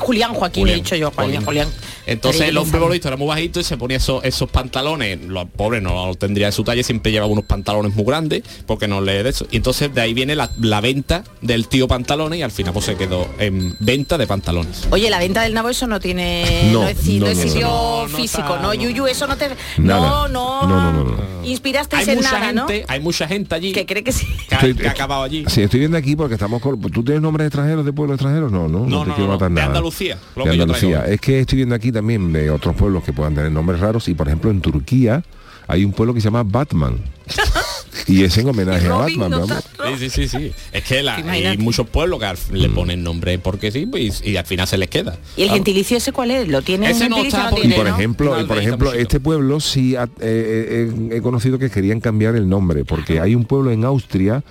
Julián 0.00 0.34
Joaquín, 0.34 0.66
he 0.68 0.74
dicho 0.74 0.96
yo, 0.96 1.10
Julián, 1.14 1.44
Julián. 1.44 1.68
Entonces 2.06 2.42
el 2.48 2.56
hombre 2.58 2.80
visto 2.88 3.06
era 3.08 3.16
muy 3.16 3.28
bajito 3.28 3.60
y 3.60 3.64
se 3.64 3.76
ponía 3.76 3.98
esos, 3.98 4.24
esos 4.24 4.50
pantalones, 4.50 5.20
los 5.26 5.44
pobres 5.50 5.82
no 5.82 6.06
lo 6.08 6.14
tendría 6.14 6.46
de 6.46 6.52
su 6.52 6.64
talla, 6.64 6.82
siempre 6.82 7.12
llevaba 7.12 7.30
unos 7.30 7.44
pantalones 7.44 7.94
muy 7.94 8.04
grandes 8.04 8.42
porque 8.66 8.88
no 8.88 9.00
le 9.00 9.22
de 9.22 9.28
eso. 9.30 9.46
Y 9.50 9.56
entonces 9.58 9.94
de 9.94 10.00
ahí 10.00 10.14
viene 10.14 10.34
la, 10.34 10.50
la 10.60 10.80
venta 10.80 11.22
del 11.42 11.68
tío 11.68 11.86
pantalones 11.86 12.38
y 12.38 12.42
al 12.42 12.50
final 12.50 12.72
pues 12.72 12.86
se 12.86 12.96
quedó 12.96 13.28
en 13.38 13.76
venta 13.80 14.18
de 14.18 14.26
pantalones. 14.26 14.88
Oye, 14.90 15.08
la 15.10 15.18
venta 15.18 15.42
del 15.42 15.54
nabo 15.54 15.68
eso 15.68 15.86
no 15.86 16.00
tiene 16.00 16.70
No, 16.72 16.82
no, 16.82 16.88
es, 16.88 16.96
no, 17.06 17.26
no 17.26 17.34
sitio 17.34 17.66
no, 17.68 18.08
no 18.08 18.16
físico, 18.16 18.56
no, 18.56 18.62
no. 18.62 18.74
Yuyu, 18.74 19.06
eso 19.06 19.26
no 19.26 19.36
te 19.36 19.50
Nada. 19.78 20.00
no, 20.00 20.28
no, 20.28 20.66
No, 20.66 20.92
no, 20.92 20.92
no, 20.92 21.04
no. 21.04 21.44
inspirasteis 21.44 22.08
Hay 22.08 22.12
en 22.14 22.16
mucha 22.16 22.32
nada, 22.40 22.46
gente, 22.46 22.80
¿no? 22.80 22.86
hay 22.88 23.00
mucha 23.00 23.28
gente 23.28 23.54
allí 23.54 23.72
Que 23.72 23.86
cree 23.86 24.02
que 24.02 24.12
sí. 24.12 24.26
que, 24.48 24.54
ha- 24.54 24.58
Estoy- 24.58 24.74
que 24.74 24.88
ha 24.88 24.92
acabado 24.92 25.22
allí. 25.22 25.44
Sí, 25.48 25.62
estoy 25.62 25.80
viendo 25.80 25.96
aquí 25.98 26.16
porque 26.16 26.34
estamos 26.34 26.60
con... 26.62 26.80
¿Tú 26.80 27.04
tienes 27.04 27.22
nombres 27.22 27.46
extranjeros 27.46 27.84
de 27.84 27.92
pueblos 27.92 28.16
extranjeros? 28.16 28.50
No, 28.50 28.66
no, 28.68 28.80
no, 28.80 28.86
No, 28.86 29.02
te 29.02 29.08
no, 29.10 29.14
quiero 29.14 29.26
no, 29.28 29.32
matar 29.34 29.48
de 29.50 29.54
nada. 29.54 29.66
Andalucía, 29.90 30.18
lo 30.36 30.44
De 30.44 30.50
que 30.50 30.56
yo 30.56 30.62
Andalucía. 30.62 30.98
traigo. 31.00 31.14
Es 31.14 31.20
que 31.20 31.40
estoy 31.40 31.56
viendo 31.56 31.74
aquí 31.74 31.92
también 31.92 32.32
de 32.32 32.50
otros 32.50 32.74
pueblos 32.76 33.04
que 33.04 33.12
puedan 33.12 33.34
tener 33.34 33.50
nombres 33.52 33.80
raros 33.80 34.08
y 34.08 34.14
por 34.14 34.26
ejemplo 34.28 34.50
en 34.50 34.60
Turquía 34.60 35.22
hay 35.66 35.84
un 35.84 35.92
pueblo 35.92 36.14
que 36.14 36.20
se 36.20 36.26
llama 36.26 36.42
Batman. 36.42 36.98
y 38.08 38.24
es 38.24 38.36
en 38.38 38.48
homenaje 38.48 38.86
a 38.88 38.92
Batman, 38.94 39.30
¿no 39.30 39.40
vamos. 39.40 39.58
está? 39.58 39.96
Sí, 39.98 40.08
sí, 40.10 40.10
sí, 40.10 40.28
sí. 40.28 40.52
Es 40.72 40.82
que 40.84 41.02
la- 41.02 41.22
¿Te 41.22 41.30
hay 41.30 41.58
muchos 41.58 41.88
pueblos 41.88 42.20
que 42.20 42.56
le 42.56 42.68
ponen 42.70 43.04
nombre 43.04 43.38
porque 43.38 43.70
sí 43.70 43.86
pues, 43.86 44.20
y, 44.24 44.30
y 44.30 44.36
al 44.36 44.46
final 44.46 44.66
se 44.66 44.78
les 44.78 44.88
queda. 44.90 45.16
¿Y 45.36 45.42
el 45.42 45.46
Claro. 45.48 45.54
gentilicio 45.54 45.96
ese 45.96 46.10
cuál 46.12 46.30
es? 46.32 46.48
¿Lo 46.48 46.62
tiene 46.62 46.90
Ese 46.90 47.08
no 47.08 47.18
está 47.22 47.50
no 47.50 47.58
Y 47.62 47.68
por 47.72 47.86
ejemplo, 47.86 48.40
y 48.40 48.44
por 48.44 48.58
ejemplo, 48.58 48.92
este 48.92 49.20
pueblo 49.20 49.60
sí 49.60 49.94
ha- 49.96 50.04
eh, 50.04 50.08
eh, 50.20 50.92
eh, 51.12 51.16
he 51.16 51.20
conocido 51.22 51.58
que 51.58 51.70
querían 51.70 52.00
cambiar 52.00 52.34
el 52.36 52.48
nombre, 52.48 52.84
porque 52.84 53.20
hay 53.20 53.34
un 53.36 53.44
pueblo 53.44 53.70
en 53.70 53.84
Austria 53.84 54.42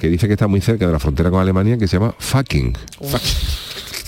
que 0.00 0.08
dice 0.08 0.26
que 0.26 0.34
está 0.34 0.46
muy 0.48 0.60
cerca 0.60 0.86
de 0.86 0.92
la 0.92 0.98
frontera 0.98 1.30
con 1.30 1.40
Alemania 1.40 1.78
que 1.78 1.86
se 1.88 1.96
llama 1.98 2.14
Fucking. 2.18 2.74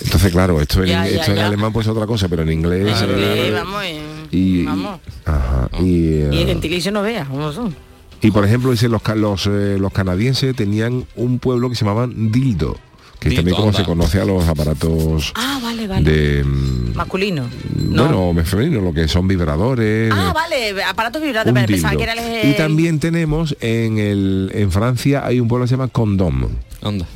Entonces, 0.03 0.30
claro, 0.32 0.61
esto 0.61 0.82
en, 0.82 0.88
Ya, 0.88 1.07
ya, 1.09 1.20
esto 1.20 1.30
en 1.32 1.36
ya. 1.38 1.46
alemán 1.46 1.72
pues 1.72 1.86
es 1.86 1.90
otra 1.92 2.07
cosa, 2.07 2.28
pero 2.28 2.42
en 2.42 2.53
inglés. 2.53 2.94
Ah, 3.01 3.07
eh, 3.09 3.51
vamos, 3.55 3.82
en- 3.84 4.28
y, 4.30 4.64
vamos. 4.64 5.01
ajá, 5.24 5.68
y, 5.80 5.84
Y 5.84 6.22
el 6.40 6.46
gentilicio 6.46 6.92
no 6.92 7.03
veas 7.03 7.26
cómo 7.28 7.53
son. 7.53 7.74
y, 8.20 8.30
por 8.30 8.44
ejemplo, 8.44 8.70
dice 8.70 8.88
los, 8.88 9.03
los, 9.16 9.46
eh, 9.46 9.76
los 9.78 9.92
canadienses 9.92 10.55
tenían 10.57 11.05
un 11.16 11.38
pueblo 11.38 11.68
que 11.68 11.74
se 11.76 11.84
llamaban 11.84 12.30
Dildo, 12.32 12.76
que 13.20 13.30
también 13.32 13.57
como 13.57 13.72
se 13.72 13.82
conoce 13.84 14.20
a 14.20 14.24
los 14.24 14.46
aparatos 14.49 15.32
Ah, 15.34 15.59
vale, 15.62 15.86
vale. 15.88 16.09
de 16.11 16.44
mm, 16.44 16.94
Masculino. 16.94 17.49
No. 17.76 18.07
bueno, 18.32 18.44
femenino, 18.44 18.80
lo 18.80 18.92
que 18.92 19.09
son 19.09 19.26
vibradores. 19.26 20.12
Ah, 20.14 20.28
eh, 20.30 20.32
vale, 20.34 20.84
aparatos 20.84 21.20
pero 21.22 21.42
pensaba 21.66 21.66
dildo. 21.66 21.96
que 21.99 22.03
era 22.05 22.12
el... 22.42 22.51
Y 22.51 22.57
también 22.57 23.01
tenemos 23.01 23.57
en 23.61 23.99
el 23.99 24.51
en 24.55 24.70
Francia 24.70 25.24
hay 25.26 25.40
un 25.40 25.49
pueblo 25.49 25.64
que 25.64 25.70
se 25.70 25.74
llama 25.76 25.88
Condom, 25.88 26.49
anda. 26.82 27.07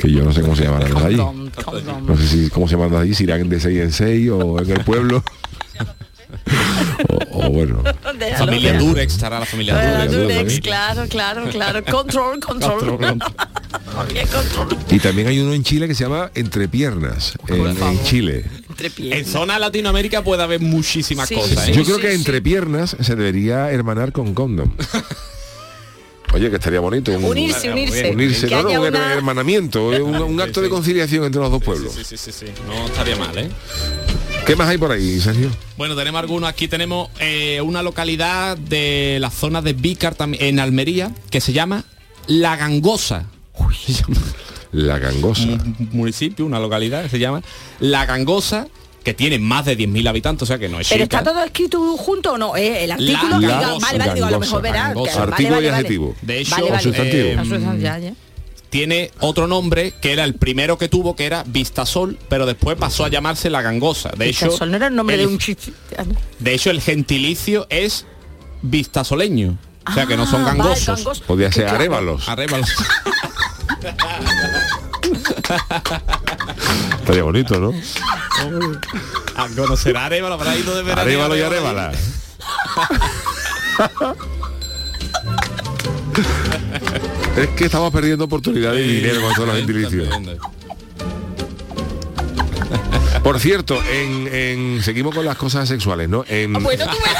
Que 0.00 0.10
yo 0.10 0.24
no 0.24 0.32
sé 0.32 0.40
cómo 0.42 0.56
se 0.56 0.64
llaman 0.64 0.80
los 0.90 1.00
de 1.00 1.06
allí. 1.06 1.16
Condom, 1.16 1.50
condom. 1.64 2.06
No 2.06 2.16
sé 2.16 2.26
si 2.28 2.50
cómo 2.50 2.68
se 2.68 2.76
llaman 2.76 2.94
allí, 3.00 3.14
si 3.14 3.24
irán 3.24 3.48
de 3.48 3.60
6 3.60 3.78
en 3.80 3.92
6 3.92 4.30
o 4.30 4.60
en 4.60 4.70
el 4.70 4.84
pueblo. 4.84 5.22
o, 7.30 7.46
o 7.46 7.50
bueno. 7.50 7.82
Déjalo, 8.18 8.46
Familia 8.46 8.72
déjalo. 8.72 8.88
Durex 8.90 9.12
estará 9.14 9.38
la 9.40 9.46
familia 9.46 9.74
Durex. 9.74 10.12
Durex, 10.12 10.34
Durex, 10.34 10.52
sí. 10.54 10.60
claro, 10.60 11.04
claro, 11.08 11.44
claro. 11.50 11.84
Control, 11.84 12.40
control. 12.40 12.98
Y 14.90 14.98
también 14.98 15.28
hay 15.28 15.38
uno 15.40 15.52
en 15.52 15.62
Chile 15.62 15.86
que 15.88 15.94
se 15.94 16.04
llama 16.04 16.30
Entrepiernas, 16.34 17.34
en, 17.48 17.66
en 17.66 18.02
Chile. 18.04 18.44
Entre. 18.70 19.18
En 19.18 19.26
zona 19.26 19.58
Latinoamérica 19.58 20.22
puede 20.24 20.42
haber 20.42 20.60
muchísimas 20.60 21.28
Sí, 21.28 21.34
cosas. 21.34 21.64
sí, 21.66 21.72
¿eh? 21.72 21.74
Yo 21.74 21.84
creo 21.84 21.96
sí, 21.96 22.02
que 22.02 22.08
sí. 22.10 22.14
Entrepiernas 22.16 22.96
se 22.98 23.14
debería 23.16 23.70
hermanar 23.70 24.12
con 24.12 24.32
Condom. 24.34 24.72
Oye, 26.32 26.48
que 26.50 26.56
estaría 26.56 26.80
bonito. 26.80 27.12
un- 27.12 27.24
Unirse, 27.24 27.70
unirse. 27.70 28.10
Unirse, 28.10 28.46
Que 28.48 28.54
no, 28.54 28.62
no, 28.62 28.70
un 28.82 28.88
una- 28.88 29.12
hermanamiento, 29.12 29.88
un, 29.88 30.14
un 30.16 30.40
acto 30.40 30.60
de 30.62 30.68
conciliación 30.70 31.24
entre 31.24 31.40
los 31.40 31.50
dos 31.50 31.62
pueblos. 31.62 31.92
Sí, 31.94 32.02
sí, 32.04 32.16
sí, 32.16 32.32
sí. 32.32 32.46
No 32.66 32.86
estaría 32.86 33.16
mal, 33.16 33.36
¿eh? 33.36 33.50
¿Qué 34.46 34.56
más 34.56 34.68
hay 34.68 34.78
por 34.78 34.90
ahí, 34.90 35.20
Sergio? 35.20 35.50
Bueno, 35.76 35.94
tenemos 35.94 36.20
algunos. 36.20 36.48
Aquí 36.48 36.68
tenemos 36.68 37.10
eh, 37.20 37.60
una 37.60 37.82
localidad 37.82 38.56
de 38.56 39.18
la 39.20 39.30
zona 39.30 39.62
de 39.62 39.72
Vícar, 39.74 40.16
en 40.18 40.58
Almería, 40.58 41.12
que 41.30 41.40
se 41.40 41.52
llama 41.52 41.84
La 42.26 42.56
Gangosa. 42.56 43.26
Se 43.86 43.92
llama- 43.92 44.20
La 44.72 44.98
gangosa. 44.98 45.42
un 45.42 45.90
municipio, 45.92 46.46
una 46.46 46.58
localidad 46.58 47.02
que 47.02 47.10
se 47.10 47.18
llama 47.18 47.42
La 47.78 48.06
Gangosa, 48.06 48.68
que 49.02 49.14
tiene 49.14 49.38
más 49.38 49.64
de 49.64 49.76
10.000 49.76 50.08
habitantes, 50.08 50.42
o 50.42 50.46
sea 50.46 50.58
que 50.58 50.68
no 50.68 50.78
es 50.80 50.88
Pero 50.88 51.04
chica. 51.04 51.18
está 51.18 51.30
todo 51.32 51.42
escrito 51.44 51.96
junto 51.96 52.32
o 52.32 52.38
no? 52.38 52.56
Eh, 52.56 52.84
el 52.84 52.92
artículo, 52.92 53.38
La 53.40 53.76
vale, 53.78 53.98
vale, 53.98 54.14
digo, 54.14 54.26
a 54.26 54.30
lo 54.30 54.40
mejor 54.40 54.62
verás. 54.62 54.94
vale, 54.94 55.10
Artículo 55.10 55.56
vale, 55.56 55.66
y 55.66 55.70
vale. 55.70 55.70
adjetivo. 55.70 56.14
De 56.22 56.38
hecho, 56.40 56.50
Vale, 56.56 56.70
vale. 56.70 56.82
sustantivo. 56.82 57.28
eh, 57.28 57.78
ya. 57.80 58.00
tiene 58.70 59.10
otro 59.20 59.46
nombre 59.46 59.92
que 60.00 60.12
era 60.12 60.24
el 60.24 60.34
primero 60.34 60.78
que 60.78 60.88
tuvo, 60.88 61.14
que 61.16 61.26
era 61.26 61.44
Vistasol, 61.46 62.18
pero 62.28 62.46
después 62.46 62.76
pasó 62.78 63.04
a 63.04 63.08
llamarse 63.08 63.50
La 63.50 63.60
Gangosa. 63.62 64.10
De 64.16 64.28
hecho, 64.30 64.50
Sol 64.50 64.70
no 64.70 64.76
era 64.76 64.86
el 64.86 64.94
nombre 64.94 65.16
de 65.16 65.26
un 65.26 65.38
chiste. 65.38 65.72
de 66.38 66.54
hecho, 66.54 66.70
el 66.70 66.80
gentilicio 66.80 67.66
es 67.70 68.06
vistasoleño. 68.62 69.58
O 69.84 69.92
sea 69.92 70.06
que 70.06 70.16
no 70.16 70.26
son 70.26 70.42
Ah, 70.42 70.44
vale, 70.44 70.58
gangosos. 70.58 70.86
gangoso. 71.04 71.24
Podía 71.24 71.50
ser 71.50 71.64
Claro. 71.64 71.76
arévalos. 71.78 72.24
Estaría 77.00 77.22
bonito, 77.24 77.58
¿no? 77.60 77.72
A 79.36 79.48
conocer 79.56 79.96
a 79.96 80.06
Arevalo, 80.06 80.34
habrá 80.34 80.56
ido 80.56 80.74
de 80.74 80.82
verano. 80.82 81.00
Arévalo 81.02 81.36
y 81.36 81.40
arévala. 81.42 81.92
es 87.36 87.48
que 87.56 87.64
estamos 87.64 87.90
perdiendo 87.92 88.24
oportunidades 88.24 88.86
y 88.86 88.96
dinero 88.96 89.20
con 89.22 89.34
todos 89.34 89.48
los 89.48 89.56
gentilicios. 89.56 90.08
Por 93.22 93.38
cierto, 93.38 93.78
en, 93.92 94.28
en- 94.32 94.82
seguimos 94.82 95.14
con 95.14 95.24
las 95.24 95.36
cosas 95.36 95.68
sexuales, 95.68 96.08
¿no? 96.08 96.24
En, 96.28 96.56
Ah, 96.56 96.58
Bueno, 96.60 96.84
tú 96.86 96.90
ves. 97.04 97.12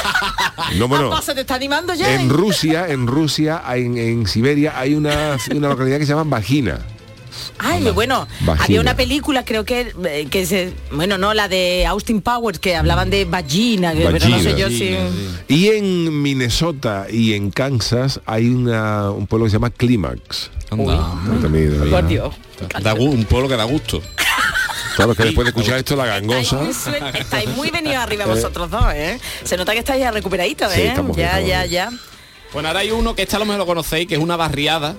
no, 0.79 0.87
bueno, 0.89 1.15
Ah, 1.15 1.21
se 1.21 1.33
te 1.33 1.41
está 1.41 1.55
animando 1.55 1.93
ya. 1.93 2.13
en 2.13 2.21
¿eh? 2.29 2.29
Rusia, 2.29 2.87
en 2.89 3.07
Rusia, 3.07 3.61
en, 3.73 3.97
en 3.97 4.27
Siberia 4.27 4.77
hay 4.77 4.95
una, 4.95 5.37
una 5.55 5.69
localidad 5.69 5.99
que 5.99 6.05
se 6.05 6.11
llama 6.13 6.29
Vagina. 6.37 6.79
Ay, 7.59 7.83
bueno, 7.91 8.27
Vagina. 8.41 8.63
había 8.65 8.81
una 8.81 8.95
película, 8.95 9.43
creo 9.45 9.63
que, 9.65 9.93
eh, 10.05 10.27
que 10.29 10.45
se, 10.45 10.73
bueno, 10.91 11.17
no, 11.17 11.33
la 11.33 11.47
de 11.47 11.85
Austin 11.85 12.21
Powers, 12.21 12.59
que 12.59 12.75
hablaban 12.75 13.09
de 13.09 13.25
vagina, 13.25 13.93
pero 13.95 14.11
no 14.29 14.39
sé 14.39 14.55
yo 14.57 14.69
si... 14.69 14.95
Y 15.47 15.67
en 15.69 16.21
Minnesota 16.21 17.07
y 17.09 17.33
en 17.33 17.51
Kansas 17.51 18.19
hay 18.25 18.47
una- 18.49 19.11
un 19.11 19.27
pueblo 19.27 19.45
que 19.45 19.51
se 19.51 19.55
llama 19.57 19.69
Clímax. 19.69 20.51
También, 20.69 21.89
Por 21.89 22.07
Dios. 22.07 22.33
Da 22.81 22.93
un 22.93 23.25
pueblo 23.25 23.47
que 23.49 23.55
da 23.55 23.63
gusto. 23.65 24.01
Claro 24.95 25.15
que 25.15 25.23
después 25.23 25.45
de 25.45 25.49
escuchar 25.49 25.77
esto 25.79 25.95
la 25.95 26.05
gangosa. 26.05 26.59
Estáis 27.17 27.49
muy 27.55 27.69
venidos 27.71 27.97
arriba 27.97 28.23
Eh. 28.25 28.27
vosotros 28.27 28.69
dos, 28.69 28.85
¿eh? 28.93 29.19
Se 29.43 29.57
nota 29.57 29.73
que 29.73 29.79
estáis 29.79 30.01
ya 30.01 30.11
recuperaditos, 30.11 30.71
Sí, 30.71 30.81
¿eh? 30.81 30.83
ya, 30.85 30.89
estamos 30.91 31.17
ya, 31.17 31.39
bien. 31.39 31.69
ya. 31.69 31.89
Bueno, 32.53 32.67
ahora 32.67 32.81
hay 32.81 32.91
uno 32.91 33.15
que 33.15 33.23
esta 33.23 33.37
a 33.37 33.39
lo 33.39 33.45
mejor 33.45 33.59
lo 33.59 33.65
conocéis, 33.65 34.07
que 34.07 34.13
es 34.15 34.19
una 34.21 34.35
barriada 34.35 34.95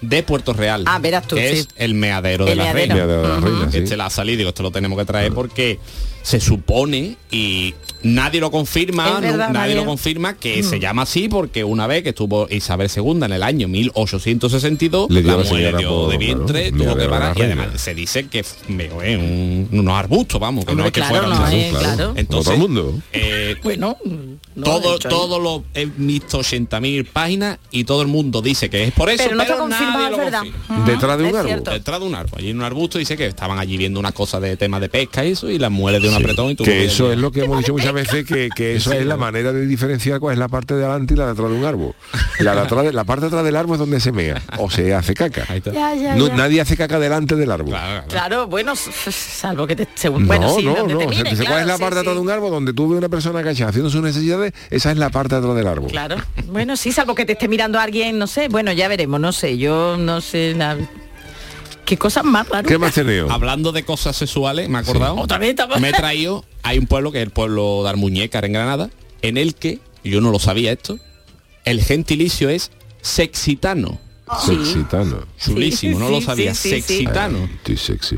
de 0.00 0.22
Puerto 0.22 0.52
Real. 0.52 0.84
Ah, 0.86 0.98
verás 0.98 1.26
tú, 1.26 1.36
que 1.36 1.50
sí. 1.50 1.58
es 1.60 1.68
el 1.76 1.94
meadero 1.94 2.44
de 2.44 2.52
El 2.52 2.58
la 2.58 2.64
meadero. 2.64 2.78
reina. 2.78 2.94
Meadero 2.94 3.22
de 3.22 3.28
la 3.28 3.40
reina, 3.40 3.70
sí. 3.72 3.78
Este 3.78 3.96
la 3.96 4.06
ha 4.06 4.10
salido, 4.10 4.38
digo, 4.38 4.48
esto 4.50 4.62
lo 4.62 4.70
tenemos 4.70 4.98
que 4.98 5.04
traer 5.04 5.32
porque 5.32 5.78
se 6.22 6.40
supone 6.40 7.16
y 7.30 7.74
nadie 8.02 8.40
lo 8.40 8.50
confirma, 8.50 9.20
verdad, 9.20 9.50
nadie 9.50 9.74
lo 9.74 9.84
confirma 9.84 10.34
que 10.34 10.62
Mm. 10.62 10.64
se 10.64 10.80
llama 10.80 11.02
así 11.02 11.28
porque 11.28 11.64
una 11.64 11.86
vez 11.86 12.02
que 12.02 12.10
estuvo 12.10 12.46
Isabel 12.50 12.90
II 12.94 13.24
en 13.24 13.32
el 13.32 13.42
año 13.42 13.68
1862, 13.68 15.10
Le 15.10 15.22
dio 15.22 15.30
la 15.32 15.38
mujer 15.38 15.56
señora 15.56 15.78
dio 15.78 15.88
por- 15.90 16.10
de 16.10 16.18
vientre, 16.18 16.70
claro, 16.72 16.84
tuvo 16.92 16.96
que 17.02 17.08
parar 17.08 17.38
y 17.38 17.42
además 17.42 17.68
se 17.80 17.94
dice 17.94 18.26
que 18.28 18.44
me- 18.68 18.84
eh, 19.02 19.16
un- 19.16 19.68
unos 19.78 19.94
arbustos, 19.98 20.40
vamos, 20.40 20.64
que 20.64 20.74
no 20.74 20.84
es 20.84 20.92
que 20.92 21.00
claro, 21.00 21.14
fueran 21.26 21.30
no, 21.30 21.48
eh, 21.48 21.68
claro. 21.70 22.12
Entonces, 22.16 22.44
todo 22.44 22.54
el 22.54 22.60
mundo. 22.60 22.98
eh, 23.12 23.56
Bueno, 23.62 23.96
todo, 24.62 24.98
todo 24.98 25.38
lo 25.38 25.64
he 25.74 25.86
visto 25.96 26.38
80.000 26.40 27.04
páginas 27.04 27.58
y 27.70 27.84
todo 27.84 28.02
el 28.02 28.08
mundo 28.08 28.42
dice 28.42 28.68
que 28.68 28.84
es 28.84 28.92
por 28.92 29.08
eso, 29.10 29.22
Pero 29.24 29.36
no 29.36 29.68
nadie 29.68 30.10
lo 30.10 30.16
verdad. 30.16 30.40
confirma. 30.42 30.84
Detrás 30.86 31.18
de 31.18 31.24
un 31.24 31.30
es 31.30 31.34
árbol. 31.36 31.48
cierto. 31.48 31.70
Detrás 31.70 32.00
de 32.00 32.06
un 32.06 32.14
árbol, 32.14 32.38
allí 32.38 32.50
en 32.50 32.56
un 32.58 32.64
arbusto 32.64 32.98
dice 32.98 33.16
que 33.16 33.26
estaban 33.26 33.58
allí 33.58 33.76
viendo 33.76 34.00
una 34.00 34.12
cosa 34.12 34.40
de 34.40 34.56
tema 34.56 34.80
de 34.80 34.88
pesca 34.88 35.24
y 35.24 35.30
eso 35.32 35.48
y 35.50 35.58
las 35.58 35.70
mueres 35.70 36.02
de 36.02 36.08
un 36.08 36.14
apretón 36.14 36.50
y 36.50 36.54
tuvo 36.54 36.64
Que 36.66 36.84
eso 36.84 37.12
es 37.12 37.18
lo 37.18 37.30
que 37.32 37.44
hemos 37.44 37.58
dicho 37.58 37.72
muchas 37.72 37.91
veces, 37.92 38.24
que, 38.26 38.48
que 38.54 38.76
eso 38.76 38.90
Sí, 38.90 38.96
es 38.98 39.06
la 39.06 39.16
manera 39.16 39.52
de 39.52 39.66
diferenciar 39.66 40.20
cuál 40.20 40.32
es 40.34 40.38
la 40.38 40.48
parte 40.48 40.74
de 40.74 40.84
adelante 40.84 41.14
y 41.14 41.16
la 41.16 41.26
de 41.26 41.32
atrás 41.32 41.50
de 41.50 41.56
un 41.56 41.64
árbol. 41.64 41.94
La, 42.40 42.54
de 42.54 42.60
atrás 42.60 42.84
de- 42.84 42.92
la 42.92 43.04
parte 43.04 43.22
de 43.22 43.26
atrás 43.28 43.44
del 43.44 43.56
árbol 43.56 43.74
es 43.74 43.78
donde 43.80 44.00
se 44.00 44.12
mea 44.12 44.40
o 44.58 44.70
se 44.70 44.94
hace 44.94 45.14
caca. 45.14 45.44
Ya, 45.72 45.94
ya, 45.94 46.14
No, 46.16 46.28
ya. 46.28 46.34
nadie 46.36 46.60
hace 46.60 46.76
caca 46.76 46.98
delante 46.98 47.36
del 47.36 47.50
árbol. 47.50 47.74
Claro, 48.08 48.46
bueno, 48.46 48.72
s- 48.72 48.90
salvo 49.12 49.66
que 49.66 49.76
te... 49.76 49.88
según- 49.94 50.22
No, 50.22 50.26
bueno, 50.28 50.54
sí, 50.56 50.64
no, 50.64 50.74
donde 50.74 50.94
no. 50.94 51.00
te 51.00 51.06
O 51.06 51.12
sea, 51.12 51.22
mire, 51.24 51.36
¿Cuál 51.36 51.46
claro, 51.46 51.60
es 51.60 51.66
la 51.66 51.76
sí, 51.76 51.80
parte 51.80 51.94
de 51.96 52.00
atrás 52.00 52.12
sí. 52.14 52.16
de 52.16 52.22
un 52.22 52.30
árbol 52.30 52.50
donde 52.50 52.72
tú 52.72 52.88
ves 52.88 52.98
una 52.98 53.08
persona 53.08 53.38
agachada 53.40 53.70
haciendo 53.70 53.90
sus 53.90 54.02
necesidades? 54.02 54.52
Esa 54.70 54.90
es 54.90 54.96
la 54.98 55.10
parte 55.10 55.34
de 55.34 55.40
atrás 55.40 55.54
del 55.56 55.66
árbol. 55.66 55.90
Claro. 55.90 56.16
Bueno, 56.48 56.76
sí, 56.76 56.92
salvo 56.92 57.14
que 57.14 57.24
te 57.24 57.32
esté 57.32 57.48
mirando 57.48 57.78
alguien, 57.78 58.18
no 58.18 58.26
sé. 58.26 58.48
Bueno, 58.48 58.72
ya 58.72 58.88
veremos, 58.88 59.20
no 59.20 59.32
sé. 59.32 59.58
Yo 59.58 59.96
no 59.98 60.20
sé 60.20 60.54
la... 60.56 60.76
Qué 61.84 61.96
cosas 61.98 62.24
más 62.24 62.48
raras. 62.48 62.66
¿Qué 62.66 62.78
más 62.78 62.94
tenemos? 62.94 63.30
Hablando 63.30 63.72
de 63.72 63.84
cosas 63.84 64.16
sexuales, 64.16 64.68
me 64.68 64.78
he 64.78 64.80
acordado. 64.82 65.16
Otra 65.16 65.38
vez 65.38 65.54
Me 65.80 65.88
he 65.90 65.92
traído, 65.92 66.44
hay 66.62 66.78
un 66.78 66.86
pueblo 66.86 67.12
que 67.12 67.18
es 67.18 67.24
el 67.24 67.30
pueblo 67.30 67.82
de 67.82 67.90
Armuñécar 67.90 68.44
en 68.44 68.52
Granada, 68.52 68.90
en 69.22 69.36
el 69.36 69.54
que, 69.54 69.78
yo 70.04 70.20
no 70.20 70.30
lo 70.30 70.38
sabía 70.38 70.72
esto, 70.72 70.98
el 71.64 71.82
gentilicio 71.82 72.48
es 72.48 72.70
sexitano. 73.02 74.00
Sexitano. 74.46 75.26
Chulísimo, 75.38 75.98
no 75.98 76.08
lo 76.08 76.20
sabía. 76.22 76.54
sí, 76.54 76.70
sí, 76.70 76.76
sí. 76.76 76.82
sexitano. 76.82 77.48
Sexy. 77.64 78.16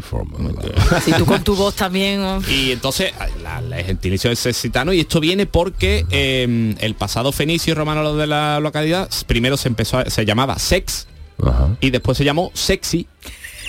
Si 1.04 1.12
tú 1.12 1.26
con 1.26 1.42
tu 1.42 1.56
voz 1.56 1.74
también... 1.74 2.20
oh. 2.20 2.40
Y 2.48 2.70
entonces, 2.70 3.12
la, 3.42 3.60
la- 3.60 3.80
el 3.80 3.86
gentilicio 3.86 4.30
es 4.30 4.38
sexitano 4.38 4.92
y 4.92 5.00
esto 5.00 5.18
viene 5.18 5.46
porque 5.46 6.04
eh, 6.10 6.74
el 6.78 6.94
pasado 6.94 7.32
fenicio 7.32 7.72
y 7.72 7.74
romano 7.74 8.14
de 8.14 8.26
la 8.28 8.60
localidad 8.60 9.10
primero 9.26 9.56
se 9.56 9.68
empezó 9.68 9.98
a- 9.98 10.08
se 10.10 10.24
llamaba 10.24 10.56
sex 10.58 11.08
Ajá. 11.42 11.76
y 11.80 11.90
después 11.90 12.16
se 12.16 12.24
llamó 12.24 12.50
sexy. 12.54 13.08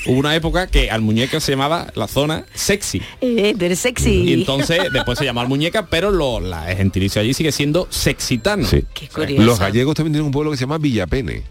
Hubo 0.08 0.20
una 0.20 0.36
época 0.36 0.68
que 0.68 0.92
al 0.92 1.02
muñeco 1.02 1.40
se 1.40 1.52
llamaba 1.52 1.88
la 1.96 2.08
zona 2.08 2.46
sexy. 2.54 3.02
Eh, 3.22 3.56
eres 3.60 3.80
sexy. 3.80 4.24
Y 4.24 4.34
entonces 4.34 4.80
después 4.92 5.18
se 5.18 5.26
llamó 5.26 5.42
al 5.42 5.48
muñeca, 5.48 5.88
pero 5.88 6.12
lo, 6.12 6.40
la, 6.40 6.64
gentilicio 6.76 7.22
allí 7.22 7.34
sigue 7.34 7.52
siendo 7.52 7.88
sexitano. 7.90 8.66
Sí. 8.68 8.84
Qué 8.94 9.08
curioso. 9.08 9.44
Los 9.44 9.60
gallegos 9.60 9.96
también 9.96 10.14
tienen 10.14 10.26
un 10.26 10.32
pueblo 10.32 10.52
que 10.52 10.58
se 10.58 10.62
llama 10.62 10.78
Villapene. 10.78 11.44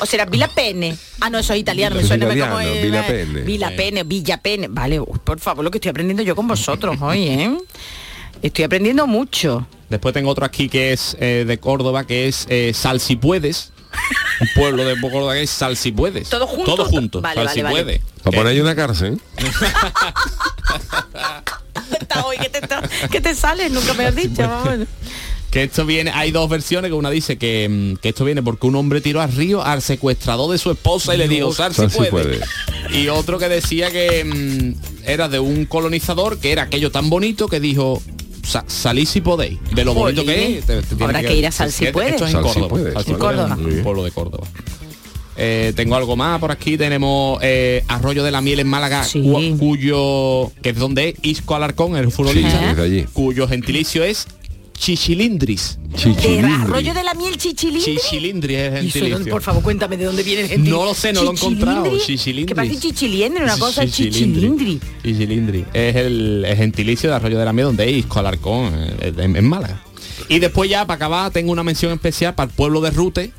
O 0.00 0.06
será 0.06 0.24
Villa 0.26 0.48
Pene. 0.48 0.96
Ah, 1.20 1.30
no, 1.30 1.38
eso 1.38 1.52
es 1.54 1.60
italiano. 1.60 1.96
Me 1.96 2.04
suena 2.04 2.26
italiano, 2.26 2.52
como... 2.56 2.66
eh, 2.66 2.82
Villa 2.82 3.06
Pene. 3.06 3.40
Villa 3.40 3.72
Pene, 3.76 4.02
Villa 4.04 4.36
Pene. 4.38 4.68
Vale, 4.68 5.00
uy, 5.00 5.18
por 5.24 5.40
favor, 5.40 5.64
lo 5.64 5.70
que 5.70 5.78
estoy 5.78 5.90
aprendiendo 5.90 6.22
yo 6.22 6.36
con 6.36 6.46
vosotros 6.46 6.96
hoy, 7.00 7.28
¿eh? 7.28 7.56
Estoy 8.42 8.64
aprendiendo 8.64 9.06
mucho. 9.06 9.66
Después 9.88 10.12
tengo 10.12 10.30
otro 10.30 10.44
aquí 10.44 10.68
que 10.68 10.92
es 10.92 11.16
eh, 11.18 11.44
de 11.46 11.58
Córdoba, 11.58 12.06
que 12.06 12.28
es 12.28 12.46
eh, 12.50 12.72
Salsipuedes. 12.74 13.72
Un 14.40 14.48
pueblo 14.54 14.84
de 14.84 15.00
Córdoba 15.00 15.34
que 15.34 15.42
es 15.42 15.50
Salsipuedes. 15.50 16.28
¿Todo 16.28 16.46
junto? 16.46 16.76
Todo 16.76 16.84
junto. 16.86 17.20
Vale, 17.20 17.44
vale, 17.44 17.48
Salsipuedes. 17.60 18.00
Para 18.22 18.36
poner 18.36 18.52
ahí 18.52 18.60
una 18.60 18.76
cárcel. 18.76 19.20
Hoy, 22.24 22.36
¿qué 22.38 22.48
te, 22.48 22.60
qué 23.10 23.20
te 23.20 23.34
sale? 23.34 23.68
Nunca 23.70 23.94
me 23.94 24.06
has 24.06 24.14
dicho. 24.14 24.42
vamos. 24.42 24.86
Que 25.50 25.62
esto 25.62 25.86
viene, 25.86 26.10
hay 26.14 26.30
dos 26.30 26.48
versiones, 26.50 26.90
que 26.90 26.94
una 26.94 27.08
dice 27.10 27.38
que, 27.38 27.66
mm, 27.68 27.96
que 28.02 28.10
esto 28.10 28.24
viene 28.24 28.42
porque 28.42 28.66
un 28.66 28.76
hombre 28.76 29.00
tiró 29.00 29.22
al 29.22 29.32
río 29.32 29.62
al 29.64 29.80
secuestrador 29.80 30.50
de 30.52 30.58
su 30.58 30.70
esposa 30.70 31.14
y 31.14 31.18
le 31.18 31.26
dijo, 31.26 31.54
sal 31.54 31.72
si 31.72 31.80
Sal 31.82 31.90
si 31.90 31.96
puede. 31.96 32.10
puede. 32.10 32.40
Y 32.90 33.08
otro 33.08 33.38
que 33.38 33.48
decía 33.48 33.90
que 33.90 34.24
mm, 34.24 35.08
era 35.08 35.28
de 35.28 35.38
un 35.38 35.64
colonizador 35.64 36.38
que 36.38 36.52
era 36.52 36.64
aquello 36.64 36.90
tan 36.90 37.08
bonito 37.08 37.48
que 37.48 37.60
dijo, 37.60 38.02
"Sa- 38.48 38.64
salid 38.66 39.06
si 39.06 39.20
podéis. 39.20 39.58
De 39.74 39.84
lo 39.84 39.94
bonito 39.94 40.24
que 40.24 40.58
es. 40.58 40.64
te- 40.66 40.76
te 40.80 40.86
tiene 40.88 41.04
Habrá 41.04 41.22
que 41.22 41.36
ir 41.36 41.46
a 41.46 41.52
Sal 41.52 41.70
si 41.70 41.84
Esto 41.84 41.92
puede. 41.98 42.08
es 42.16 42.22
en 42.22 42.30
Sal 42.30 42.30
si 42.30 42.60
Córdoba. 42.60 42.92
Sal 42.94 43.04
si 43.04 43.10
En 43.12 43.18
Córdoba. 43.18 43.56
Un 43.60 43.82
pueblo 43.82 44.04
de 44.04 44.10
Córdoba. 44.10 44.46
Eh, 45.40 45.72
tengo 45.76 45.94
algo 45.94 46.16
más 46.16 46.40
por 46.40 46.50
aquí 46.50 46.76
tenemos 46.76 47.38
eh, 47.42 47.84
Arroyo 47.86 48.24
de 48.24 48.32
la 48.32 48.40
Miel 48.40 48.58
en 48.58 48.66
Málaga 48.66 49.04
Sí. 49.04 49.22
cu- 49.22 49.56
cuyo 49.56 50.50
que 50.62 50.70
es 50.70 50.76
donde 50.76 51.10
es 51.10 51.14
Isco 51.22 51.54
Alarcón 51.54 51.96
el 51.96 52.10
futbolista 52.10 52.74
Sí, 52.74 52.80
allí. 52.80 53.04
cuyo 53.12 53.46
gentilicio 53.46 54.02
es 54.02 54.26
Chichilindris 54.78 55.78
¿De 55.88 55.96
Chichilindri. 55.96 56.52
arroyo 56.52 56.94
de 56.94 57.02
la 57.02 57.14
miel 57.14 57.36
chichilindri? 57.36 57.96
Chichilindri 57.96 58.54
es 58.54 58.72
eso, 58.72 58.76
gentilicio. 59.00 59.32
por 59.32 59.42
favor, 59.42 59.62
cuéntame 59.62 59.96
de 59.96 60.04
dónde 60.04 60.22
viene 60.22 60.42
el 60.42 60.48
gentilicio. 60.48 60.78
No 60.78 60.84
lo 60.84 60.94
sé, 60.94 61.12
no 61.12 61.22
lo 61.24 61.30
he 61.30 61.34
encontrado. 61.34 61.84
¿Chichilindri? 61.84 62.06
Chichilindri. 62.06 62.46
Que 62.46 62.54
parece 62.54 62.76
chichiliendri, 62.76 63.42
una 63.42 63.58
cosa 63.58 63.82
es 63.82 63.92
chichilindri. 63.92 64.80
Chichilindri. 65.02 65.64
Es 65.72 65.96
el, 65.96 66.44
el 66.46 66.56
gentilicio 66.56 67.10
de 67.10 67.16
Arroyo 67.16 67.38
de 67.38 67.44
la 67.44 67.52
Miel 67.52 67.66
donde 67.66 67.90
es 67.90 67.96
Isco 67.96 68.20
Alarcón 68.20 68.72
en, 69.00 69.36
en 69.36 69.48
Málaga. 69.48 69.82
Y 70.28 70.38
después 70.38 70.70
ya, 70.70 70.86
para 70.86 70.96
acabar, 70.96 71.30
tengo 71.32 71.50
una 71.52 71.64
mención 71.64 71.92
especial 71.92 72.34
para 72.34 72.48
el 72.50 72.54
pueblo 72.54 72.80
de 72.80 72.90
Rute, 72.90 73.32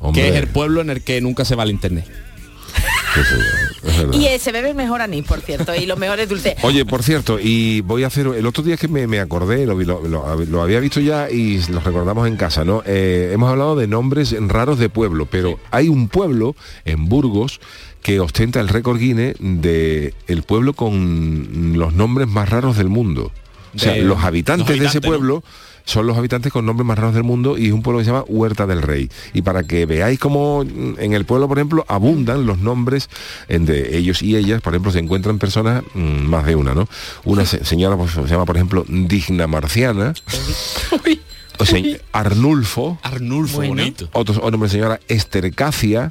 Hombre, 0.00 0.22
que 0.22 0.28
es 0.30 0.34
el 0.36 0.48
pueblo 0.48 0.80
en 0.80 0.90
el 0.90 1.02
que 1.02 1.20
nunca 1.20 1.44
se 1.44 1.54
va 1.54 1.62
el 1.64 1.70
internet. 1.70 2.06
es. 3.84 4.16
Y 4.16 4.26
eh, 4.26 4.38
se 4.38 4.52
bebe 4.52 4.70
el 4.70 4.74
mejor 4.74 5.00
anís, 5.02 5.24
por 5.24 5.40
cierto, 5.40 5.74
y 5.74 5.86
los 5.86 5.98
mejores 5.98 6.28
dulces. 6.28 6.54
Oye, 6.62 6.84
por 6.84 7.02
cierto, 7.02 7.38
y 7.40 7.80
voy 7.82 8.04
a 8.04 8.06
hacer, 8.08 8.26
el 8.26 8.46
otro 8.46 8.62
día 8.62 8.76
que 8.76 8.88
me, 8.88 9.06
me 9.06 9.20
acordé, 9.20 9.66
lo, 9.66 9.74
lo- 9.80 10.06
lo- 10.06 10.36
lo 10.44 10.62
había 10.62 10.80
visto 10.80 11.00
ya 11.00 11.30
y 11.30 11.62
lo 11.68 11.80
recordamos 11.80 12.26
en 12.28 12.36
casa, 12.36 12.64
¿no? 12.64 12.82
Eh, 12.86 13.30
hemos 13.32 13.50
hablado 13.50 13.76
de 13.76 13.86
nombres 13.86 14.34
raros 14.48 14.78
de 14.78 14.88
pueblo, 14.88 15.26
pero 15.30 15.58
hay 15.70 15.88
un 15.88 16.08
pueblo 16.08 16.54
en 16.84 17.08
Burgos 17.08 17.60
que 18.02 18.18
ostenta 18.20 18.60
el 18.60 18.68
récord 18.68 18.98
Guinness 18.98 19.36
de 19.38 20.14
el 20.26 20.42
pueblo 20.42 20.72
con 20.74 21.74
los 21.78 21.92
nombres 21.94 22.26
más 22.28 22.48
raros 22.48 22.76
del 22.76 22.88
mundo. 22.88 23.30
O 23.74 23.78
sea, 23.78 23.92
De- 23.94 24.02
los 24.02 24.22
habitantes, 24.22 24.68
los 24.68 24.78
de 24.80 24.86
ese 24.86 25.00
¿no? 25.00 25.42
Son 25.84 26.06
los 26.06 26.16
habitantes 26.16 26.52
con 26.52 26.64
nombres 26.66 26.86
más 26.86 26.98
raros 26.98 27.14
del 27.14 27.24
mundo 27.24 27.58
y 27.58 27.66
es 27.66 27.72
un 27.72 27.82
pueblo 27.82 27.98
que 27.98 28.04
se 28.04 28.10
llama 28.10 28.24
Huerta 28.28 28.66
del 28.66 28.82
Rey. 28.82 29.10
Y 29.34 29.42
para 29.42 29.62
que 29.64 29.84
veáis 29.86 30.18
cómo 30.18 30.64
mm, 30.64 30.94
en 30.98 31.12
el 31.12 31.24
pueblo, 31.24 31.48
por 31.48 31.58
ejemplo, 31.58 31.84
abundan 31.88 32.46
los 32.46 32.58
nombres 32.58 33.08
en 33.48 33.64
de 33.66 33.96
ellos 33.98 34.22
y 34.22 34.36
ellas, 34.36 34.60
por 34.60 34.72
ejemplo, 34.74 34.92
se 34.92 34.98
encuentran 35.00 35.38
personas, 35.38 35.82
mm, 35.94 36.00
más 36.00 36.46
de 36.46 36.54
una, 36.56 36.74
¿no? 36.74 36.88
Una 37.24 37.44
se- 37.46 37.64
señora 37.64 37.96
pues, 37.96 38.12
se 38.12 38.22
llama, 38.26 38.44
por 38.44 38.56
ejemplo, 38.56 38.84
Digna 38.88 39.46
Marciana, 39.46 40.14
o 41.58 41.64
se- 41.66 42.00
Arnulfo, 42.12 42.98
Arnulfo, 43.02 43.56
Bueno. 43.58 43.74
bonito. 43.74 44.08
otro 44.12 44.34
otro 44.36 44.50
nombre 44.50 44.68
señora 44.70 45.00
Estercacia, 45.08 46.10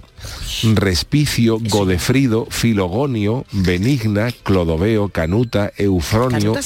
Respicio, 0.76 1.58
Godefrido, 1.60 2.48
Filogonio, 2.50 3.46
Benigna, 3.52 4.32
Clodoveo, 4.44 5.10
Canuta, 5.10 5.72
Eufronio, 5.78 6.40
Canuta 6.40 6.62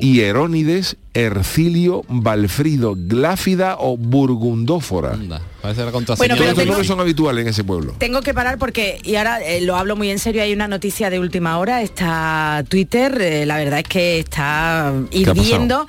Hierónides, 0.00 0.96
Ercilio, 1.14 2.04
Balfrido, 2.08 2.94
Gláfida 2.96 3.76
o 3.78 3.96
Burgundófora. 3.96 5.12
Anda, 5.12 5.42
parece 5.60 5.84
la 5.84 5.90
Bueno, 5.90 6.16
pero 6.38 6.50
estos 6.50 6.66
nombres 6.66 6.86
son 6.86 7.00
habituales 7.00 7.42
en 7.42 7.48
ese 7.48 7.64
pueblo. 7.64 7.94
Tengo 7.98 8.20
que 8.22 8.32
parar 8.32 8.58
porque, 8.58 8.98
y 9.02 9.16
ahora 9.16 9.42
eh, 9.42 9.60
lo 9.60 9.76
hablo 9.76 9.96
muy 9.96 10.10
en 10.10 10.18
serio, 10.18 10.42
hay 10.42 10.52
una 10.52 10.68
noticia 10.68 11.10
de 11.10 11.18
última 11.18 11.58
hora, 11.58 11.82
está 11.82 12.64
Twitter, 12.68 13.20
eh, 13.20 13.46
la 13.46 13.56
verdad 13.58 13.80
es 13.80 13.88
que 13.88 14.18
está 14.18 14.94
hirviendo. 15.10 15.86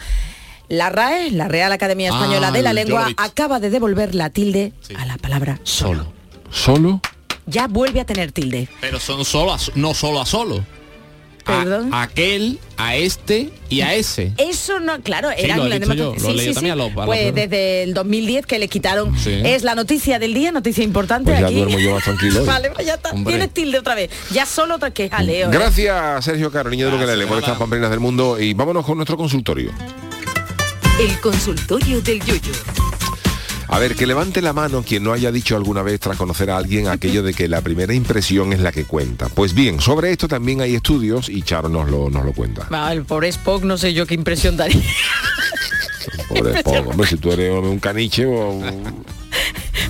La 0.70 0.90
RAE, 0.90 1.32
la 1.32 1.48
Real 1.48 1.72
Academia 1.72 2.10
Española 2.10 2.50
Ah, 2.50 2.52
de 2.52 2.62
la 2.62 2.72
he 2.72 2.74
Lengua, 2.74 3.08
acaba 3.16 3.62
de 3.62 3.70
devolver 3.70 4.14
la 4.16 4.30
tilde 4.32 4.74
Sí. 4.82 4.94
a 4.96 5.06
la 5.06 5.18
palabra 5.18 5.60
solo. 5.64 6.04
Solo. 6.04 6.14
¿Solo? 6.50 7.02
Ya 7.46 7.68
vuelve 7.68 8.02
a 8.02 8.06
tener 8.06 8.34
tilde. 8.34 8.68
Pero 8.82 9.00
son 9.00 9.24
solo 9.24 9.54
a- 9.54 9.60
no 9.76 9.94
solo 9.94 10.20
a 10.20 10.26
solo. 10.26 10.66
Perdón. 11.48 11.94
a 11.94 12.02
aquel, 12.04 12.60
a 12.78 12.96
este 12.96 13.50
y 13.70 13.82
a 13.82 13.94
ese. 13.96 14.34
Eso 14.38 14.80
no, 14.80 15.02
claro, 15.02 15.30
Sí, 15.30 15.46
eran 15.46 15.58
lo 15.60 15.66
he 15.66 15.70
las 15.70 15.80
dicho 15.80 15.94
demás- 15.94 16.18
yo, 16.20 16.24
lo 16.28 16.30
he 16.32 16.34
leído 16.36 16.54
también 16.54 16.74
a 16.74 16.76
los- 16.76 16.92
a 16.98 17.06
Pues 17.06 17.34
desde 17.34 17.84
el 17.84 17.94
2010 17.94 18.46
que 18.46 18.60
le 18.60 18.68
quitaron. 18.68 19.18
Sí. 19.18 19.42
Es 19.44 19.64
la 19.64 19.76
noticia 19.76 20.20
del 20.20 20.34
día, 20.34 20.52
noticia 20.52 20.84
importante 20.84 21.32
Pues 21.32 21.40
ya 21.42 21.48
aquí. 21.48 21.56
duermo 21.56 21.80
yo 21.80 21.92
más 21.96 22.04
tranquilo 22.04 22.44
vale, 22.46 22.70
pues 22.72 22.86
ya 22.86 22.96
está. 22.96 23.12
Hombre. 23.12 23.34
Tienes 23.34 23.54
tilde 23.54 23.80
otra 23.80 23.96
vez. 23.96 24.10
Ya 24.32 24.46
solo 24.46 24.76
otra 24.76 24.92
que 24.92 25.10
jaleo. 25.10 25.48
¿eh? 25.48 25.52
Gracias, 25.54 26.26
Sergio 26.26 26.52
Caro, 26.52 26.70
niño 26.70 26.86
de 26.88 26.92
lo 26.92 27.00
que 27.06 27.16
le 27.16 27.28
por 27.28 27.38
estas 27.40 27.58
pamplinas 27.58 27.90
del 27.90 28.00
mundo. 28.00 28.40
Y 28.40 28.54
vámonos 28.54 28.86
con 28.86 28.98
nuestro 28.98 29.18
consultorio. 29.18 29.72
El 31.00 31.20
consultorio 31.20 32.02
del 32.02 32.20
Yuyu. 32.24 32.52
A 33.70 33.80
ver, 33.80 33.96
que 33.96 34.08
levante 34.08 34.42
la 34.42 34.54
mano 34.54 34.82
quien 34.82 35.04
no 35.04 35.12
haya 35.14 35.32
dicho 35.32 35.56
alguna 35.56 35.82
vez 35.82 36.00
tras 36.00 36.18
conocer 36.18 36.50
a 36.50 36.58
alguien 36.58 36.88
aquello 36.88 37.22
de 37.22 37.34
que 37.34 37.48
la 37.48 37.62
primera 37.62 37.94
impresión 37.94 38.54
es 38.54 38.60
la 38.62 38.72
que 38.72 38.86
cuenta. 38.86 39.28
Pues 39.28 39.54
bien, 39.54 39.82
sobre 39.82 40.12
esto 40.12 40.28
también 40.28 40.62
hay 40.62 40.76
estudios 40.76 41.28
y 41.28 41.42
Charo 41.42 41.68
nos 41.68 41.90
lo, 41.90 42.10
nos 42.10 42.24
lo 42.24 42.34
cuenta. 42.34 42.68
Va, 42.74 42.92
el 42.94 43.04
pobre 43.04 43.28
Spock, 43.30 43.64
no 43.64 43.78
sé 43.78 43.94
yo 43.94 44.06
qué 44.06 44.16
impresión 44.16 44.56
daría. 44.56 44.82
Pobre 46.30 46.52
Spock, 46.60 46.88
hombre, 46.88 47.08
si 47.08 47.18
tú 47.18 47.32
eres 47.32 47.52
un 47.54 47.80
caniche 47.80 48.26
o... 48.26 48.62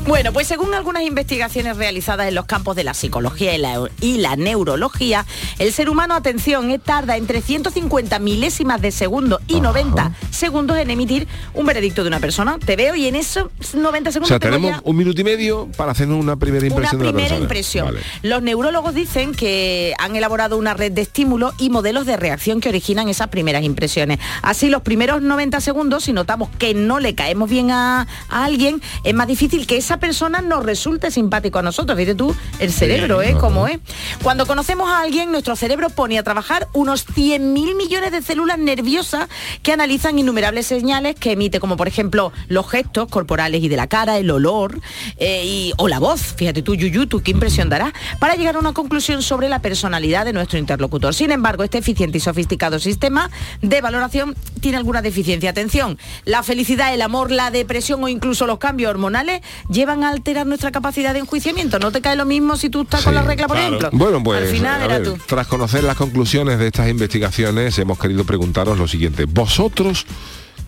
Bueno, 0.07 0.31
pues 0.31 0.47
según 0.47 0.73
algunas 0.73 1.03
investigaciones 1.03 1.75
realizadas 1.75 2.29
en 2.29 2.35
los 2.35 2.45
campos 2.45 2.77
de 2.77 2.85
la 2.85 2.93
psicología 2.93 3.53
y 3.53 3.57
la, 3.57 3.89
y 3.99 4.19
la 4.19 4.37
neurología, 4.37 5.25
el 5.59 5.73
ser 5.73 5.89
humano, 5.89 6.15
atención, 6.15 6.71
eh, 6.71 6.79
tarda 6.79 7.17
entre 7.17 7.41
150 7.41 8.17
milésimas 8.19 8.81
de 8.81 8.91
segundo 8.91 9.41
y 9.47 9.59
90 9.59 10.13
segundos 10.31 10.77
en 10.77 10.91
emitir 10.91 11.27
un 11.53 11.65
veredicto 11.65 12.03
de 12.03 12.07
una 12.07 12.21
persona. 12.21 12.57
Te 12.57 12.77
veo 12.77 12.95
y 12.95 13.07
en 13.07 13.15
esos 13.17 13.49
90 13.73 14.09
O 14.09 14.13
segundos 14.13 14.29
sea, 14.29 14.39
tengo 14.39 14.55
tenemos 14.55 14.81
ya 14.81 14.89
un 14.89 14.95
minuto 14.95 15.19
y 15.19 15.25
medio 15.25 15.67
para 15.75 15.91
hacernos 15.91 16.21
una 16.21 16.37
primera 16.37 16.65
una 16.65 16.75
impresión 16.75 16.99
de 16.99 17.05
la 17.05 17.11
primera 17.11 17.35
impresión. 17.35 17.85
Vale. 17.87 17.99
Los 18.23 18.41
neurólogos 18.41 18.95
dicen 18.95 19.35
que 19.35 19.93
han 19.99 20.15
elaborado 20.15 20.57
una 20.57 20.73
red 20.73 20.93
de 20.93 21.01
estímulos 21.01 21.53
y 21.57 21.69
modelos 21.69 22.05
de 22.05 22.15
reacción 22.15 22.61
que 22.61 22.69
originan 22.69 23.09
esas 23.09 23.27
primeras 23.27 23.63
impresiones. 23.63 24.19
Así, 24.41 24.69
los 24.69 24.83
primeros 24.83 25.21
90 25.21 25.59
segundos, 25.59 26.05
si 26.05 26.13
notamos 26.13 26.47
que 26.57 26.73
no 26.73 27.01
le 27.01 27.13
caemos 27.13 27.49
bien 27.49 27.71
a, 27.71 28.07
a 28.29 28.45
alguien, 28.45 28.81
es 29.03 29.13
más 29.13 29.27
difícil 29.27 29.67
que 29.67 29.75
esa 29.75 29.96
persona 29.99 30.41
nos 30.41 30.65
resulte 30.65 31.11
simpático 31.11 31.59
a 31.59 31.61
nosotros. 31.61 31.97
Fíjate 31.97 32.15
tú, 32.15 32.35
el 32.59 32.71
cerebro, 32.71 33.21
¿eh? 33.21 33.35
Como 33.39 33.67
es. 33.67 33.79
Cuando 34.23 34.45
conocemos 34.45 34.89
a 34.89 35.01
alguien, 35.01 35.31
nuestro 35.31 35.55
cerebro 35.55 35.89
pone 35.89 36.17
a 36.17 36.23
trabajar 36.23 36.67
unos 36.73 37.07
100.000 37.07 37.75
millones 37.75 38.11
de 38.11 38.21
células 38.21 38.57
nerviosas 38.59 39.27
que 39.63 39.71
analizan 39.71 40.19
innumerables 40.19 40.67
señales 40.67 41.15
que 41.15 41.33
emite, 41.33 41.59
como 41.59 41.77
por 41.77 41.87
ejemplo 41.87 42.31
los 42.47 42.69
gestos 42.69 43.07
corporales 43.09 43.63
y 43.63 43.69
de 43.69 43.77
la 43.77 43.87
cara, 43.87 44.17
el 44.17 44.29
olor 44.31 44.79
eh, 45.17 45.43
y, 45.45 45.73
o 45.77 45.87
la 45.87 45.99
voz. 45.99 46.21
Fíjate 46.35 46.61
tú, 46.61 46.75
Yuyu, 46.75 47.07
tú 47.07 47.21
qué 47.21 47.31
impresión 47.31 47.69
dará 47.69 47.93
para 48.19 48.35
llegar 48.35 48.55
a 48.55 48.59
una 48.59 48.73
conclusión 48.73 49.21
sobre 49.21 49.49
la 49.49 49.59
personalidad 49.59 50.25
de 50.25 50.33
nuestro 50.33 50.59
interlocutor. 50.59 51.13
Sin 51.13 51.31
embargo, 51.31 51.63
este 51.63 51.77
eficiente 51.77 52.17
y 52.17 52.21
sofisticado 52.21 52.79
sistema 52.79 53.29
de 53.61 53.81
valoración 53.81 54.35
tiene 54.61 54.77
alguna 54.77 55.01
deficiencia. 55.01 55.49
Atención, 55.49 55.97
la 56.25 56.43
felicidad, 56.43 56.93
el 56.93 57.01
amor, 57.01 57.31
la 57.31 57.51
depresión 57.51 58.03
o 58.03 58.07
incluso 58.07 58.47
los 58.47 58.59
cambios 58.59 58.89
hormonales 58.89 59.41
llevan 59.69 59.86
a 59.89 60.09
alterar 60.09 60.45
nuestra 60.45 60.71
capacidad 60.71 61.13
de 61.13 61.19
enjuiciamiento. 61.19 61.79
No 61.79 61.91
te 61.91 62.01
cae 62.01 62.15
lo 62.15 62.25
mismo 62.25 62.55
si 62.57 62.69
tú 62.69 62.81
estás 62.81 63.03
con 63.03 63.15
la 63.15 63.21
regla, 63.21 63.47
por 63.47 63.57
ejemplo. 63.57 63.89
Bueno, 63.93 64.21
pues 64.23 64.41
Al 64.43 64.47
final 64.47 64.81
a 64.81 64.85
era 64.85 64.99
ver, 64.99 65.03
tú. 65.07 65.17
tras 65.25 65.47
conocer 65.47 65.83
las 65.83 65.95
conclusiones 65.95 66.59
de 66.59 66.67
estas 66.67 66.89
investigaciones, 66.89 67.77
hemos 67.79 67.97
querido 67.99 68.23
preguntaros 68.25 68.77
lo 68.77 68.87
siguiente. 68.87 69.25
¿Vosotros 69.25 70.05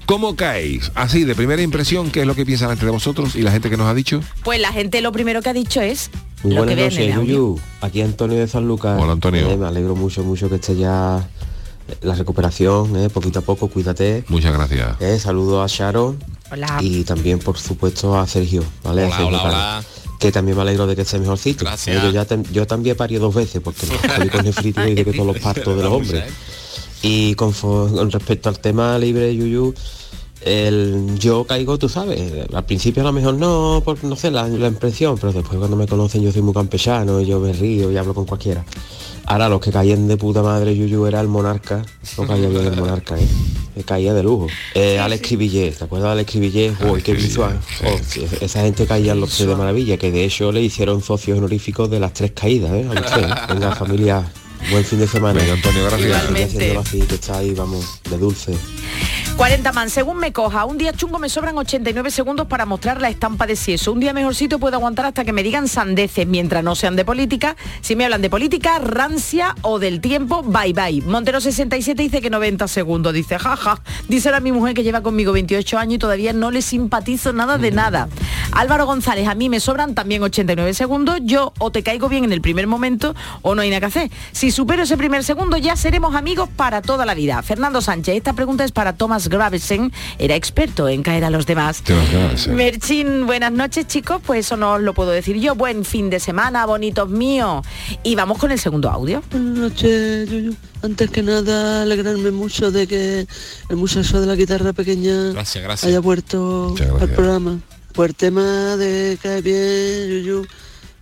cómo 0.05 0.35
caéis? 0.35 0.91
Así, 0.95 1.23
de 1.25 1.35
primera 1.35 1.61
impresión, 1.61 2.09
¿qué 2.11 2.21
es 2.21 2.27
lo 2.27 2.35
que 2.35 2.45
piensa 2.45 2.65
la 2.65 2.71
gente 2.71 2.85
de 2.85 2.91
vosotros 2.91 3.35
y 3.35 3.41
la 3.41 3.51
gente 3.51 3.69
que 3.69 3.77
nos 3.77 3.87
ha 3.87 3.93
dicho? 3.93 4.21
Pues 4.43 4.59
la 4.59 4.71
gente 4.71 5.01
lo 5.01 5.11
primero 5.11 5.41
que 5.41 5.49
ha 5.49 5.53
dicho 5.53 5.81
es 5.81 6.09
Muy 6.43 6.53
lo 6.55 6.63
buenas 6.65 6.77
noches. 6.93 7.15
Yuyu. 7.15 7.59
Aquí 7.81 8.01
Antonio 8.01 8.37
de 8.39 8.47
San 8.47 8.67
Lucas. 8.67 8.97
Hola, 8.99 9.13
Antonio. 9.13 9.49
Eh, 9.49 9.57
me 9.57 9.67
alegro 9.67 9.95
mucho, 9.95 10.23
mucho 10.23 10.49
que 10.49 10.55
esté 10.55 10.75
ya 10.75 11.27
la 12.01 12.13
recuperación, 12.13 12.95
eh, 12.97 13.09
poquito 13.09 13.39
a 13.39 13.41
poco, 13.41 13.67
cuídate. 13.67 14.23
Muchas 14.27 14.53
gracias. 14.53 15.01
Eh, 15.01 15.17
saludo 15.19 15.63
a 15.63 15.67
Sharon 15.67 16.17
Hola. 16.51 16.77
y 16.81 17.03
también, 17.03 17.39
por 17.39 17.57
supuesto, 17.57 18.17
a 18.17 18.25
Sergio. 18.27 18.63
¿vale? 18.83 19.03
A 19.05 19.09
Sergio 19.09 19.27
hola. 19.27 19.83
Que 20.19 20.31
también 20.31 20.57
me 20.57 20.63
alegro 20.63 20.85
de 20.87 20.95
que 20.95 21.03
esté 21.03 21.17
mejorcito. 21.19 21.63
Gracias. 21.63 21.95
Eh, 21.95 21.99
yo, 22.03 22.11
ya 22.11 22.25
ten- 22.25 22.43
yo 22.51 22.67
también 22.67 22.97
parí 22.97 23.15
dos 23.15 23.33
veces 23.33 23.61
porque 23.63 23.85
los 23.87 23.97
católicos 23.99 24.43
nefritis 24.43 24.83
y 24.87 24.93
de 24.95 25.05
que 25.05 25.13
todos 25.13 25.27
los 25.27 25.39
partos 25.41 25.75
de 25.77 25.83
los 25.83 25.93
hombres. 25.93 26.23
Y 27.01 27.35
confo- 27.35 27.89
con 27.93 28.11
respecto 28.11 28.49
al 28.49 28.59
tema 28.59 28.97
libre 28.97 29.33
Yuyu, 29.33 29.73
el, 30.41 31.17
yo 31.19 31.45
caigo, 31.45 31.77
tú 31.77 31.87
sabes, 31.89 32.31
al 32.53 32.65
principio 32.65 33.01
a 33.03 33.05
lo 33.05 33.13
mejor 33.13 33.35
no, 33.35 33.81
por 33.83 34.01
no 34.03 34.15
sé, 34.15 34.31
la, 34.31 34.47
la 34.47 34.67
impresión, 34.67 35.15
pero 35.17 35.31
después 35.33 35.57
cuando 35.57 35.75
me 35.77 35.85
conocen 35.87 36.21
yo 36.21 36.31
soy 36.31 36.41
muy 36.41 36.53
campechano, 36.53 37.21
yo 37.21 37.39
me 37.39 37.53
río 37.53 37.91
y 37.91 37.97
hablo 37.97 38.13
con 38.13 38.25
cualquiera. 38.25 38.65
Ahora 39.29 39.47
los 39.47 39.61
que 39.61 39.71
caían 39.71 40.07
de 40.07 40.17
puta 40.17 40.41
madre 40.41 40.75
Yuyu 40.75 41.05
era 41.05 41.21
el 41.21 41.27
monarca, 41.27 41.85
no 42.17 42.25
caía 42.25 42.49
bien 42.49 42.65
el 42.65 42.75
monarca, 42.75 43.15
¿eh? 43.15 43.27
Me 43.75 43.83
caía 43.83 44.11
de 44.15 44.23
lujo. 44.23 44.47
Eh, 44.73 44.97
Alex 44.97 45.27
Cribillé, 45.27 45.69
¿te 45.69 45.83
acuerdas 45.83 46.07
de 46.07 46.11
Alex 46.13 46.31
Cribillé? 46.31 46.73
Uy, 46.89 47.03
qué 47.03 47.13
visual. 47.13 47.59
Oh, 47.85 47.99
sí, 48.03 48.25
esa 48.41 48.61
gente 48.61 48.87
caía 48.87 49.11
en 49.11 49.19
los 49.19 49.29
tres 49.29 49.47
de 49.47 49.55
maravilla, 49.55 49.97
que 49.97 50.11
de 50.11 50.25
hecho 50.25 50.51
le 50.51 50.63
hicieron 50.63 51.03
socios 51.03 51.37
honoríficos 51.37 51.91
de 51.91 51.99
las 51.99 52.13
tres 52.13 52.31
caídas, 52.31 52.71
¿eh? 52.73 52.87
A 52.89 52.93
los 52.95 53.05
tres. 53.05 53.27
Venga 53.49 53.75
familia, 53.75 54.31
buen 54.71 54.83
fin 54.83 54.97
de 54.97 55.07
semana. 55.07 55.39
Venga, 55.39 55.53
Antonio, 55.53 55.83
gracias. 55.83 56.07
Igualmente. 56.07 56.43
haciéndolo 56.45 56.79
así, 56.79 56.99
que 57.01 57.15
está 57.15 57.37
ahí, 57.37 57.51
vamos, 57.51 58.01
de 58.09 58.17
dulce. 58.17 58.53
40 59.39 59.71
man, 59.71 59.89
según 59.89 60.17
me 60.17 60.33
coja, 60.33 60.65
un 60.65 60.77
día 60.77 60.91
chungo 60.91 61.17
me 61.17 61.29
sobran 61.29 61.57
89 61.57 62.11
segundos 62.11 62.47
para 62.47 62.65
mostrar 62.65 62.99
la 62.99 63.07
estampa 63.07 63.47
de 63.47 63.55
si 63.55 63.71
eso. 63.71 63.93
Un 63.93 64.01
día 64.01 64.11
mejorcito 64.11 64.59
puedo 64.59 64.75
aguantar 64.75 65.05
hasta 65.05 65.23
que 65.23 65.31
me 65.31 65.43
digan 65.43 65.69
sandeces, 65.69 66.27
mientras 66.27 66.61
no 66.61 66.75
sean 66.75 66.97
de 66.97 67.05
política. 67.05 67.55
Si 67.79 67.95
me 67.95 68.03
hablan 68.03 68.21
de 68.21 68.29
política, 68.29 68.79
rancia 68.79 69.55
o 69.61 69.79
del 69.79 70.01
tiempo, 70.01 70.43
bye 70.43 70.73
bye. 70.73 71.01
Montero 71.03 71.39
67 71.39 72.03
dice 72.03 72.19
que 72.19 72.29
90 72.29 72.67
segundos, 72.67 73.13
dice 73.13 73.39
jaja. 73.39 73.81
Dice 74.09 74.27
ahora 74.27 74.41
mi 74.41 74.51
mujer 74.51 74.73
que 74.73 74.83
lleva 74.83 74.99
conmigo 74.99 75.31
28 75.31 75.77
años 75.77 75.93
y 75.93 75.99
todavía 75.99 76.33
no 76.33 76.51
le 76.51 76.61
simpatizo 76.61 77.31
nada 77.31 77.57
de 77.57 77.71
nada. 77.71 78.09
Álvaro 78.51 78.85
González, 78.87 79.25
a 79.29 79.35
mí 79.35 79.47
me 79.47 79.61
sobran 79.61 79.95
también 79.95 80.21
89 80.21 80.73
segundos. 80.73 81.17
Yo 81.23 81.53
o 81.59 81.71
te 81.71 81.81
caigo 81.81 82.09
bien 82.09 82.25
en 82.25 82.33
el 82.33 82.41
primer 82.41 82.67
momento 82.67 83.15
o 83.41 83.55
no 83.55 83.61
hay 83.61 83.69
nada 83.69 83.79
que 83.79 83.85
hacer. 83.85 84.11
Si 84.33 84.51
supero 84.51 84.83
ese 84.83 84.97
primer 84.97 85.23
segundo 85.23 85.55
ya 85.55 85.77
seremos 85.77 86.13
amigos 86.13 86.49
para 86.57 86.81
toda 86.81 87.05
la 87.05 87.13
vida. 87.13 87.41
Fernando 87.41 87.79
Sánchez, 87.79 88.17
esta 88.17 88.33
pregunta 88.33 88.65
es 88.65 88.73
para 88.73 88.91
Thomas 88.97 89.28
Gravesen, 89.29 89.91
era 90.17 90.35
experto 90.35 90.89
en 90.89 91.03
caer 91.03 91.23
a 91.23 91.29
los 91.29 91.45
demás. 91.45 91.83
Merchin, 92.47 93.25
buenas 93.25 93.51
noches 93.51 93.87
chicos, 93.87 94.21
pues 94.25 94.45
eso 94.45 94.57
no 94.57 94.73
os 94.73 94.81
lo 94.81 94.93
puedo 94.93 95.11
decir 95.11 95.37
yo. 95.37 95.55
Buen 95.55 95.85
fin 95.85 96.09
de 96.09 96.19
semana, 96.19 96.65
bonitos 96.65 97.09
míos. 97.09 97.65
Y 98.03 98.15
vamos 98.15 98.37
con 98.37 98.51
el 98.51 98.59
segundo 98.59 98.89
audio. 98.89 99.21
Buenas 99.31 99.57
noches, 99.57 100.29
Yuyu. 100.29 100.55
Antes 100.81 101.09
que 101.09 101.21
nada, 101.23 101.81
alegrarme 101.83 102.31
mucho 102.31 102.71
de 102.71 102.87
que 102.87 103.27
el 103.69 103.75
muchacho 103.75 104.19
de 104.21 104.27
la 104.27 104.35
guitarra 104.35 104.73
pequeña 104.73 105.31
Gracias, 105.33 105.63
gracias. 105.63 105.87
haya 105.89 105.99
vuelto 105.99 106.73
al 106.99 107.09
programa. 107.09 107.59
Por 107.93 108.09
el 108.09 108.15
tema 108.15 108.77
de 108.77 109.17
caer 109.21 109.43
bien, 109.43 110.09
Yuyu, 110.23 110.45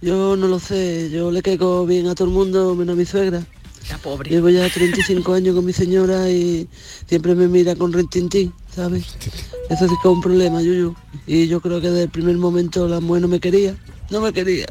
yo 0.01 0.36
no 0.36 0.47
lo 0.47 0.59
sé. 0.59 1.09
Yo 1.11 1.32
le 1.32 1.41
caigo 1.41 1.86
bien 1.86 2.07
a 2.07 2.15
todo 2.15 2.28
el 2.28 2.34
mundo, 2.34 2.75
menos 2.75 2.93
a 2.93 2.97
mi 2.97 3.05
suegra. 3.05 3.43
La 3.89 3.97
pobre. 3.97 4.29
Llevo 4.29 4.49
ya 4.49 4.69
35 4.69 5.33
años 5.33 5.55
con 5.55 5.65
mi 5.65 5.73
señora 5.73 6.29
y 6.29 6.67
siempre 7.07 7.35
me 7.35 7.47
mira 7.47 7.75
con 7.75 7.93
rentintín, 7.93 8.53
¿sabes? 8.73 9.15
Eso 9.69 9.88
sí 9.88 9.95
que 10.01 10.07
es 10.07 10.13
un 10.13 10.21
problema, 10.21 10.61
Yuyu. 10.61 10.95
Y 11.25 11.47
yo 11.47 11.61
creo 11.61 11.79
que 11.79 11.89
desde 11.89 12.03
el 12.03 12.09
primer 12.09 12.38
momento 12.38 12.88
la 12.88 12.99
mujer 12.99 13.21
no 13.21 13.27
me 13.27 13.39
quería, 13.39 13.75
no 14.09 14.21
me 14.21 14.33
quería. 14.33 14.65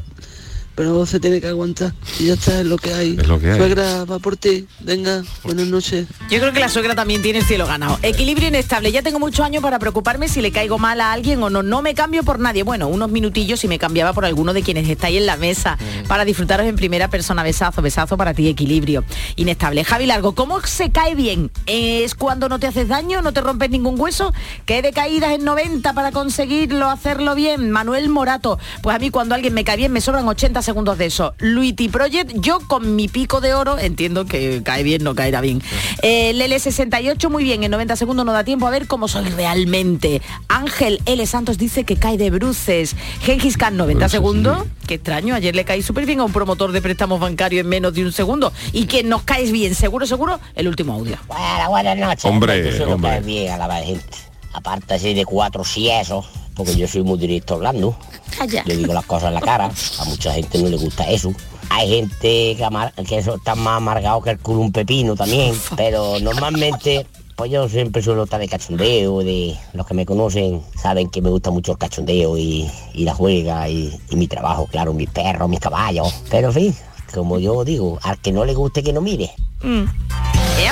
Pero 0.77 1.07
se 1.07 1.19
tiene 1.19 1.41
que 1.41 1.47
aguantar 1.47 1.91
y 2.19 2.27
ya 2.27 2.35
está, 2.35 2.59
es 2.61 2.67
lo 2.67 2.77
que 2.77 2.93
hay. 2.93 3.17
Es 3.19 3.27
lo 3.27 3.39
que 3.39 3.49
hay. 3.49 3.57
Suegra, 3.57 4.05
va 4.05 4.19
por 4.19 4.37
ti. 4.37 4.67
Venga, 4.79 5.23
buenas 5.43 5.65
noches. 5.65 6.05
Yo 6.29 6.39
creo 6.39 6.53
que 6.53 6.59
la 6.59 6.69
suegra 6.69 6.93
también 6.93 7.23
tiene 7.23 7.39
el 7.39 7.45
cielo 7.45 7.65
ganado. 7.65 7.97
Equilibrio 8.03 8.49
inestable. 8.49 8.91
Ya 8.91 9.01
tengo 9.01 9.17
muchos 9.17 9.43
años 9.43 9.63
para 9.63 9.79
preocuparme 9.79 10.27
si 10.27 10.39
le 10.39 10.51
caigo 10.51 10.77
mal 10.77 11.01
a 11.01 11.13
alguien 11.13 11.41
o 11.41 11.49
no. 11.49 11.63
No 11.63 11.81
me 11.81 11.95
cambio 11.95 12.21
por 12.21 12.37
nadie. 12.37 12.61
Bueno, 12.61 12.89
unos 12.89 13.09
minutillos 13.09 13.59
si 13.59 13.67
me 13.67 13.79
cambiaba 13.79 14.13
por 14.13 14.23
alguno 14.23 14.53
de 14.53 14.61
quienes 14.61 14.87
estáis 14.87 15.17
en 15.17 15.25
la 15.25 15.35
mesa 15.35 15.79
para 16.07 16.25
disfrutaros 16.25 16.67
en 16.67 16.75
primera 16.75 17.09
persona. 17.09 17.41
Besazo, 17.41 17.81
besazo 17.81 18.15
para 18.15 18.35
ti, 18.35 18.47
equilibrio 18.47 19.03
inestable. 19.35 19.83
Javi 19.83 20.05
Largo, 20.05 20.35
¿cómo 20.35 20.61
se 20.61 20.91
cae 20.91 21.15
bien? 21.15 21.49
¿Es 21.65 22.13
cuando 22.13 22.49
no 22.49 22.59
te 22.59 22.67
haces 22.67 22.87
daño, 22.87 23.23
no 23.23 23.33
te 23.33 23.41
rompes 23.41 23.71
ningún 23.71 23.99
hueso? 23.99 24.31
¿Qué 24.67 24.83
de 24.83 24.93
caídas 24.93 25.31
en 25.31 25.43
90 25.43 25.93
para 25.93 26.11
conseguirlo, 26.11 26.87
hacerlo 26.87 27.33
bien? 27.33 27.71
Manuel 27.71 28.09
Morato, 28.09 28.59
pues 28.83 28.95
a 28.95 28.99
mí 28.99 29.09
cuando 29.09 29.33
alguien 29.33 29.55
me 29.55 29.63
cae 29.63 29.77
bien 29.77 29.91
me 29.91 30.01
sobran 30.01 30.27
80 30.27 30.66
segundos 30.67 30.97
de 30.97 31.05
eso. 31.05 31.33
Luiti 31.39 31.87
Project, 31.87 32.33
yo 32.35 32.59
con 32.59 32.97
mi 32.97 33.07
pico 33.07 33.39
de 33.39 33.53
oro 33.53 33.79
entiendo 33.79 34.25
que 34.25 34.61
cae 34.63 34.83
bien, 34.83 35.01
no 35.01 35.15
caerá 35.15 35.39
bien. 35.39 35.61
Eh, 36.01 36.33
Lele 36.33 36.59
68, 36.59 37.29
muy 37.29 37.45
bien, 37.45 37.63
en 37.63 37.71
90 37.71 37.95
segundos 37.95 38.25
no 38.25 38.33
da 38.33 38.43
tiempo 38.43 38.67
a 38.67 38.69
ver 38.69 38.85
cómo 38.85 39.07
soy 39.07 39.29
realmente. 39.29 40.21
Ángel 40.49 40.99
L. 41.05 41.25
Santos 41.25 41.57
dice 41.57 41.85
que 41.85 41.95
cae 41.95 42.17
de 42.17 42.29
bruces. 42.31 42.97
Gengis 43.21 43.55
Khan, 43.57 43.77
90 43.77 44.09
segundos. 44.09 44.65
Qué 44.85 44.95
extraño, 44.95 45.35
ayer 45.35 45.55
le 45.55 45.63
caí 45.63 45.81
súper 45.81 46.05
bien 46.05 46.19
a 46.19 46.25
un 46.25 46.33
promotor 46.33 46.73
de 46.73 46.81
préstamos 46.81 47.21
bancarios 47.21 47.61
en 47.61 47.69
menos 47.69 47.93
de 47.93 48.03
un 48.03 48.11
segundo. 48.11 48.51
Y 48.73 48.87
que 48.87 49.03
nos 49.03 49.23
caes 49.23 49.53
bien, 49.53 49.73
seguro, 49.73 50.05
seguro, 50.05 50.41
el 50.53 50.67
último 50.67 50.93
audio. 50.93 51.17
Buenas, 51.29 51.69
buenas 51.69 51.97
noches. 51.97 52.25
Hombre, 52.25 52.83
hombre. 52.83 53.11
cae 53.11 53.21
bien 53.21 53.53
a 53.53 53.67
la 53.67 53.75
gente. 53.77 54.26
Aparte 54.57 54.95
así 54.95 55.13
de 55.13 55.23
cuatro 55.23 55.63
siesos, 55.63 56.25
porque 56.55 56.75
yo 56.75 56.87
soy 56.87 57.03
muy 57.03 57.19
directo 57.19 57.53
hablando. 57.53 57.95
Calla. 58.35 58.63
Yo 58.65 58.75
digo 58.75 58.91
las 58.93 59.05
cosas 59.05 59.27
en 59.29 59.35
la 59.35 59.41
cara. 59.41 59.69
A 59.99 60.05
mucha 60.05 60.33
gente 60.33 60.57
no 60.57 60.67
le 60.67 60.77
gusta 60.77 61.03
eso. 61.09 61.31
Hay 61.69 61.87
gente 61.89 62.55
que, 62.57 62.63
amar- 62.65 62.91
que 63.07 63.19
eso 63.19 63.35
está 63.35 63.53
más 63.53 63.77
amargado 63.77 64.21
que 64.21 64.31
el 64.31 64.39
culo 64.39 64.61
un 64.61 64.71
pepino 64.71 65.15
también, 65.15 65.53
pero 65.75 66.19
normalmente 66.19 67.05
pues 67.35 67.51
yo 67.51 67.69
siempre 67.69 68.01
suelo 68.01 68.23
estar 68.23 68.39
de 68.39 68.47
cachondeo, 68.47 69.19
de 69.19 69.55
los 69.73 69.85
que 69.85 69.93
me 69.93 70.07
conocen 70.07 70.63
saben 70.81 71.07
que 71.11 71.21
me 71.21 71.29
gusta 71.29 71.51
mucho 71.51 71.73
el 71.73 71.77
cachondeo 71.77 72.35
y, 72.35 72.67
y 72.95 73.03
la 73.03 73.13
juega 73.13 73.69
y, 73.69 73.95
y 74.09 74.15
mi 74.15 74.27
trabajo, 74.27 74.65
claro, 74.65 74.91
mis 74.93 75.09
perros, 75.11 75.47
mis 75.47 75.59
caballos. 75.59 76.11
Pero 76.31 76.47
en 76.47 76.53
fin, 76.55 76.75
como 77.13 77.37
yo 77.37 77.63
digo, 77.63 77.99
al 78.01 78.17
que 78.19 78.31
no 78.31 78.43
le 78.43 78.55
guste 78.55 78.81
que 78.81 78.91
no 78.91 79.01
mire. 79.01 79.29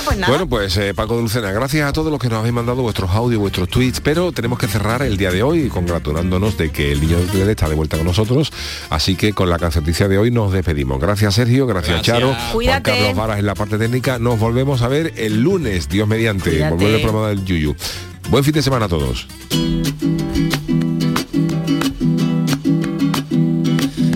Pues 0.06 0.18
nada. 0.18 0.28
Bueno, 0.32 0.48
pues 0.48 0.78
eh, 0.78 0.94
Paco 0.94 1.16
de 1.16 1.24
Lucena, 1.24 1.52
gracias 1.52 1.88
a 1.90 1.94
todos 1.94 2.12
los 2.12 2.20
que 2.20 2.28
nos 2.30 2.40
habéis 2.40 2.54
mandado 2.54 2.82
vuestros 2.82 3.10
audios, 3.12 3.40
vuestros 3.40 3.70
tweets, 3.70 4.02
pero 4.02 4.32
tenemos 4.32 4.60
que 4.60 4.68
cerrar 4.68 5.02
el 5.02 5.18
día 5.18 5.32
de 5.32 5.42
hoy 5.44 5.68
congratulándonos 5.68 6.58
de 6.58 6.72
que 6.72 6.92
el 6.92 7.02
niño 7.02 7.18
de 7.18 7.26
Ukelele 7.26 7.52
está 7.52 7.68
de 7.70 7.76
vuelta 7.76 7.98
con 7.98 8.06
nosotros, 8.06 8.52
así 8.90 9.16
que 9.16 9.34
con 9.34 9.50
la 9.50 9.58
canceticia 9.58 10.08
de 10.08 10.18
hoy 10.18 10.32
nos 10.32 10.52
despedimos. 10.52 11.00
Gracias 11.00 11.36
Sergio, 11.36 11.66
gracias, 11.66 11.98
Gracias. 11.98 12.18
Charo, 12.18 12.34
Juan 12.34 12.52
Cuídate. 12.52 12.92
Carlos 12.92 13.16
Varas 13.16 13.40
en 13.40 13.46
la 13.46 13.56
parte 13.56 13.78
técnica, 13.78 14.20
nos 14.20 14.40
volvemos 14.40 14.82
a 14.82 14.88
ver 14.88 15.14
el 15.18 15.42
lunes, 15.42 15.90
Dios 15.90 16.08
mediante, 16.08 16.52
Cuídate. 16.52 16.72
volver 16.76 16.96
el 16.96 17.02
programa 17.02 17.30
del 17.30 17.44
Yuyu. 17.46 17.76
Buen 18.30 18.44
fin 18.44 18.54
de 18.54 18.62
semana 18.62 18.86
a 18.86 18.90
todos. 18.90 19.28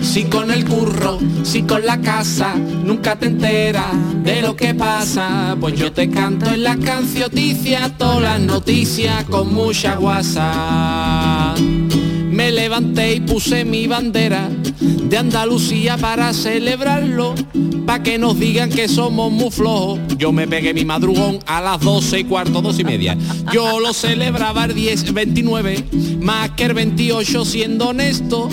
Si 0.02 0.24
con 0.24 0.49
si 1.42 1.62
con 1.62 1.84
la 1.84 2.00
casa, 2.00 2.54
nunca 2.56 3.16
te 3.16 3.26
enteras 3.26 3.94
de 4.22 4.42
lo 4.42 4.54
que 4.54 4.74
pasa. 4.74 5.56
Pues 5.60 5.74
yo 5.74 5.92
te 5.92 6.10
canto 6.10 6.50
en 6.50 6.62
la 6.62 6.76
cancioticia 6.76 7.90
todas 7.96 8.22
las 8.22 8.40
noticias 8.40 9.24
con 9.24 9.52
mucha 9.54 9.96
guasa. 9.96 11.54
Me 11.58 12.50
levanté 12.50 13.14
y 13.14 13.20
puse 13.20 13.64
mi 13.64 13.86
bandera 13.86 14.48
de 14.80 15.16
Andalucía 15.18 15.96
para 15.96 16.32
celebrarlo, 16.32 17.34
pa' 17.86 18.02
que 18.02 18.18
nos 18.18 18.38
digan 18.38 18.70
que 18.70 18.88
somos 18.88 19.32
muy 19.32 19.50
flojos. 19.50 19.98
Yo 20.16 20.32
me 20.32 20.46
pegué 20.46 20.74
mi 20.74 20.84
madrugón 20.84 21.38
a 21.46 21.60
las 21.60 21.80
12 21.80 22.20
y 22.20 22.24
cuarto, 22.24 22.62
dos 22.62 22.78
y 22.78 22.84
media. 22.84 23.16
Yo 23.52 23.80
lo 23.80 23.92
celebraba 23.92 24.64
el 24.64 24.74
10, 24.74 25.12
29, 25.12 25.84
más 26.20 26.50
que 26.50 26.64
el 26.64 26.74
28 26.74 27.44
siendo 27.44 27.88
honesto, 27.88 28.48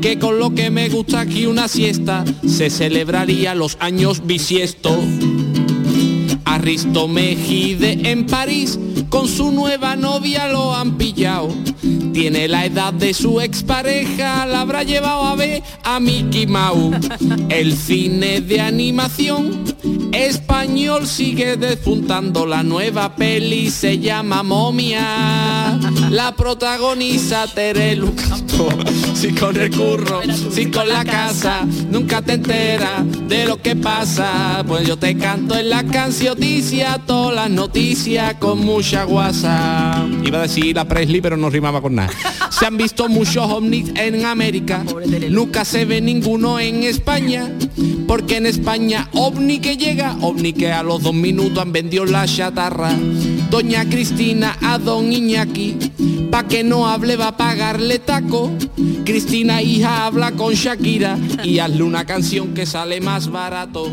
que 0.00 0.18
con 0.18 0.38
lo 0.38 0.54
que 0.54 0.70
me 0.70 0.88
gusta 0.88 1.20
aquí 1.20 1.46
una 1.46 1.68
siesta, 1.68 2.24
se 2.46 2.70
celebraría 2.70 3.54
los 3.54 3.76
años 3.80 4.26
bisiestos. 4.26 4.98
Arristo 6.44 7.08
Mejide 7.08 8.10
en 8.10 8.26
París 8.26 8.78
con 9.08 9.28
su 9.28 9.52
nueva 9.52 9.96
novia 9.96 10.48
lo 10.48 10.74
han 10.74 10.96
pillado. 10.96 11.48
Tiene 12.12 12.46
la 12.46 12.66
edad 12.66 12.92
de 12.92 13.14
su 13.14 13.40
expareja, 13.40 14.44
la 14.46 14.60
habrá 14.60 14.82
llevado 14.82 15.22
a 15.24 15.34
ver 15.34 15.62
a 15.82 15.98
Mickey 15.98 16.46
Mouse. 16.46 17.08
El 17.48 17.74
cine 17.74 18.40
de 18.40 18.60
animación 18.60 19.64
español 20.12 21.06
sigue 21.06 21.56
despuntando. 21.56 22.46
La 22.46 22.62
nueva 22.62 23.16
peli 23.16 23.70
se 23.70 23.98
llama 23.98 24.42
Momia. 24.42 25.78
La 26.10 26.34
protagoniza 26.36 27.46
Tere 27.46 27.96
Lucato. 27.96 28.68
Si 29.14 29.32
con 29.32 29.56
el 29.56 29.70
curro, 29.70 30.20
si 30.50 30.70
con 30.70 30.88
la 30.88 31.04
casa, 31.04 31.64
nunca 31.90 32.22
te 32.22 32.34
enteras 32.34 33.02
de 33.28 33.46
lo 33.46 33.60
que 33.60 33.76
pasa. 33.76 34.64
Pues 34.66 34.86
yo 34.86 34.96
te 34.96 35.16
canto 35.16 35.56
en 35.56 35.70
la 35.70 35.84
cancioticia 35.84 37.00
todas 37.06 37.34
las 37.34 37.50
noticias 37.50 38.34
con 38.34 38.58
mucha 38.58 39.04
guasa. 39.04 40.06
Iba 40.24 40.38
a 40.38 40.42
decir 40.42 40.76
la 40.76 40.86
Presley, 40.86 41.20
pero 41.20 41.36
no 41.36 41.50
rimaba 41.50 41.80
con 41.80 41.94
nada. 41.94 42.10
Se 42.50 42.66
han 42.66 42.76
visto 42.76 43.08
muchos 43.08 43.50
ovnis 43.50 43.92
en 43.96 44.24
América. 44.24 44.84
Nunca 45.30 45.64
se 45.64 45.84
ve 45.84 46.00
ninguno 46.00 46.60
en 46.60 46.82
España. 46.82 47.50
Porque 48.12 48.36
en 48.36 48.44
España 48.44 49.08
ovni 49.14 49.58
que 49.58 49.78
llega, 49.78 50.18
ovni 50.20 50.52
que 50.52 50.70
a 50.70 50.82
los 50.82 51.02
dos 51.02 51.14
minutos 51.14 51.56
han 51.56 51.72
vendido 51.72 52.04
la 52.04 52.26
chatarra. 52.26 52.90
Doña 53.48 53.88
Cristina 53.88 54.58
a 54.60 54.76
don 54.76 55.10
Iñaki, 55.10 55.78
pa' 56.30 56.46
que 56.46 56.62
no 56.62 56.86
hable 56.86 57.16
va 57.16 57.28
a 57.28 57.36
pagarle 57.38 58.00
taco. 58.00 58.50
Cristina 59.06 59.62
hija 59.62 60.04
habla 60.04 60.32
con 60.32 60.52
Shakira 60.52 61.16
y 61.42 61.58
hazle 61.58 61.84
una 61.84 62.04
canción 62.04 62.52
que 62.52 62.66
sale 62.66 63.00
más 63.00 63.30
barato. 63.30 63.90